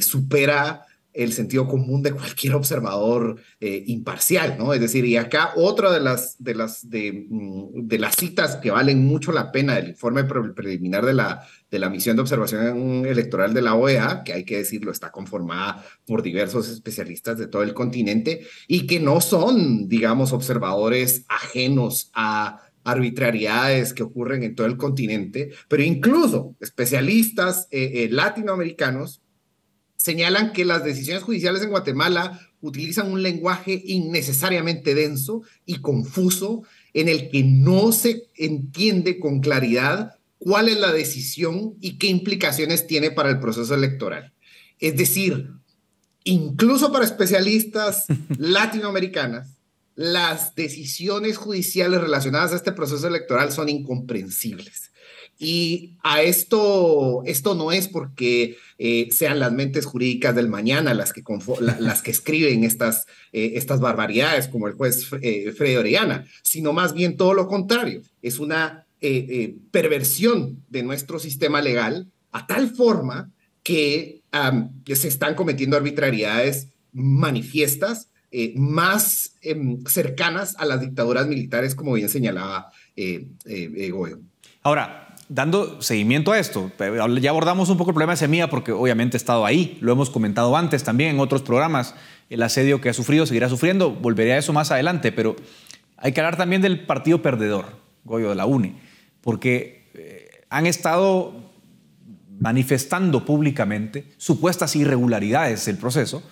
supera 0.00 0.86
el 1.12 1.32
sentido 1.32 1.68
común 1.68 2.02
de 2.02 2.12
cualquier 2.12 2.54
observador 2.54 3.40
eh, 3.60 3.84
imparcial, 3.86 4.56
¿no? 4.58 4.72
Es 4.72 4.80
decir, 4.80 5.04
y 5.04 5.16
acá 5.16 5.52
otra 5.56 5.92
de 5.92 6.00
las, 6.00 6.42
de, 6.42 6.54
las, 6.54 6.88
de, 6.88 7.26
mm, 7.28 7.88
las 7.98 8.16
citas 8.16 8.56
que 8.56 8.70
valen 8.70 9.04
mucho 9.04 9.32
la 9.32 9.52
pena 9.52 9.74
del 9.74 9.90
informe 9.90 10.24
preliminar 10.24 11.04
de 11.04 11.14
la, 11.14 11.46
de 11.70 11.78
la 11.78 11.90
misión 11.90 12.16
de 12.16 12.22
observación 12.22 13.04
electoral 13.06 13.52
de 13.52 13.62
la 13.62 13.74
OEA, 13.74 14.22
que 14.24 14.32
hay 14.32 14.44
que 14.44 14.58
decirlo, 14.58 14.90
está 14.90 15.10
conformada 15.10 15.84
por 16.06 16.22
diversos 16.22 16.68
especialistas 16.68 17.38
de 17.38 17.46
todo 17.46 17.62
el 17.62 17.74
continente 17.74 18.46
y 18.66 18.86
que 18.86 19.00
no 19.00 19.20
son, 19.20 19.88
digamos, 19.88 20.32
observadores 20.32 21.24
ajenos 21.28 22.10
a 22.14 22.62
arbitrariedades 22.84 23.92
que 23.92 24.02
ocurren 24.02 24.42
en 24.42 24.54
todo 24.54 24.66
el 24.66 24.76
continente, 24.76 25.50
pero 25.68 25.82
incluso 25.82 26.56
especialistas 26.60 27.68
eh, 27.70 28.04
eh, 28.04 28.08
latinoamericanos 28.10 29.22
señalan 30.02 30.52
que 30.52 30.64
las 30.64 30.82
decisiones 30.82 31.22
judiciales 31.22 31.62
en 31.62 31.70
Guatemala 31.70 32.40
utilizan 32.60 33.12
un 33.12 33.22
lenguaje 33.22 33.80
innecesariamente 33.84 34.96
denso 34.96 35.42
y 35.64 35.76
confuso 35.76 36.64
en 36.92 37.08
el 37.08 37.30
que 37.30 37.44
no 37.44 37.92
se 37.92 38.24
entiende 38.36 39.20
con 39.20 39.38
claridad 39.38 40.16
cuál 40.38 40.68
es 40.68 40.80
la 40.80 40.92
decisión 40.92 41.76
y 41.80 41.98
qué 41.98 42.08
implicaciones 42.08 42.88
tiene 42.88 43.12
para 43.12 43.30
el 43.30 43.38
proceso 43.38 43.76
electoral. 43.76 44.32
Es 44.80 44.96
decir, 44.96 45.50
incluso 46.24 46.90
para 46.90 47.04
especialistas 47.04 48.06
latinoamericanas, 48.38 49.56
las 49.94 50.56
decisiones 50.56 51.36
judiciales 51.36 52.00
relacionadas 52.00 52.52
a 52.52 52.56
este 52.56 52.72
proceso 52.72 53.06
electoral 53.06 53.52
son 53.52 53.68
incomprensibles. 53.68 54.90
Y 55.38 55.96
a 56.04 56.22
esto, 56.22 57.22
esto 57.24 57.54
no 57.56 57.72
es 57.72 57.88
porque 57.88 58.56
eh, 58.78 59.08
sean 59.10 59.40
las 59.40 59.52
mentes 59.52 59.86
jurídicas 59.86 60.36
del 60.36 60.48
mañana 60.48 60.94
las 60.94 61.12
que, 61.12 61.22
las 61.80 62.02
que 62.02 62.12
escriben 62.12 62.62
estas, 62.62 63.06
eh, 63.32 63.52
estas 63.56 63.80
barbaridades, 63.80 64.46
como 64.46 64.68
el 64.68 64.74
juez 64.74 65.08
eh, 65.20 65.52
Freddy 65.56 65.76
Orellana, 65.76 66.26
sino 66.42 66.72
más 66.72 66.94
bien 66.94 67.16
todo 67.16 67.34
lo 67.34 67.48
contrario. 67.48 68.02
Es 68.22 68.38
una 68.38 68.86
perversión 69.72 70.62
de 70.68 70.84
nuestro 70.84 71.18
sistema 71.18 71.60
legal 71.60 72.06
a 72.30 72.46
tal 72.46 72.70
forma 72.70 73.32
que 73.64 74.22
se 74.94 75.08
están 75.08 75.34
cometiendo 75.34 75.76
arbitrariedades 75.76 76.68
manifiestas 76.92 78.10
más 78.54 79.34
em, 79.40 79.82
cercanas 79.86 80.54
a 80.56 80.66
las 80.66 80.80
dictaduras 80.80 81.26
militares, 81.26 81.74
como 81.74 81.94
bien 81.94 82.08
señalaba 82.08 82.70
Goyo. 82.94 84.20
Ahora, 84.62 85.01
dando 85.34 85.80
seguimiento 85.80 86.32
a 86.32 86.38
esto, 86.38 86.70
ya 87.20 87.30
abordamos 87.30 87.70
un 87.70 87.78
poco 87.78 87.90
el 87.90 87.94
problema 87.94 88.12
de 88.12 88.18
Semilla 88.18 88.50
porque 88.50 88.70
obviamente 88.70 89.16
he 89.16 89.18
estado 89.18 89.46
ahí, 89.46 89.78
lo 89.80 89.90
hemos 89.90 90.10
comentado 90.10 90.54
antes 90.54 90.84
también 90.84 91.10
en 91.10 91.20
otros 91.20 91.40
programas, 91.40 91.94
el 92.28 92.42
asedio 92.42 92.82
que 92.82 92.90
ha 92.90 92.92
sufrido 92.92 93.24
seguirá 93.24 93.48
sufriendo, 93.48 93.90
volveré 93.92 94.34
a 94.34 94.38
eso 94.38 94.52
más 94.52 94.70
adelante, 94.70 95.10
pero 95.10 95.34
hay 95.96 96.12
que 96.12 96.20
hablar 96.20 96.36
también 96.36 96.60
del 96.60 96.84
partido 96.84 97.22
perdedor, 97.22 97.64
Goyo 98.04 98.28
de 98.28 98.34
la 98.34 98.44
UNE, 98.44 98.74
porque 99.22 99.88
eh, 99.94 100.44
han 100.50 100.66
estado 100.66 101.32
manifestando 102.38 103.24
públicamente 103.24 104.12
supuestas 104.18 104.76
irregularidades 104.76 105.64
del 105.64 105.78
proceso, 105.78 106.22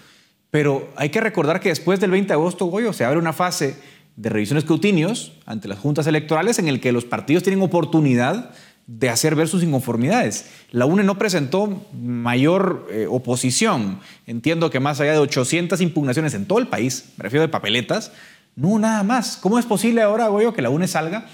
pero 0.51 0.91
hay 0.97 1.09
que 1.09 1.23
recordar 1.23 1.61
que 1.61 1.71
después 1.71 2.01
del 2.01 2.11
20 2.11 2.29
de 2.29 2.35
agosto, 2.35 2.67
Goyo, 2.67 2.93
se 2.93 3.07
abre 3.07 3.19
una 3.19 3.33
fase 3.33 3.77
de 4.17 4.29
revisión 4.29 4.57
de 4.57 4.61
escrutinios 4.61 5.33
ante 5.47 5.69
las 5.69 5.79
juntas 5.79 6.07
electorales 6.07 6.59
en 6.59 6.69
el 6.69 6.81
que 6.81 6.93
los 6.93 7.07
partidos 7.07 7.43
tienen 7.43 7.63
oportunidad 7.63 8.51
de 8.87 9.09
hacer 9.09 9.35
ver 9.35 9.49
sus 9.49 9.63
inconformidades. 9.63 10.47
La 10.73 10.87
UNE 10.87 11.05
no 11.05 11.19
presentó 11.19 11.87
mayor 11.93 12.89
eh, 12.91 13.07
oposición. 13.09 14.01
Entiendo 14.27 14.71
que 14.71 14.81
más 14.81 15.01
allá 15.01 15.13
de 15.13 15.19
800 15.19 15.81
impugnaciones 15.81 16.35
en 16.35 16.47
todo 16.47 16.59
el 16.59 16.67
país, 16.67 17.13
me 17.17 17.23
refiero 17.23 17.43
de 17.43 17.49
papeletas, 17.49 18.13
no 18.57 18.79
nada 18.79 19.03
más. 19.03 19.37
¿Cómo 19.37 19.59
es 19.59 19.67
posible 19.67 20.03
ahora, 20.03 20.29
Goyo, 20.29 20.53
que 20.53 20.63
la 20.63 20.71
UNE 20.71 20.89
salga 20.89 21.27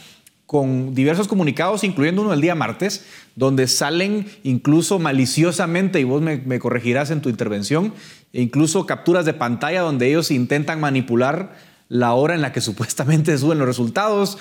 con 0.47 0.95
diversos 0.95 1.27
comunicados, 1.27 1.83
incluyendo 1.83 2.23
uno 2.23 2.33
el 2.33 2.41
día 2.41 2.55
martes, 2.55 3.05
donde 3.35 3.67
salen 3.67 4.27
incluso 4.45 4.99
maliciosamente, 4.99 6.01
y 6.01 6.05
vos 6.05 6.23
me, 6.23 6.59
corregirás 6.61 7.11
en 7.11 7.21
tu 7.21 7.29
intervención, 7.29 7.93
e 8.33 8.43
incluso 8.43 8.87
capturas 8.87 9.25
de 9.25 9.35
pantalla 9.35 9.81
donde 9.81 10.09
ellos 10.09 10.31
intentan 10.31 10.81
manipular 10.81 11.57
la 11.89 12.15
hora 12.15 12.35
en 12.35 12.43
la 12.43 12.53
que 12.53 12.61
supuestamente 12.61 13.37
suben 13.39 13.59
los 13.59 13.67
resultados? 13.67 14.39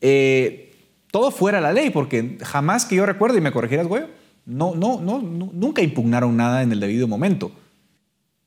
Eh, 0.00 0.67
todo 1.10 1.30
fuera 1.30 1.60
la 1.60 1.72
ley, 1.72 1.90
porque 1.90 2.38
jamás 2.42 2.84
que 2.84 2.96
yo 2.96 3.06
recuerde, 3.06 3.38
y 3.38 3.40
me 3.40 3.52
corregirás, 3.52 3.86
güey, 3.86 4.04
no, 4.46 4.74
no, 4.74 5.00
no, 5.00 5.20
nunca 5.20 5.82
impugnaron 5.82 6.36
nada 6.36 6.62
en 6.62 6.72
el 6.72 6.80
debido 6.80 7.06
momento. 7.06 7.52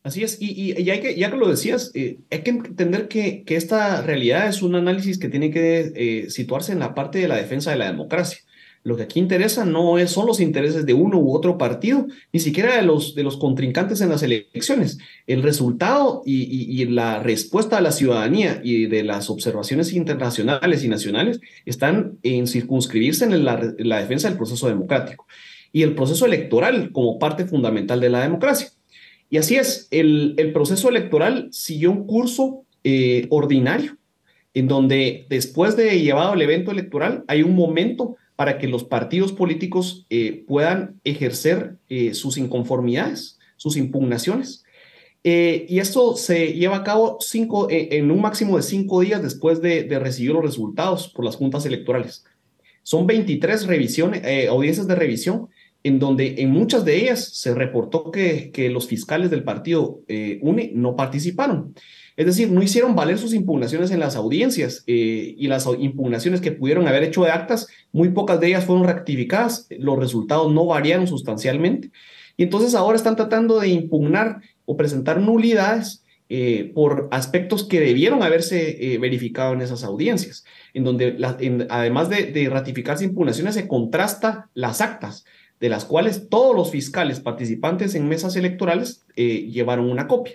Así 0.04 0.24
es, 0.24 0.38
y, 0.42 0.72
hay 0.90 1.00
que, 1.00 1.16
ya 1.16 1.30
que 1.30 1.38
lo 1.38 1.48
decías, 1.48 1.92
eh, 1.94 2.18
hay 2.32 2.42
que 2.42 2.50
entender 2.50 3.08
que, 3.08 3.44
que, 3.44 3.56
esta 3.56 4.02
realidad 4.02 4.48
es 4.48 4.64
un 4.64 4.74
análisis 4.74 5.20
que 5.20 5.30
tiene 5.30 5.52
que 5.52 5.92
eh, 5.96 6.30
situarse 6.32 6.72
en 6.72 6.80
la 6.80 6.96
parte 6.96 7.20
de 7.20 7.28
la 7.28 7.36
defensa 7.36 7.70
de 7.70 7.78
la 7.78 7.86
democracia. 7.86 8.40
Lo 8.84 8.98
que 8.98 9.04
aquí 9.04 9.20
interesa 9.20 9.64
no 9.64 10.00
es, 10.00 10.10
son 10.10 10.26
los 10.26 10.40
intereses 10.40 10.86
de 10.86 10.94
uno 10.94 11.20
u 11.20 11.36
otro 11.36 11.58
partido, 11.58 12.08
ni 12.34 12.40
siquiera 12.40 12.76
de 12.76 12.82
los, 12.82 13.14
de 13.14 13.24
los 13.24 13.38
contrincantes 13.38 14.02
en 14.02 14.10
las 14.10 14.24
elecciones. 14.24 14.98
El 15.28 15.44
resultado 15.44 16.24
y, 16.26 16.86
la 16.86 17.20
respuesta 17.20 17.76
de 17.76 17.84
la 17.84 17.92
ciudadanía 17.92 18.60
y 18.64 18.88
de 18.88 19.04
las 19.04 19.30
observaciones 19.30 19.94
internacionales 19.94 20.84
y 20.84 20.88
nacionales 20.88 21.40
están 21.66 22.18
en 22.24 22.48
circunscribirse 22.48 23.26
en 23.26 23.46
la, 23.46 23.74
la 23.78 24.00
defensa 24.00 24.28
del 24.28 24.38
proceso 24.38 24.68
democrático 24.68 25.28
y 25.72 25.84
el 25.84 25.96
proceso 25.96 26.26
electoral 26.26 26.92
como 26.92 27.20
parte 27.20 27.46
fundamental 27.46 28.00
de 28.00 28.10
la 28.10 28.22
democracia. 28.22 28.70
Y 29.30 29.38
así 29.38 29.56
es, 29.56 29.88
el, 29.92 30.34
el 30.38 30.52
proceso 30.52 30.90
electoral 30.90 31.48
siguió 31.52 31.92
un 31.92 32.06
curso 32.06 32.66
eh, 32.84 33.28
ordinario, 33.30 33.98
en 34.54 34.68
donde 34.68 35.26
después 35.30 35.78
de 35.78 36.02
llevado 36.02 36.34
el 36.34 36.42
evento 36.42 36.72
electoral 36.72 37.24
hay 37.28 37.44
un 37.44 37.56
momento 37.56 38.18
para 38.42 38.58
que 38.58 38.68
los 38.68 38.84
partidos 38.84 39.34
políticos 39.34 40.08
eh, 40.10 40.44
puedan 40.48 41.00
ejercer 41.04 41.76
eh, 41.90 42.16
sus 42.16 42.38
inconformidades, 42.38 43.38
sus 43.56 43.78
impugnaciones. 43.78 44.64
y 45.24 45.78
esto 45.78 46.16
se 46.16 46.54
lleva 46.54 46.78
a 46.78 46.84
cabo 46.84 47.18
cinco, 47.20 47.68
en 47.70 48.10
un 48.10 48.20
máximo 48.20 48.58
de 48.58 48.64
cinco 48.64 49.02
días 49.02 49.22
después 49.22 49.62
de, 49.62 49.84
de, 49.84 50.00
recibir 50.00 50.32
los 50.32 50.44
resultados 50.44 51.10
por 51.10 51.24
las 51.24 51.36
juntas 51.36 51.68
electorales. 51.68 52.26
Son 52.82 53.06
23 53.06 53.68
revisiones, 53.68 54.24
audiencias 54.50 54.88
de 54.88 54.96
revisión 54.96 55.50
en 55.84 56.00
donde 56.00 56.36
en 56.38 56.52
muchas 56.52 56.86
de 56.86 56.98
ellas 56.98 57.24
se 57.34 57.56
reportó 57.56 58.12
que, 58.12 58.52
que 58.52 58.70
los 58.70 58.88
fiscales 58.88 59.32
del 59.32 59.44
partido 59.44 60.02
eh, 60.08 60.40
UNE 60.42 60.72
no 60.76 60.96
participaron. 60.96 61.74
Es 62.18 62.26
decir, 62.26 62.52
no 62.52 62.62
hicieron 62.62 62.96
valer 62.96 63.18
sus 63.18 63.34
impugnaciones 63.34 63.90
en 63.90 64.00
las 64.00 64.16
audiencias 64.16 64.84
eh, 64.86 65.34
y 65.36 65.48
las 65.48 65.68
impugnaciones 65.80 66.42
que 66.42 66.52
pudieron 66.52 66.88
haber 66.88 67.04
hecho 67.04 67.24
de 67.24 67.32
actas, 67.32 67.68
muy 67.92 68.10
pocas 68.10 68.40
de 68.40 68.48
ellas 68.48 68.66
fueron 68.66 68.86
rectificadas, 68.86 69.68
los 69.80 69.98
resultados 69.98 70.54
no 70.54 70.66
variaron 70.66 71.08
sustancialmente. 71.08 71.90
Y 72.38 72.44
entonces 72.44 72.76
ahora 72.76 72.98
están 72.98 73.16
tratando 73.16 73.60
de 73.60 73.70
impugnar 73.70 74.42
o 74.66 74.78
presentar 74.78 75.20
nulidades 75.20 76.04
eh, 76.30 76.72
por 76.76 77.08
aspectos 77.12 77.64
que 77.64 77.80
debieron 77.80 78.24
haberse 78.24 78.98
verificado 79.02 79.54
en 79.54 79.62
esas 79.62 79.84
audiencias, 79.84 80.46
en 80.74 80.84
donde 80.84 81.18
además 81.70 82.10
de, 82.10 82.28
de 82.28 82.50
ratificarse 82.50 83.04
impugnaciones 83.04 83.56
se 83.56 83.68
contrasta 83.68 84.50
las 84.54 84.80
actas 84.80 85.26
de 85.62 85.70
las 85.70 85.86
cuales 85.86 86.28
todos 86.28 86.56
los 86.56 86.72
fiscales 86.72 87.20
participantes 87.20 87.94
en 87.94 88.10
mesas 88.10 88.36
electorales 88.36 89.06
eh, 89.16 89.48
llevaron 89.52 89.90
una 89.90 90.08
copia. 90.08 90.34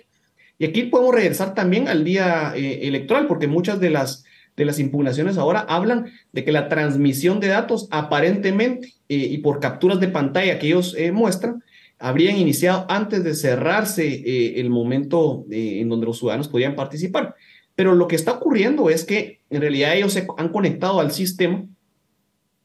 Y 0.57 0.65
aquí 0.65 0.83
podemos 0.83 1.13
regresar 1.13 1.53
también 1.53 1.89
al 1.89 2.05
día 2.05 2.53
eh, 2.55 2.87
electoral, 2.87 3.27
porque 3.27 3.47
muchas 3.47 3.81
de 3.81 3.89
las, 3.89 4.23
de 4.55 4.63
las 4.63 4.79
impugnaciones 4.79 5.37
ahora 5.37 5.65
hablan 5.67 6.11
de 6.31 6.45
que 6.45 6.53
la 6.53 6.69
transmisión 6.69 7.41
de 7.41 7.49
datos 7.49 7.89
aparentemente 7.91 8.93
eh, 9.09 9.17
y 9.17 9.39
por 9.39 9.59
capturas 9.59 9.99
de 9.99 10.07
pantalla 10.07 10.57
que 10.59 10.67
ellos 10.67 10.95
muestran, 11.11 11.61
habrían 11.99 12.37
iniciado 12.37 12.85
antes 12.87 13.23
de 13.23 13.35
cerrarse 13.35 14.59
el 14.59 14.69
momento 14.69 15.45
en 15.49 15.89
donde 15.89 16.05
los 16.05 16.19
ciudadanos 16.19 16.47
podían 16.47 16.75
participar. 16.75 17.35
Pero 17.75 17.95
lo 17.95 18.07
que 18.07 18.15
está 18.15 18.33
ocurriendo 18.33 18.89
es 18.89 19.03
que 19.03 19.41
en 19.49 19.61
realidad 19.61 19.95
ellos 19.95 20.13
se 20.13 20.27
han 20.37 20.49
conectado 20.49 20.99
al 20.99 21.11
sistema 21.11 21.65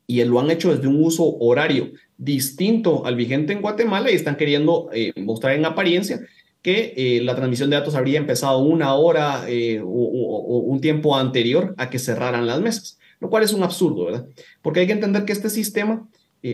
y 0.06 0.22
lo 0.24 0.40
han 0.40 0.50
hecho 0.50 0.74
desde 0.74 0.88
un 0.88 1.02
uso 1.02 1.36
horario 1.38 1.92
distinto 2.16 3.04
al 3.06 3.16
vigente 3.16 3.52
en 3.52 3.62
Guatemala 3.62 4.10
y 4.10 4.14
están 4.14 4.36
queriendo 4.36 4.90
eh, 4.92 5.12
mostrar 5.20 5.54
en 5.54 5.64
apariencia 5.64 6.20
que 6.60 6.94
eh, 6.96 7.20
la 7.22 7.34
transmisión 7.34 7.70
de 7.70 7.76
datos 7.76 7.96
habría 7.96 8.18
empezado 8.18 8.58
una 8.58 8.94
hora 8.94 9.44
eh, 9.48 9.80
o, 9.82 9.88
un 9.88 10.80
tiempo 10.80 11.16
anterior 11.16 11.74
a 11.76 11.90
que 11.90 11.98
cerraran 11.98 12.46
las 12.46 12.60
mesas, 12.60 12.98
lo 13.20 13.28
cual 13.30 13.42
es 13.42 13.52
un 13.52 13.64
absurdo, 13.64 14.04
¿verdad? 14.04 14.26
Porque 14.62 14.80
hay 14.80 14.86
que 14.86 14.92
entender 14.92 15.24
que 15.24 15.32
este 15.32 15.50
sistema, 15.50 16.08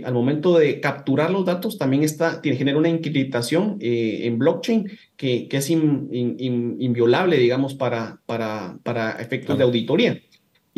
al 0.04 0.14
momento 0.14 0.58
de 0.58 0.80
capturar 0.80 1.30
los 1.30 1.44
datos, 1.44 1.76
también 1.78 2.04
está, 2.04 2.40
tiene, 2.40 2.58
genera 2.58 2.78
una 2.78 2.88
encriptación 2.88 3.78
en 3.80 4.38
blockchain 4.38 4.90
que, 5.16 5.48
que 5.48 5.56
es 5.58 5.70
inviolable, 5.70 7.38
digamos, 7.38 7.74
para, 7.74 8.20
para, 8.26 8.78
para 8.82 9.12
efectos 9.12 9.56
de 9.56 9.64
auditoría. 9.64 10.20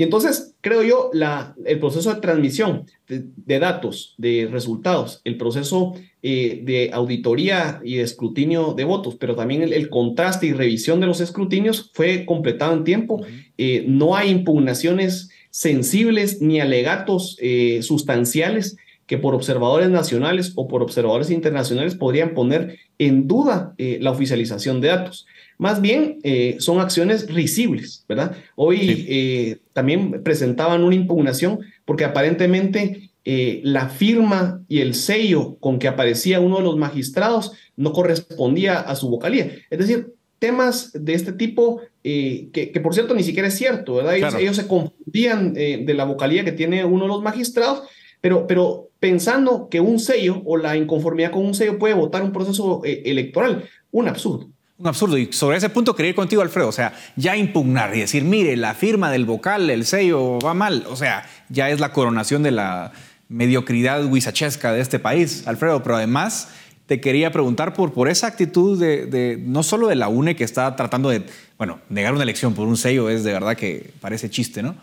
Y 0.01 0.03
entonces, 0.03 0.55
creo 0.63 0.83
yo, 0.83 1.11
la, 1.13 1.55
el 1.67 1.79
proceso 1.79 2.15
de 2.15 2.23
transmisión 2.23 2.87
de, 3.07 3.59
datos, 3.59 4.15
de 4.17 4.49
resultados, 4.51 5.21
el 5.25 5.37
proceso 5.37 5.93
eh, 6.23 6.63
de 6.65 6.89
auditoría 6.95 7.83
y 7.85 7.97
de 7.97 8.05
escrutinio 8.05 8.73
de 8.73 8.85
votos, 8.85 9.17
pero 9.21 9.37
también 9.37 9.63
el, 9.63 9.91
contraste 9.91 10.47
y 10.47 10.55
revisión 10.55 11.01
de 11.01 11.07
los 11.07 11.21
escrutinios 11.21 11.91
fue 11.93 12.25
completado 12.25 12.73
en 12.73 12.85
tiempo. 12.85 13.21
Eh, 13.59 13.85
no 13.89 14.17
hay 14.17 14.31
impugnaciones 14.31 15.29
sensibles 15.51 16.41
ni 16.41 16.61
alegatos 16.61 17.37
eh, 17.39 17.83
sustanciales 17.83 18.79
que 19.07 19.19
por 19.19 19.35
observadores 19.35 19.91
nacionales 19.91 20.55
o 20.57 20.67
por 20.67 20.83
observadores 20.83 21.29
internacionales 21.29 21.95
podrían 21.95 22.33
poner 22.33 22.79
en 22.97 23.29
duda 23.29 23.75
la 23.77 24.13
oficialización 24.13 24.81
de 24.81 24.89
datos. 24.89 25.27
Más 25.61 25.83
bien 25.83 26.21
eh, 26.23 26.57
son 26.59 26.81
acciones 26.81 27.31
risibles, 27.31 28.07
¿verdad? 28.09 28.35
Hoy 28.57 29.05
eh, 29.07 29.59
también 29.75 30.23
presentaban 30.23 30.83
una 30.83 30.95
impugnación 30.95 31.59
porque 31.85 32.07
aparentemente 32.07 33.11
eh, 33.27 33.61
la 33.63 33.91
firma 33.91 34.65
y 34.69 34.81
el 34.81 34.95
sello 34.95 35.57
con 35.61 35.79
que 35.79 35.87
aparecía 35.87 36.41
uno 36.41 36.57
de 36.57 36.63
los 36.63 36.79
magistrados 36.79 37.53
no 37.77 37.93
correspondía 37.93 38.81
a 38.81 38.97
su 38.97 39.11
vocalía. 39.11 39.53
Es 39.69 39.79
decir, 39.79 40.15
temas 40.39 40.93
de 40.95 41.13
este 41.13 41.35
tipo, 41.35 41.83
que, 42.03 42.81
por 42.83 42.95
cierto 42.95 43.15
ni 43.15 43.23
siquiera 43.23 43.49
es 43.49 43.59
cierto, 43.59 43.97
¿verdad? 43.97 44.17
Ellos, 44.41 44.57
se 44.57 44.67
confundían 44.67 45.53
de 45.53 45.93
la 45.95 46.07
vocalía 46.07 46.43
que 46.43 46.53
tiene 46.53 46.87
uno 46.87 47.03
de 47.03 47.09
los 47.09 47.23
magistrados, 47.23 47.83
pero, 48.23 48.47
pero 48.47 48.89
pensando 48.99 49.69
que 49.69 49.81
un 49.81 49.99
sello 49.99 50.41
o 50.47 50.57
la 50.57 50.79
inconformidad 50.79 51.33
con 51.33 51.45
un 51.45 51.53
sello 51.53 51.79
puede 51.79 51.93
votar 51.93 52.23
un 52.23 52.33
proceso 52.33 52.81
electoral, 52.83 53.69
un 53.91 54.09
absurdo. 54.09 54.49
Un 54.81 54.87
absurdo. 54.87 55.19
Y 55.19 55.31
sobre 55.31 55.59
ese 55.59 55.69
punto 55.69 55.95
quería 55.95 56.09
ir 56.09 56.17
contigo, 56.17 56.41
Alfredo. 56.41 56.69
O 56.69 56.73
sea, 56.73 56.95
ya 57.15 57.37
impugnar 57.37 57.95
y 57.95 58.01
decir, 58.01 58.25
mire, 58.25 58.57
la 58.57 58.73
firma 58.73 59.11
del 59.11 59.27
vocal, 59.27 59.69
el 59.69 59.85
sello 59.85 60.39
va 60.39 60.55
mal. 60.55 60.87
O 60.89 60.97
sea, 60.97 61.29
ya 61.51 61.69
es 61.69 61.81
la 61.81 61.93
coronación 61.93 62.43
de 62.43 62.51
la 62.51 62.93
mediocridad 63.29 64.03
huizachesca 64.07 64.73
de 64.73 64.81
este 64.81 64.99
país, 64.99 65.47
Alfredo. 65.47 65.83
Pero 65.83 65.97
además 65.97 66.49
te 66.87 66.99
quería 66.99 67.31
preguntar 67.31 67.75
por, 67.75 67.93
por 67.93 68.09
esa 68.09 68.27
actitud 68.27 68.81
de, 68.81 69.39
no 69.45 69.63
solo 69.63 69.87
de 69.87 69.97
la 69.97 70.09
UNE 70.09 70.35
que 70.35 70.45
está 70.45 70.75
tratando 70.77 71.11
de, 71.11 71.27
bueno, 71.59 71.79
negar 71.91 72.15
una 72.15 72.23
elección 72.23 72.55
por 72.55 72.67
un 72.67 72.79
sello 72.79 73.11
es 73.11 73.23
de 73.23 73.35
verdad 73.35 73.57
que 73.59 73.93
parece 74.01 74.31
chiste, 74.31 74.63
¿no? 74.63 74.77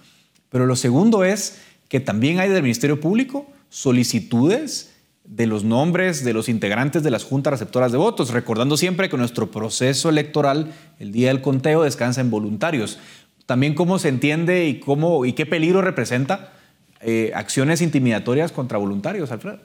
Pero 0.49 0.67
lo 0.67 0.75
segundo 0.75 1.23
es 1.23 1.59
que 1.89 1.99
también 1.99 2.39
hay 2.39 2.49
del 2.49 2.61
Ministerio 2.61 3.01
Público 3.01 3.47
solicitudes 3.69 4.93
de 5.27 5.45
los 5.45 5.63
nombres 5.63 6.23
de 6.23 6.33
los 6.33 6.47
integrantes 6.49 7.03
de 7.03 7.11
las 7.11 7.23
juntas 7.23 7.51
receptoras 7.51 7.91
de 7.91 7.97
votos, 7.97 8.31
recordando 8.31 8.77
siempre 8.77 9.09
que 9.09 9.17
nuestro 9.17 9.51
proceso 9.51 10.09
electoral, 10.09 10.73
el 10.99 11.11
día 11.11 11.27
del 11.27 11.41
conteo, 11.41 11.83
descansa 11.83 12.21
en 12.21 12.31
voluntarios. 12.31 12.97
También 13.45 13.75
cómo 13.75 13.99
se 13.99 14.09
entiende 14.09 14.65
y, 14.65 14.79
cómo, 14.79 15.25
y 15.25 15.33
qué 15.33 15.45
peligro 15.45 15.81
representa 15.81 16.53
eh, 17.01 17.31
acciones 17.35 17.81
intimidatorias 17.81 18.51
contra 18.51 18.77
voluntarios, 18.77 19.31
Alfredo. 19.31 19.59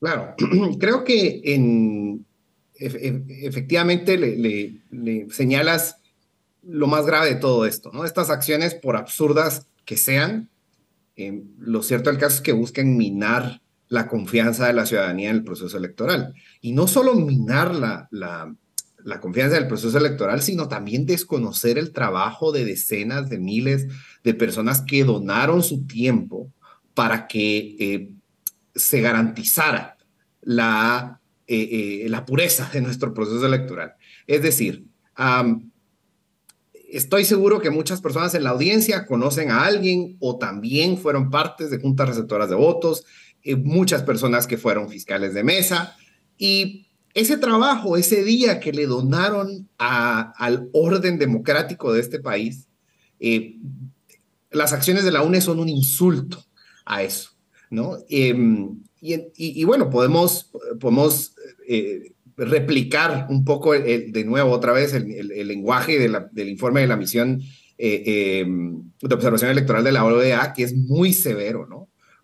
Claro, 0.00 0.34
creo 0.78 1.04
que 1.04 1.42
en, 1.44 2.24
efectivamente 2.76 4.16
le, 4.18 5.28
señalas 5.30 5.96
lo 6.62 6.86
más 6.86 7.06
grave 7.06 7.34
de 7.34 7.36
todo 7.36 7.66
esto, 7.66 7.90
¿no? 7.92 8.04
Estas 8.04 8.30
acciones, 8.30 8.74
por 8.74 8.96
absurdas 8.96 9.66
que 9.84 9.96
sean, 9.96 10.48
eh, 11.16 11.42
lo 11.58 11.82
cierto 11.82 12.08
del 12.08 12.20
caso 12.20 12.36
es 12.36 12.40
que 12.40 12.52
buscan 12.52 12.96
minar 12.96 13.61
la 13.92 14.08
confianza 14.08 14.68
de 14.68 14.72
la 14.72 14.86
ciudadanía 14.86 15.28
en 15.28 15.36
el 15.36 15.44
proceso 15.44 15.76
electoral. 15.76 16.32
Y 16.62 16.72
no 16.72 16.86
solo 16.86 17.14
minar 17.14 17.74
la, 17.74 18.08
la, 18.10 19.20
confianza 19.20 19.56
del 19.56 19.68
proceso 19.68 19.98
electoral, 19.98 20.40
sino 20.40 20.66
también 20.66 21.04
desconocer 21.04 21.76
el 21.76 21.92
trabajo 21.92 22.52
de 22.52 22.64
decenas 22.64 23.28
de 23.28 23.38
miles 23.38 23.86
de 24.24 24.32
personas 24.32 24.80
que 24.80 25.04
donaron 25.04 25.62
su 25.62 25.86
tiempo 25.86 26.50
para 26.94 27.26
que 27.26 27.76
eh, 27.78 28.08
se 28.74 29.02
garantizara 29.02 29.98
la, 30.40 31.20
eh, 31.46 32.04
eh, 32.04 32.08
la 32.08 32.24
pureza 32.24 32.70
de 32.72 32.80
nuestro 32.80 33.12
proceso 33.12 33.44
electoral. 33.44 33.92
Es 34.26 34.40
decir, 34.40 34.86
estoy 36.90 37.26
seguro 37.26 37.60
que 37.60 37.68
muchas 37.68 38.00
personas 38.00 38.34
en 38.34 38.44
la 38.44 38.50
audiencia 38.50 39.04
conocen 39.04 39.50
a 39.50 39.66
alguien 39.66 40.16
o 40.18 40.38
también 40.38 40.96
fueron 40.96 41.28
partes 41.28 41.70
de 41.70 41.78
juntas 41.78 42.08
receptoras 42.08 42.48
de 42.48 42.56
votos, 42.56 43.04
eh, 43.44 43.56
muchas 43.56 44.02
personas 44.02 44.46
que 44.46 44.56
fueron 44.56 44.88
fiscales 44.88 45.34
de 45.34 45.42
mesa 45.42 45.96
y 46.38 46.86
ese 47.12 47.36
trabajo, 47.36 47.96
ese 47.96 48.22
día 48.22 48.60
que 48.60 48.72
le 48.72 48.86
donaron 48.86 49.68
al 49.78 50.68
orden 50.72 51.18
democrático 51.18 51.92
de 51.92 52.00
este 52.00 52.20
país, 52.20 52.68
eh, 53.18 53.56
las 54.50 54.72
acciones 54.72 55.04
de 55.04 55.10
la 55.10 55.22
UNE 55.22 55.40
son 55.40 55.58
un 55.58 55.68
insulto 55.68 56.42
a 56.84 57.02
eso, 57.02 57.30
¿no? 57.68 57.98
Em, 58.08 58.80
y, 59.00 59.64
bueno, 59.64 59.90
podemos, 59.90 60.52
podemos 60.78 61.34
eh, 61.66 62.12
replicar 62.36 63.26
un 63.28 63.44
poco 63.44 63.72
de 63.72 64.24
nuevo 64.24 64.52
otra 64.52 64.72
vez 64.72 64.94
el, 64.94 65.48
lenguaje 65.48 65.98
del 65.98 66.48
informe 66.48 66.80
de 66.80 66.86
la 66.86 66.96
misión 66.96 67.42
em, 67.76 68.84
de 69.02 69.14
observación 69.14 69.50
electoral 69.50 69.82
de 69.82 69.92
la 69.92 70.04
OEA, 70.04 70.52
que 70.52 70.62
es 70.62 70.74
muy 70.76 71.12
severo, 71.12 71.66
¿no? 71.66 71.81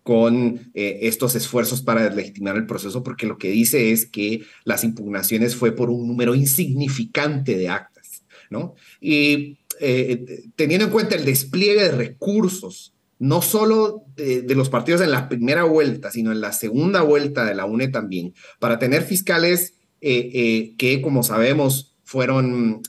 Con 0.09 0.71
eh, 0.73 1.01
estos 1.03 1.35
esfuerzos 1.35 1.83
para 1.83 2.01
deslegitimar 2.03 2.55
el 2.55 2.65
proceso, 2.65 3.03
porque 3.03 3.27
lo 3.27 3.37
que 3.37 3.51
dice 3.51 3.91
es 3.91 4.07
que 4.07 4.41
las 4.63 4.83
impugnaciones 4.83 5.55
fue 5.55 5.71
por 5.73 5.91
un 5.91 6.07
número 6.07 6.33
insignificante 6.33 7.55
de 7.55 7.69
actas, 7.69 8.23
¿no? 8.49 8.73
Y 8.99 9.59
eh, 9.79 10.49
teniendo 10.55 10.85
en 10.87 10.91
cuenta 10.91 11.13
el 11.13 11.25
despliegue 11.25 11.83
de 11.83 11.91
recursos, 11.91 12.91
no 13.19 13.43
solo 13.43 14.01
de, 14.15 14.43
los 14.55 14.71
partidos 14.71 15.01
en 15.01 15.11
la 15.11 15.29
primera 15.29 15.63
vuelta, 15.65 16.09
sino 16.09 16.31
en 16.31 16.41
la 16.41 16.53
segunda 16.53 17.03
vuelta 17.03 17.45
de 17.45 17.53
la 17.53 17.65
UNE 17.65 17.89
también, 17.89 18.33
para 18.57 18.79
tener 18.79 19.03
fiscales 19.03 19.75
eh, 20.01 20.73
que, 20.79 21.03
como 21.03 21.21
sabemos, 21.21 21.93
fueron, 22.03 22.81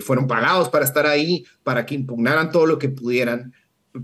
fueron 0.00 0.26
pagados 0.26 0.70
para 0.70 0.84
estar 0.84 1.06
ahí, 1.06 1.44
para 1.62 1.86
que 1.86 1.94
impugnaran 1.94 2.50
todo 2.50 2.66
lo 2.66 2.80
que 2.80 2.88
pudieran 2.88 3.52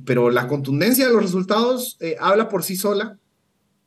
pero 0.05 0.31
la 0.31 0.47
contundencia 0.47 1.07
de 1.07 1.13
los 1.13 1.23
resultados 1.23 1.97
eh, 2.01 2.17
habla 2.21 2.49
por 2.49 2.63
sí 2.63 2.77
sola 2.77 3.19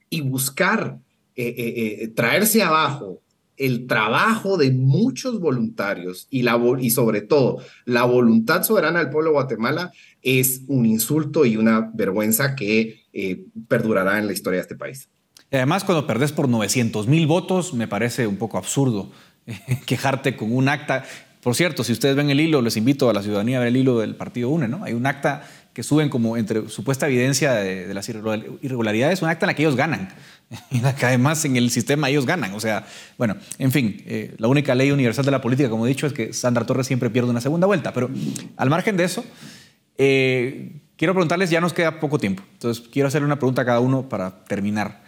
y 0.09 0.21
buscar 0.21 0.99
eh, 1.35 1.53
eh, 1.57 2.07
traerse 2.09 2.63
abajo 2.63 3.21
el 3.57 3.87
trabajo 3.87 4.57
de 4.57 4.71
muchos 4.71 5.39
voluntarios 5.39 6.27
y, 6.29 6.43
la, 6.43 6.61
y 6.79 6.91
sobre 6.91 7.21
todo 7.21 7.57
la 7.85 8.03
voluntad 8.03 8.61
soberana 8.61 8.99
del 8.99 9.09
pueblo 9.09 9.31
de 9.31 9.33
Guatemala 9.33 9.91
es 10.21 10.61
un 10.67 10.85
insulto 10.85 11.43
y 11.43 11.57
una 11.57 11.89
vergüenza 11.93 12.55
que 12.55 13.05
perdurará 13.67 14.19
en 14.19 14.27
la 14.27 14.33
historia 14.33 14.57
de 14.57 14.61
este 14.61 14.75
país. 14.75 15.09
además, 15.51 15.83
cuando 15.83 16.05
perdés 16.05 16.31
por 16.31 16.47
900 16.47 17.07
mil 17.07 17.25
votos, 17.25 17.73
me 17.73 17.87
parece 17.87 18.27
un 18.27 18.37
poco 18.37 18.59
absurdo 18.59 19.09
quejarte 19.87 20.35
con 20.35 20.55
un 20.55 20.69
acta. 20.69 21.03
Por 21.41 21.55
cierto, 21.55 21.83
si 21.83 21.93
ustedes 21.93 22.15
ven 22.15 22.29
el 22.29 22.39
hilo, 22.39 22.61
les 22.61 22.77
invito 22.77 23.09
a 23.09 23.13
la 23.13 23.23
ciudadanía 23.23 23.57
a 23.57 23.59
ver 23.61 23.69
el 23.69 23.77
hilo 23.77 23.99
del 23.99 24.15
Partido 24.15 24.49
UNE, 24.49 24.67
¿no? 24.67 24.83
Hay 24.83 24.93
un 24.93 25.05
acta 25.05 25.47
que 25.77 25.83
suben 25.83 26.09
como 26.09 26.37
entre 26.37 26.69
supuesta 26.69 27.05
evidencia 27.05 27.53
de, 27.53 27.93
las 27.93 28.09
irregularidades, 28.09 29.21
un 29.21 29.29
acta 29.29 29.45
en 29.45 29.49
la 29.49 29.53
que 29.53 29.61
ellos 29.61 29.75
ganan, 29.75 30.09
en 30.71 30.81
la 30.81 30.95
que 30.95 31.05
además 31.05 31.45
en 31.45 31.55
el 31.55 31.69
sistema 31.69 32.09
ellos 32.09 32.25
ganan. 32.25 32.51
O 32.55 32.59
sea, 32.59 32.87
bueno, 33.15 33.35
en 33.59 33.71
fin, 33.71 34.01
eh, 34.07 34.33
la 34.39 34.47
única 34.47 34.73
ley 34.73 34.89
universal 34.89 35.23
de 35.23 35.29
la 35.29 35.39
política, 35.39 35.69
como 35.69 35.85
he 35.85 35.89
dicho, 35.89 36.07
es 36.07 36.13
que 36.13 36.33
Sandra 36.33 36.65
Torres 36.65 36.87
siempre 36.87 37.11
pierde 37.11 37.29
una 37.29 37.41
segunda 37.41 37.67
vuelta. 37.67 37.93
Pero 37.93 38.09
al 38.57 38.71
margen 38.71 38.97
de 38.97 39.03
eso, 39.03 39.23
eh, 39.99 40.81
quiero 40.95 41.13
preguntarles, 41.13 41.51
ya 41.51 41.61
nos 41.61 41.73
queda 41.73 41.99
poco 41.99 42.17
tiempo, 42.17 42.41
entonces 42.53 42.83
quiero 42.91 43.09
hacerle 43.09 43.27
una 43.27 43.37
pregunta 43.37 43.61
a 43.61 43.65
cada 43.65 43.79
uno 43.79 44.09
para 44.09 44.45
terminar. 44.45 45.03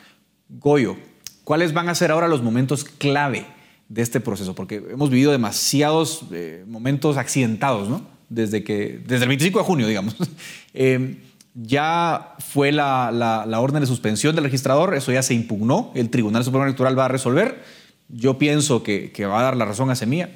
Goyo, 0.49 0.97
¿cuáles 1.45 1.73
van 1.73 1.89
a 1.89 1.95
ser 1.95 2.11
ahora 2.11 2.27
los 2.27 2.43
momentos 2.43 2.83
clave 2.83 3.47
de 3.87 4.03
este 4.03 4.19
proceso? 4.19 4.53
Porque 4.53 4.83
hemos 4.91 5.09
vivido 5.09 5.31
demasiados 5.31 6.25
eh, 6.31 6.63
momentos 6.67 7.17
accidentados, 7.17 7.89
¿no? 7.89 8.18
Desde, 8.29 8.63
que, 8.63 8.99
desde 9.05 9.23
el 9.23 9.29
25 9.29 9.59
de 9.59 9.65
junio, 9.65 9.87
digamos. 9.87 10.15
Em, 10.73 11.17
ya 11.55 12.35
fue 12.37 12.71
la, 12.71 13.11
la, 13.11 13.59
orden 13.59 13.81
de 13.81 13.87
suspensión 13.87 14.35
del 14.35 14.43
registrador, 14.43 14.93
eso 14.93 15.11
ya 15.11 15.23
se 15.23 15.33
impugnó, 15.33 15.91
el 15.95 16.09
Tribunal 16.09 16.43
Supremo 16.43 16.65
Electoral 16.65 16.97
va 16.97 17.05
a 17.05 17.07
resolver. 17.07 17.63
Yo 18.07 18.37
pienso 18.37 18.83
que, 18.83 19.11
que 19.11 19.25
va 19.25 19.39
a 19.39 19.43
dar 19.43 19.57
la 19.57 19.65
razón 19.65 19.89
a 19.89 19.95
Semilla, 19.95 20.29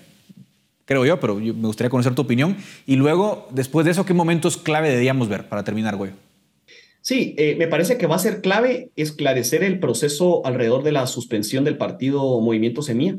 creo 0.86 1.06
yo, 1.06 1.20
pero 1.20 1.36
me 1.36 1.54
gustaría 1.54 1.90
conocer 1.90 2.16
tu 2.16 2.24
opinión. 2.24 2.58
Y 2.86 2.96
luego, 2.96 3.48
después 3.52 3.86
de 3.86 3.92
eso, 3.92 4.06
¿qué 4.06 4.14
momentos 4.14 4.58
clave 4.58 4.90
deberíamos 4.90 5.30
ver 5.30 5.48
para 5.48 5.64
terminar, 5.64 5.96
güey? 5.96 6.12
Sí, 7.02 7.36
eh, 7.38 7.56
me 7.58 7.68
parece 7.68 7.98
que 7.98 8.08
va 8.08 8.16
a 8.16 8.20
ser 8.20 8.42
clave 8.42 8.92
esclarecer 8.96 9.62
el 9.62 9.80
proceso 9.80 10.46
alrededor 10.46 10.84
de 10.84 10.94
la 10.94 11.06
suspensión 11.06 11.66
del 11.66 11.78
partido 11.78 12.40
Movimiento 12.40 12.82
Semilla. 12.82 13.18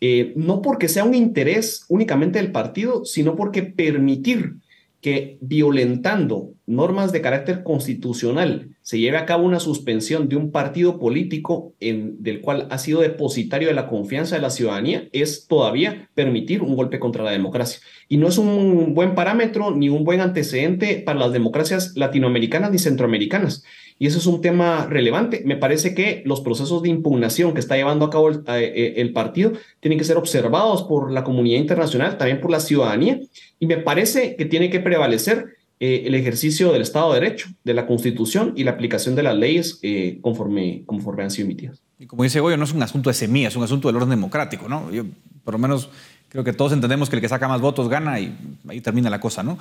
Eh, 0.00 0.32
no 0.36 0.60
porque 0.62 0.88
sea 0.88 1.04
un 1.04 1.14
interés 1.14 1.84
únicamente 1.88 2.38
del 2.38 2.52
partido, 2.52 3.04
sino 3.04 3.36
porque 3.36 3.62
permitir 3.62 4.56
que 5.04 5.36
violentando 5.42 6.54
normas 6.64 7.12
de 7.12 7.20
carácter 7.20 7.62
constitucional 7.62 8.70
se 8.80 8.98
lleve 8.98 9.18
a 9.18 9.26
cabo 9.26 9.44
una 9.44 9.60
suspensión 9.60 10.30
de 10.30 10.36
un 10.36 10.50
partido 10.50 10.98
político 10.98 11.74
del 11.78 12.40
cual 12.40 12.68
ha 12.70 12.78
sido 12.78 13.02
depositario 13.02 13.68
de 13.68 13.74
la 13.74 13.86
confianza 13.86 14.36
de 14.36 14.40
la 14.40 14.48
ciudadanía 14.48 15.08
es 15.12 15.46
todavía 15.46 16.08
permitir 16.14 16.62
un 16.62 16.74
golpe 16.74 17.00
contra 17.00 17.22
la 17.22 17.32
democracia. 17.32 17.80
Y 18.08 18.16
no 18.16 18.28
es 18.28 18.38
un 18.38 18.94
buen 18.94 19.14
parámetro 19.14 19.76
ni 19.76 19.90
un 19.90 20.04
buen 20.04 20.22
antecedente 20.22 21.02
para 21.04 21.18
las 21.18 21.32
democracias 21.34 21.92
latinoamericanas 21.96 22.70
ni 22.70 22.78
centroamericanas. 22.78 23.62
Y 23.98 24.06
eso 24.06 24.18
es 24.18 24.26
un 24.26 24.40
tema 24.40 24.86
relevante. 24.86 25.42
Me 25.44 25.56
parece 25.56 25.94
que 25.94 26.22
los 26.26 26.40
procesos 26.40 26.82
de 26.82 26.88
impugnación 26.88 27.54
que 27.54 27.60
está 27.60 27.76
llevando 27.76 28.04
a 28.04 28.10
cabo 28.10 28.28
el, 28.28 28.42
eh, 28.48 28.94
eh, 28.96 29.12
partido 29.12 29.52
tienen 29.80 29.98
que 29.98 30.04
ser 30.04 30.16
observados 30.16 30.82
por 30.82 31.12
la 31.12 31.22
comunidad 31.22 31.60
internacional, 31.60 32.18
también 32.18 32.40
por 32.40 32.50
la 32.50 32.60
ciudadanía. 32.60 33.20
Y 33.60 33.66
me 33.66 33.76
parece 33.76 34.34
que 34.36 34.46
tiene 34.46 34.68
que 34.68 34.80
prevalecer 34.80 35.56
eh, 35.78 36.02
el 36.06 36.14
ejercicio 36.16 36.72
del 36.72 36.82
Estado 36.82 37.12
de 37.12 37.20
Derecho, 37.20 37.48
de 37.62 37.74
la 37.74 37.86
Constitución 37.86 38.52
y 38.56 38.64
la 38.64 38.72
aplicación 38.72 39.14
de 39.14 39.22
las 39.22 39.36
leyes 39.36 39.80
conforme, 40.20 40.82
conforme 40.86 41.22
han 41.22 41.30
sido 41.30 41.46
emitidas. 41.46 41.80
Y 41.98 42.06
como 42.06 42.24
dice 42.24 42.40
Goyo, 42.40 42.56
no 42.56 42.64
es 42.64 42.72
un 42.72 42.82
asunto 42.82 43.10
de 43.10 43.14
semilla, 43.14 43.48
es 43.48 43.56
un 43.56 43.62
asunto 43.62 43.88
del 43.88 43.96
orden 43.96 44.10
democrático, 44.10 44.68
¿no? 44.68 44.90
Yo, 44.90 45.04
por 45.44 45.54
lo 45.54 45.58
menos, 45.58 45.88
creo 46.28 46.42
que 46.42 46.52
todos 46.52 46.72
entendemos 46.72 47.08
que 47.08 47.16
el 47.16 47.22
que 47.22 47.28
saca 47.28 47.46
más 47.46 47.60
votos 47.60 47.88
gana 47.88 48.18
y 48.18 48.34
ahí 48.68 48.80
termina 48.80 49.08
la 49.08 49.20
cosa, 49.20 49.44
¿no? 49.44 49.56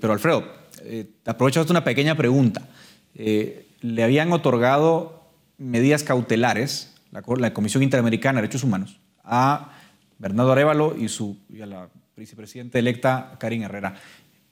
pero 0.00 0.12
Alfredo, 0.12 0.44
aprovecho 1.24 1.64
una 1.68 1.82
pequeña 1.82 2.16
pregunta 2.16 2.68
le 3.82 4.02
habían 4.02 4.32
otorgado 4.32 5.22
medidas 5.58 6.04
cautelares, 6.04 6.94
la, 7.10 7.52
Comisión 7.52 7.82
Interamericana 7.82 8.36
de 8.36 8.42
Derechos 8.42 8.64
Humanos, 8.64 9.00
a 9.22 9.72
Bernardo 10.18 10.52
Arevalo 10.52 10.96
y, 10.96 11.60
a 11.60 11.66
la 11.66 11.88
vicepresidenta 12.16 12.78
electa 12.78 13.36
Karin 13.38 13.62
Herrera. 13.62 13.96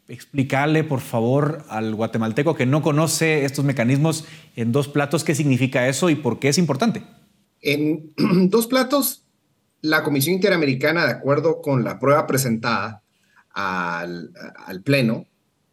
Explicarle, 0.08 0.82
por 0.82 1.00
favor, 1.00 1.64
al 1.68 1.94
guatemalteco 1.94 2.56
que 2.56 2.66
no 2.66 2.82
conoce 2.82 3.44
estos 3.44 3.64
mecanismos 3.64 4.24
en 4.56 4.72
dos 4.72 4.88
platos 4.88 5.22
qué 5.22 5.36
significa 5.36 5.88
eso 5.88 6.10
y 6.10 6.16
por 6.16 6.40
qué 6.40 6.48
es 6.48 6.58
importante. 6.58 7.04
En 7.62 8.12
dos 8.50 8.66
platos, 8.66 9.24
la 9.80 10.02
Comisión 10.02 10.34
Interamericana, 10.34 11.06
de 11.06 11.12
acuerdo 11.12 11.62
con 11.62 11.84
la 11.84 11.98
prueba 12.00 12.26
presentada 12.26 13.02
al 13.52 14.82
Pleno, 14.84 15.26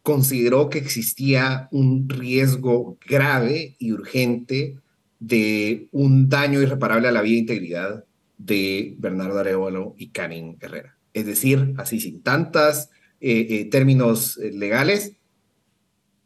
consideró 0.08 0.70
que 0.70 0.78
existía 0.78 1.68
un 1.70 2.08
riesgo 2.08 2.96
grave 3.06 3.76
y 3.78 3.92
urgente 3.92 4.78
de 5.20 5.88
un 5.92 6.30
daño 6.30 6.62
irreparable 6.62 7.08
a 7.08 7.12
la 7.12 7.20
vida 7.20 7.36
e 7.36 7.40
integridad 7.40 8.04
de 8.38 8.94
Bernardo 8.96 9.38
Arevalo 9.38 9.94
y 9.98 10.08
Karin 10.08 10.56
Herrera. 10.60 10.96
Es 11.12 11.26
decir, 11.26 11.74
así 11.76 12.00
sin 12.00 12.22
tantos 12.22 12.88
eh, 13.20 13.48
eh, 13.50 13.64
términos 13.66 14.38
eh, 14.38 14.50
legales, 14.50 15.12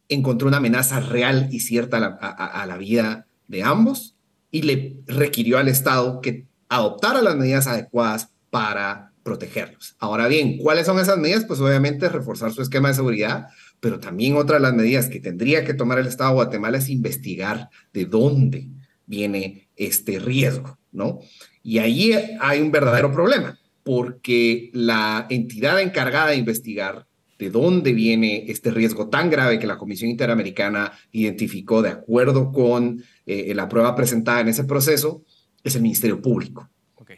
encontró 0.08 0.46
una 0.46 0.58
amenaza 0.58 1.00
real 1.00 1.48
y 1.50 1.58
cierta 1.58 1.96
a 1.96 2.66
la 2.66 2.76
vida 2.76 3.26
de 3.48 3.64
ambos 3.64 4.14
y 4.52 4.62
le 4.62 4.94
requirió 5.08 5.58
al 5.58 5.66
Estado 5.66 6.20
que 6.20 6.46
adoptara 6.68 7.20
las 7.20 7.34
medidas 7.34 7.66
adecuadas 7.66 8.28
para 8.48 9.12
protegerlos. 9.22 9.96
Ahora 9.98 10.28
bien, 10.28 10.58
¿cuáles 10.58 10.86
son 10.86 10.98
esas 10.98 11.18
medidas? 11.18 11.44
Pues 11.44 11.60
obviamente 11.60 12.08
reforzar 12.08 12.52
su 12.52 12.62
esquema 12.62 12.88
de 12.88 12.94
seguridad, 12.94 13.48
pero 13.82 13.98
también 13.98 14.36
otra 14.36 14.58
de 14.58 14.62
las 14.62 14.74
medidas 14.74 15.08
que 15.08 15.18
tendría 15.18 15.64
que 15.64 15.74
tomar 15.74 15.98
el 15.98 16.06
Estado 16.06 16.30
de 16.30 16.34
Guatemala 16.36 16.78
es 16.78 16.88
investigar 16.88 17.68
de 17.92 18.04
dónde 18.04 18.68
viene 19.06 19.70
este 19.74 20.20
riesgo, 20.20 20.78
¿no? 20.92 21.18
Y 21.64 21.78
ahí 21.78 22.12
hay 22.40 22.60
un 22.60 22.70
verdadero 22.70 23.10
problema, 23.10 23.58
porque 23.82 24.70
la 24.72 25.26
entidad 25.30 25.80
encargada 25.80 26.28
de 26.28 26.36
investigar 26.36 27.08
de 27.40 27.50
dónde 27.50 27.92
viene 27.92 28.44
este 28.46 28.70
riesgo 28.70 29.08
tan 29.08 29.30
grave 29.30 29.58
que 29.58 29.66
la 29.66 29.78
Comisión 29.78 30.10
Interamericana 30.10 30.92
identificó 31.10 31.82
de 31.82 31.88
acuerdo 31.88 32.52
con 32.52 33.02
eh, 33.26 33.52
la 33.52 33.68
prueba 33.68 33.96
presentada 33.96 34.42
en 34.42 34.48
ese 34.48 34.62
proceso 34.62 35.24
es 35.64 35.74
el 35.74 35.82
Ministerio 35.82 36.22
Público. 36.22 36.70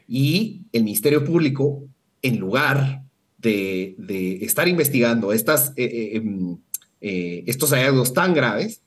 Y 0.09 0.63
el 0.73 0.85
Ministerio 0.85 1.23
Público 1.27 1.85
en 2.23 2.39
lugar 2.39 3.04
de, 3.45 4.39
estar 4.43 4.67
investigando 4.69 5.33
estas, 5.33 5.73
eh, 5.77 5.85
eh, 5.85 6.17
em, 6.17 6.57
eh, 7.01 7.45
estos 7.47 7.71
hallazgos 7.71 8.13
tan 8.15 8.35
graves, 8.35 8.83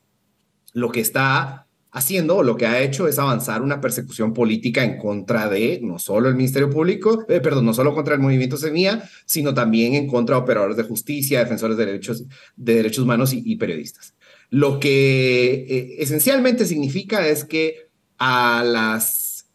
lo 0.73 0.91
que 0.91 0.99
está 0.99 1.65
haciendo 1.89 2.43
lo 2.43 2.57
que 2.57 2.67
ha 2.67 2.81
hecho 2.81 3.07
es 3.07 3.17
avanzar 3.17 3.61
una 3.61 3.81
persecución 3.81 4.33
política 4.33 4.83
en 4.83 4.97
contra 4.97 5.49
de 5.49 5.79
no 5.81 5.97
solo 5.97 6.29
el 6.29 6.35
Ministerio 6.35 6.69
Público, 6.69 7.25
perdón, 7.25 7.65
no 7.65 7.73
solo 7.73 7.95
contra 7.95 8.13
el 8.13 8.19
movimiento 8.19 8.57
Semilla, 8.57 9.09
sino 9.25 9.53
también 9.53 9.95
en 9.95 10.05
contra 10.05 10.35
de 10.35 10.41
operadores 10.41 10.77
de 10.77 10.83
justicia, 10.83 11.39
defensores 11.39 11.77
de 11.77 11.85
derechos, 11.85 12.25
de 12.55 12.75
derechos 12.75 13.03
humanos 13.03 13.31
y, 13.33 13.55
periodistas. 13.55 14.13
Lo 14.49 14.79
que 14.79 15.95
esencialmente 15.97 16.65
significa 16.65 17.27
es 17.27 17.45
que 17.45 17.87
a 18.19 18.63
las 18.63 19.47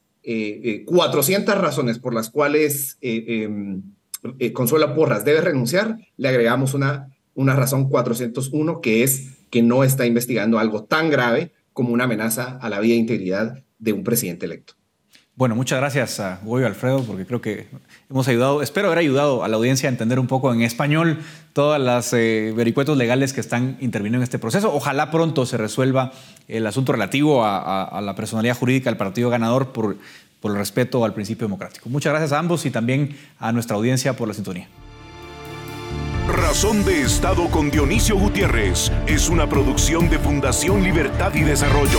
400 0.86 1.58
razones 1.58 1.98
por 2.00 2.14
las 2.14 2.30
cuales 2.30 2.96
em, 3.02 3.82
eh, 4.38 4.52
Consuela 4.52 4.94
Porras 4.94 5.24
debe 5.24 5.40
renunciar, 5.40 5.98
le 6.16 6.28
agregamos 6.28 6.74
una, 6.74 7.08
una 7.34 7.54
razón 7.54 7.88
401, 7.88 8.80
que 8.80 9.02
es 9.02 9.30
que 9.50 9.62
no 9.62 9.84
está 9.84 10.06
investigando 10.06 10.58
algo 10.58 10.84
tan 10.84 11.10
grave 11.10 11.52
como 11.72 11.92
una 11.92 12.04
amenaza 12.04 12.58
a 12.60 12.68
la 12.68 12.80
vida 12.80 12.94
e 12.94 12.98
integridad 12.98 13.62
de 13.78 13.92
un 13.92 14.04
presidente 14.04 14.46
electo. 14.46 14.74
Bueno, 15.34 15.56
muchas 15.56 15.78
gracias 15.78 16.20
a 16.20 16.40
Goyo 16.44 16.66
Alfredo, 16.66 17.02
porque 17.04 17.24
creo 17.24 17.40
que 17.40 17.66
hemos 18.10 18.28
ayudado, 18.28 18.60
espero 18.60 18.88
haber 18.88 18.98
ayudado 18.98 19.42
a 19.42 19.48
la 19.48 19.56
audiencia 19.56 19.88
a 19.88 19.92
entender 19.92 20.18
un 20.18 20.26
poco 20.26 20.52
en 20.52 20.60
español 20.60 21.20
todas 21.54 21.80
las 21.80 22.12
eh, 22.12 22.52
vericuetos 22.54 22.98
legales 22.98 23.32
que 23.32 23.40
están 23.40 23.78
interviniendo 23.80 24.18
en 24.18 24.24
este 24.24 24.38
proceso. 24.38 24.74
Ojalá 24.74 25.10
pronto 25.10 25.46
se 25.46 25.56
resuelva 25.56 26.12
el 26.48 26.66
asunto 26.66 26.92
relativo 26.92 27.46
a, 27.46 27.98
la 28.02 28.14
personalidad 28.14 28.58
jurídica 28.58 28.90
del 28.90 28.98
partido 28.98 29.30
ganador 29.30 29.72
por, 29.72 29.96
por 30.42 30.50
el 30.50 30.58
respeto 30.58 31.04
al 31.04 31.14
principio 31.14 31.46
democrático. 31.46 31.88
Muchas 31.88 32.12
gracias 32.12 32.32
a 32.32 32.38
ambos 32.38 32.66
y 32.66 32.70
también 32.70 33.16
a 33.38 33.52
nuestra 33.52 33.76
audiencia 33.76 34.14
por 34.14 34.28
la 34.28 34.34
sintonía. 34.34 34.68
Razón 36.28 36.84
de 36.84 37.02
Estado 37.02 37.48
con 37.48 37.70
Dionisio 37.70 38.16
Gutiérrez 38.18 38.90
es 39.06 39.28
una 39.28 39.48
producción 39.48 40.10
de 40.10 40.18
Fundación 40.18 40.82
Libertad 40.82 41.34
y 41.34 41.42
Desarrollo. 41.42 41.98